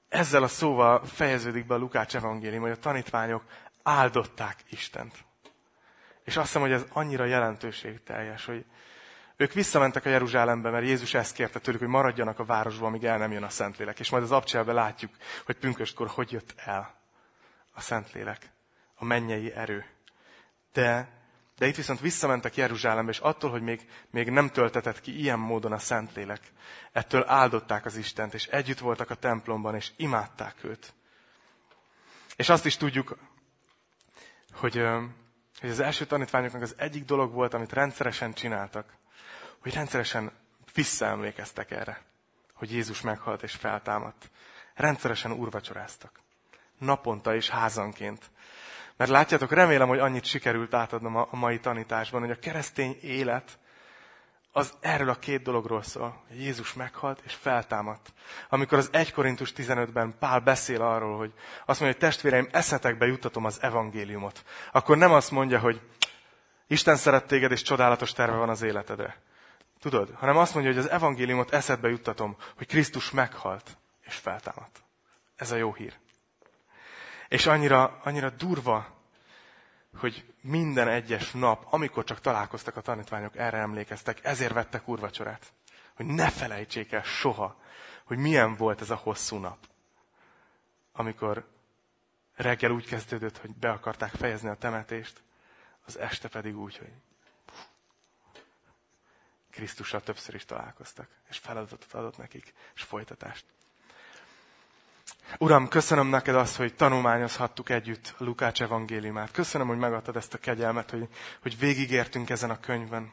Ezzel 0.09 0.43
a 0.43 0.47
szóval 0.47 1.05
fejeződik 1.05 1.65
be 1.65 1.73
a 1.73 1.77
Lukács 1.77 2.15
evangélium, 2.15 2.61
hogy 2.61 2.71
a 2.71 2.77
tanítványok 2.77 3.43
áldották 3.83 4.63
Istent. 4.69 5.25
És 6.23 6.37
azt 6.37 6.45
hiszem, 6.45 6.61
hogy 6.61 6.71
ez 6.71 6.85
annyira 6.89 7.25
jelentőségteljes, 7.25 8.45
hogy 8.45 8.65
ők 9.35 9.53
visszamentek 9.53 10.05
a 10.05 10.09
Jeruzsálembe, 10.09 10.69
mert 10.69 10.85
Jézus 10.85 11.13
ezt 11.13 11.35
kérte 11.35 11.59
tőlük, 11.59 11.79
hogy 11.79 11.89
maradjanak 11.89 12.39
a 12.39 12.45
városban, 12.45 12.87
amíg 12.87 13.03
el 13.03 13.17
nem 13.17 13.31
jön 13.31 13.43
a 13.43 13.49
Szentlélek. 13.49 13.99
És 13.99 14.09
majd 14.09 14.23
az 14.23 14.31
abcselbe 14.31 14.73
látjuk, 14.73 15.11
hogy 15.45 15.57
pünköstkor 15.57 16.07
hogy 16.07 16.31
jött 16.31 16.53
el 16.57 16.95
a 17.73 17.81
Szentlélek, 17.81 18.51
a 18.95 19.05
mennyei 19.05 19.53
erő. 19.53 19.85
De, 20.73 21.16
de 21.57 21.67
itt 21.67 21.75
viszont 21.75 21.99
visszamentek 21.99 22.55
Jeruzsálembe, 22.55 23.11
és 23.11 23.19
attól, 23.19 23.49
hogy 23.49 23.61
még, 23.61 23.89
még 24.11 24.29
nem 24.29 24.49
töltetett 24.49 25.01
ki 25.01 25.19
ilyen 25.19 25.39
módon 25.39 25.71
a 25.71 25.79
Szentlélek, 25.79 26.41
ettől 26.91 27.23
áldották 27.27 27.85
az 27.85 27.95
Istent, 27.95 28.33
és 28.33 28.45
együtt 28.45 28.79
voltak 28.79 29.09
a 29.09 29.15
templomban, 29.15 29.75
és 29.75 29.91
imádták 29.95 30.55
őt. 30.63 30.93
És 32.35 32.49
azt 32.49 32.65
is 32.65 32.77
tudjuk, 32.77 33.17
hogy, 34.53 34.87
hogy 35.59 35.69
az 35.69 35.79
első 35.79 36.05
tanítványoknak 36.05 36.61
az 36.61 36.75
egyik 36.77 37.05
dolog 37.05 37.33
volt, 37.33 37.53
amit 37.53 37.73
rendszeresen 37.73 38.33
csináltak, 38.33 38.97
hogy 39.59 39.73
rendszeresen 39.73 40.31
visszaemlékeztek 40.73 41.71
erre, 41.71 42.01
hogy 42.53 42.71
Jézus 42.71 43.01
meghalt 43.01 43.43
és 43.43 43.53
feltámadt. 43.53 44.29
Rendszeresen 44.73 45.31
úrvacsoráztak. 45.31 46.19
Naponta 46.77 47.35
és 47.35 47.49
házanként. 47.49 48.31
Mert 48.97 49.11
látjátok, 49.11 49.51
remélem, 49.51 49.87
hogy 49.87 49.99
annyit 49.99 50.25
sikerült 50.25 50.73
átadnom 50.73 51.15
a 51.15 51.27
mai 51.31 51.59
tanításban, 51.59 52.21
hogy 52.21 52.31
a 52.31 52.39
keresztény 52.39 52.97
élet 53.01 53.59
az 54.51 54.73
erről 54.79 55.09
a 55.09 55.15
két 55.15 55.41
dologról 55.41 55.81
szól. 55.81 56.23
Jézus 56.31 56.73
meghalt 56.73 57.21
és 57.25 57.33
feltámadt. 57.33 58.13
Amikor 58.49 58.77
az 58.77 58.89
1 58.91 59.11
Korintus 59.11 59.53
15-ben 59.55 60.15
Pál 60.19 60.39
beszél 60.39 60.81
arról, 60.81 61.17
hogy 61.17 61.33
azt 61.65 61.79
mondja, 61.79 61.99
hogy 61.99 62.09
testvéreim, 62.09 62.47
eszetekbe 62.51 63.05
juttatom 63.05 63.45
az 63.45 63.61
evangéliumot, 63.61 64.43
akkor 64.71 64.97
nem 64.97 65.11
azt 65.11 65.31
mondja, 65.31 65.59
hogy 65.59 65.81
Isten 66.67 66.95
szeret 66.95 67.27
téged, 67.27 67.51
és 67.51 67.61
csodálatos 67.61 68.11
terve 68.11 68.37
van 68.37 68.49
az 68.49 68.61
életedre. 68.61 69.17
Tudod? 69.79 70.09
Hanem 70.15 70.37
azt 70.37 70.53
mondja, 70.53 70.73
hogy 70.73 70.81
az 70.81 70.89
evangéliumot 70.89 71.53
eszedbe 71.53 71.89
juttatom, 71.89 72.35
hogy 72.57 72.67
Krisztus 72.67 73.11
meghalt 73.11 73.77
és 74.01 74.15
feltámadt. 74.15 74.83
Ez 75.35 75.51
a 75.51 75.55
jó 75.55 75.73
hír. 75.73 75.93
És 77.27 77.45
annyira, 77.45 77.99
annyira 78.03 78.29
durva, 78.29 78.95
hogy 79.97 80.33
minden 80.41 80.87
egyes 80.87 81.31
nap, 81.31 81.67
amikor 81.69 82.03
csak 82.03 82.19
találkoztak 82.21 82.75
a 82.77 82.81
tanítványok, 82.81 83.35
erre 83.35 83.57
emlékeztek, 83.57 84.25
ezért 84.25 84.53
vettek 84.53 84.87
úrvacsorát. 84.87 85.53
Hogy 85.93 86.05
ne 86.05 86.29
felejtsék 86.29 86.91
el 86.91 87.03
soha, 87.03 87.61
hogy 88.03 88.17
milyen 88.17 88.55
volt 88.55 88.81
ez 88.81 88.89
a 88.89 88.95
hosszú 88.95 89.37
nap. 89.37 89.57
Amikor 90.91 91.47
reggel 92.35 92.71
úgy 92.71 92.85
kezdődött, 92.85 93.37
hogy 93.37 93.55
be 93.55 93.69
akarták 93.69 94.11
fejezni 94.11 94.49
a 94.49 94.55
temetést, 94.55 95.21
az 95.85 95.97
este 95.97 96.27
pedig 96.27 96.57
úgy, 96.57 96.77
hogy 96.77 96.91
Krisztussal 99.51 100.01
többször 100.01 100.35
is 100.35 100.45
találkoztak, 100.45 101.09
és 101.29 101.37
feladatot 101.37 101.93
adott 101.93 102.17
nekik, 102.17 102.53
és 102.75 102.81
folytatást. 102.81 103.45
Uram, 105.37 105.67
köszönöm 105.67 106.07
neked 106.07 106.35
azt, 106.35 106.55
hogy 106.55 106.75
tanulmányozhattuk 106.75 107.69
együtt 107.69 108.13
Lukács 108.17 108.61
evangéliumát. 108.61 109.31
Köszönöm, 109.31 109.67
hogy 109.67 109.77
megadtad 109.77 110.15
ezt 110.15 110.33
a 110.33 110.37
kegyelmet, 110.37 110.89
hogy, 110.91 111.07
hogy 111.41 111.59
végigértünk 111.59 112.29
ezen 112.29 112.49
a 112.49 112.59
könyvben. 112.59 113.11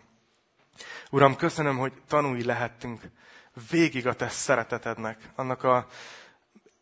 Uram, 1.10 1.36
köszönöm, 1.36 1.76
hogy 1.78 1.92
tanulni 2.08 2.44
lehettünk 2.44 3.02
végig 3.70 4.06
a 4.06 4.14
te 4.14 4.28
szeretetednek, 4.28 5.30
annak 5.34 5.62
a 5.62 5.86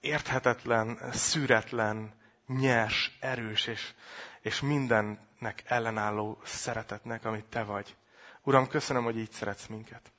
érthetetlen, 0.01 0.99
szűretlen, 1.13 2.15
nyers, 2.47 3.17
erős 3.21 3.67
és, 3.67 3.93
és 4.41 4.61
mindennek 4.61 5.63
ellenálló 5.65 6.39
szeretetnek, 6.45 7.25
amit 7.25 7.45
te 7.45 7.63
vagy. 7.63 7.97
Uram, 8.43 8.67
köszönöm, 8.69 9.05
hogy 9.05 9.19
így 9.19 9.33
szeretsz 9.33 9.67
minket. 9.67 10.13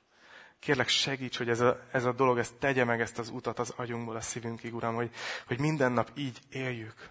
Kérlek, 0.64 0.88
segíts, 0.88 1.36
hogy 1.36 1.48
ez 1.48 1.60
a, 1.60 1.80
ez 1.92 2.04
a 2.04 2.12
dolog, 2.12 2.38
ez 2.38 2.52
tegye 2.58 2.84
meg 2.84 3.00
ezt 3.00 3.18
az 3.18 3.28
utat 3.28 3.58
az 3.58 3.70
agyunkból 3.76 4.16
a 4.16 4.20
szívünkig, 4.20 4.74
Uram, 4.74 4.94
hogy, 4.94 5.10
hogy 5.46 5.58
minden 5.58 5.92
nap 5.92 6.10
így 6.14 6.38
éljük. 6.50 7.08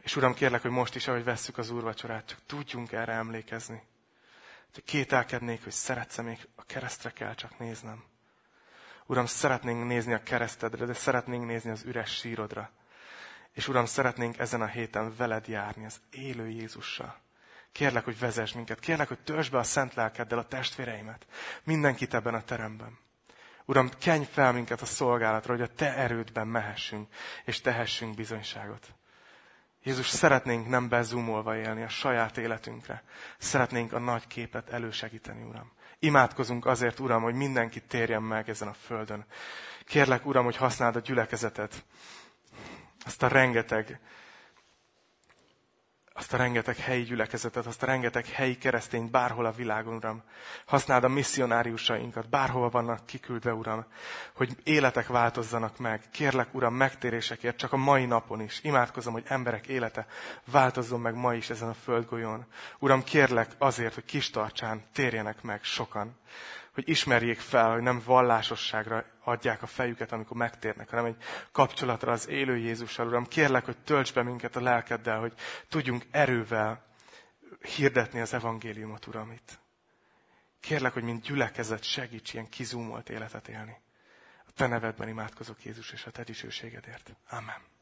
És 0.00 0.16
Uram, 0.16 0.34
kérlek, 0.34 0.62
hogy 0.62 0.70
most 0.70 0.94
is, 0.94 1.08
ahogy 1.08 1.24
vesszük 1.24 1.58
az 1.58 1.70
úrvacsorát, 1.70 2.26
csak 2.26 2.38
tudjunk 2.46 2.92
erre 2.92 3.12
emlékezni. 3.12 3.82
Hogy 4.74 4.84
kételkednék, 4.84 5.62
hogy 5.62 5.72
szeretsz 5.72 6.18
még 6.18 6.48
a 6.54 6.62
keresztre 6.64 7.10
kell 7.10 7.34
csak 7.34 7.58
néznem. 7.58 8.04
Uram, 9.06 9.26
szeretnénk 9.26 9.86
nézni 9.86 10.12
a 10.12 10.22
keresztedre, 10.22 10.84
de 10.84 10.94
szeretnénk 10.94 11.46
nézni 11.46 11.70
az 11.70 11.82
üres 11.84 12.10
sírodra. 12.14 12.70
És 13.52 13.68
Uram, 13.68 13.84
szeretnénk 13.86 14.38
ezen 14.38 14.60
a 14.62 14.66
héten 14.66 15.16
veled 15.16 15.48
járni, 15.48 15.84
az 15.84 16.00
élő 16.10 16.48
Jézussal. 16.48 17.24
Kérlek, 17.76 18.04
hogy 18.04 18.18
vezess 18.18 18.52
minket. 18.52 18.80
Kérlek, 18.80 19.08
hogy 19.08 19.18
törzs 19.18 19.48
be 19.48 19.58
a 19.58 19.62
szent 19.62 19.94
lelkeddel 19.94 20.38
a 20.38 20.46
testvéreimet. 20.46 21.26
Mindenkit 21.64 22.14
ebben 22.14 22.34
a 22.34 22.42
teremben. 22.42 22.98
Uram, 23.64 23.90
kenj 24.00 24.24
fel 24.24 24.52
minket 24.52 24.80
a 24.80 24.86
szolgálatra, 24.86 25.52
hogy 25.52 25.62
a 25.62 25.66
Te 25.66 25.96
erődben 25.96 26.46
mehessünk, 26.46 27.08
és 27.44 27.60
tehessünk 27.60 28.14
bizonyságot. 28.14 28.94
Jézus, 29.82 30.08
szeretnénk 30.08 30.68
nem 30.68 30.88
bezumolva 30.88 31.56
élni 31.56 31.82
a 31.82 31.88
saját 31.88 32.36
életünkre. 32.36 33.02
Szeretnénk 33.38 33.92
a 33.92 33.98
nagy 33.98 34.26
képet 34.26 34.68
elősegíteni, 34.68 35.42
Uram. 35.42 35.72
Imádkozunk 35.98 36.66
azért, 36.66 37.00
Uram, 37.00 37.22
hogy 37.22 37.34
mindenki 37.34 37.80
térjen 37.80 38.22
meg 38.22 38.48
ezen 38.48 38.68
a 38.68 38.74
földön. 38.74 39.24
Kérlek, 39.84 40.26
Uram, 40.26 40.44
hogy 40.44 40.56
használd 40.56 40.96
a 40.96 41.00
gyülekezetet, 41.00 41.84
azt 43.04 43.22
a 43.22 43.28
rengeteg 43.28 44.00
azt 46.18 46.32
a 46.32 46.36
rengeteg 46.36 46.76
helyi 46.76 47.02
gyülekezetet, 47.02 47.66
azt 47.66 47.82
a 47.82 47.86
rengeteg 47.86 48.26
helyi 48.26 48.56
keresztényt 48.56 49.10
bárhol 49.10 49.46
a 49.46 49.52
világon, 49.52 49.94
Uram. 49.94 50.22
Használd 50.66 51.04
a 51.04 51.08
misszionáriusainkat, 51.08 52.28
bárhova 52.28 52.68
vannak 52.68 53.06
kiküldve, 53.06 53.52
Uram, 53.52 53.86
hogy 54.34 54.56
életek 54.64 55.06
változzanak 55.06 55.78
meg. 55.78 56.02
Kérlek, 56.10 56.54
Uram, 56.54 56.74
megtérésekért, 56.74 57.56
csak 57.56 57.72
a 57.72 57.76
mai 57.76 58.06
napon 58.06 58.40
is. 58.40 58.60
Imádkozom, 58.62 59.12
hogy 59.12 59.24
emberek 59.26 59.66
élete 59.66 60.06
változzon 60.50 61.00
meg 61.00 61.14
ma 61.14 61.34
is 61.34 61.50
ezen 61.50 61.68
a 61.68 61.74
földgolyón. 61.74 62.46
Uram, 62.78 63.02
kérlek 63.02 63.50
azért, 63.58 63.94
hogy 63.94 64.04
kis 64.04 64.30
tartsán 64.30 64.84
térjenek 64.92 65.42
meg 65.42 65.64
sokan 65.64 66.16
hogy 66.76 66.88
ismerjék 66.88 67.38
fel, 67.40 67.72
hogy 67.72 67.82
nem 67.82 68.02
vallásosságra 68.04 69.04
adják 69.24 69.62
a 69.62 69.66
fejüket, 69.66 70.12
amikor 70.12 70.36
megtérnek, 70.36 70.90
hanem 70.90 71.04
egy 71.04 71.16
kapcsolatra 71.52 72.12
az 72.12 72.28
élő 72.28 72.56
Jézussal. 72.56 73.06
Uram, 73.06 73.26
kérlek, 73.26 73.64
hogy 73.64 73.76
tölts 73.78 74.12
be 74.12 74.22
minket 74.22 74.56
a 74.56 74.60
lelkeddel, 74.60 75.20
hogy 75.20 75.32
tudjunk 75.68 76.04
erővel 76.10 76.84
hirdetni 77.60 78.20
az 78.20 78.34
evangéliumot, 78.34 79.06
Uram, 79.06 79.32
itt. 79.32 79.58
Kérlek, 80.60 80.92
hogy 80.92 81.02
mint 81.02 81.22
gyülekezet 81.22 81.82
segíts 81.82 82.32
ilyen 82.32 82.48
kizúmolt 82.48 83.08
életet 83.08 83.48
élni. 83.48 83.80
A 84.46 84.50
Te 84.54 84.66
nevedben 84.66 85.08
imádkozok 85.08 85.64
Jézus 85.64 85.92
és 85.92 86.06
a 86.06 86.10
Te 86.10 86.22
dicsőségedért. 86.22 87.16
Amen. 87.28 87.75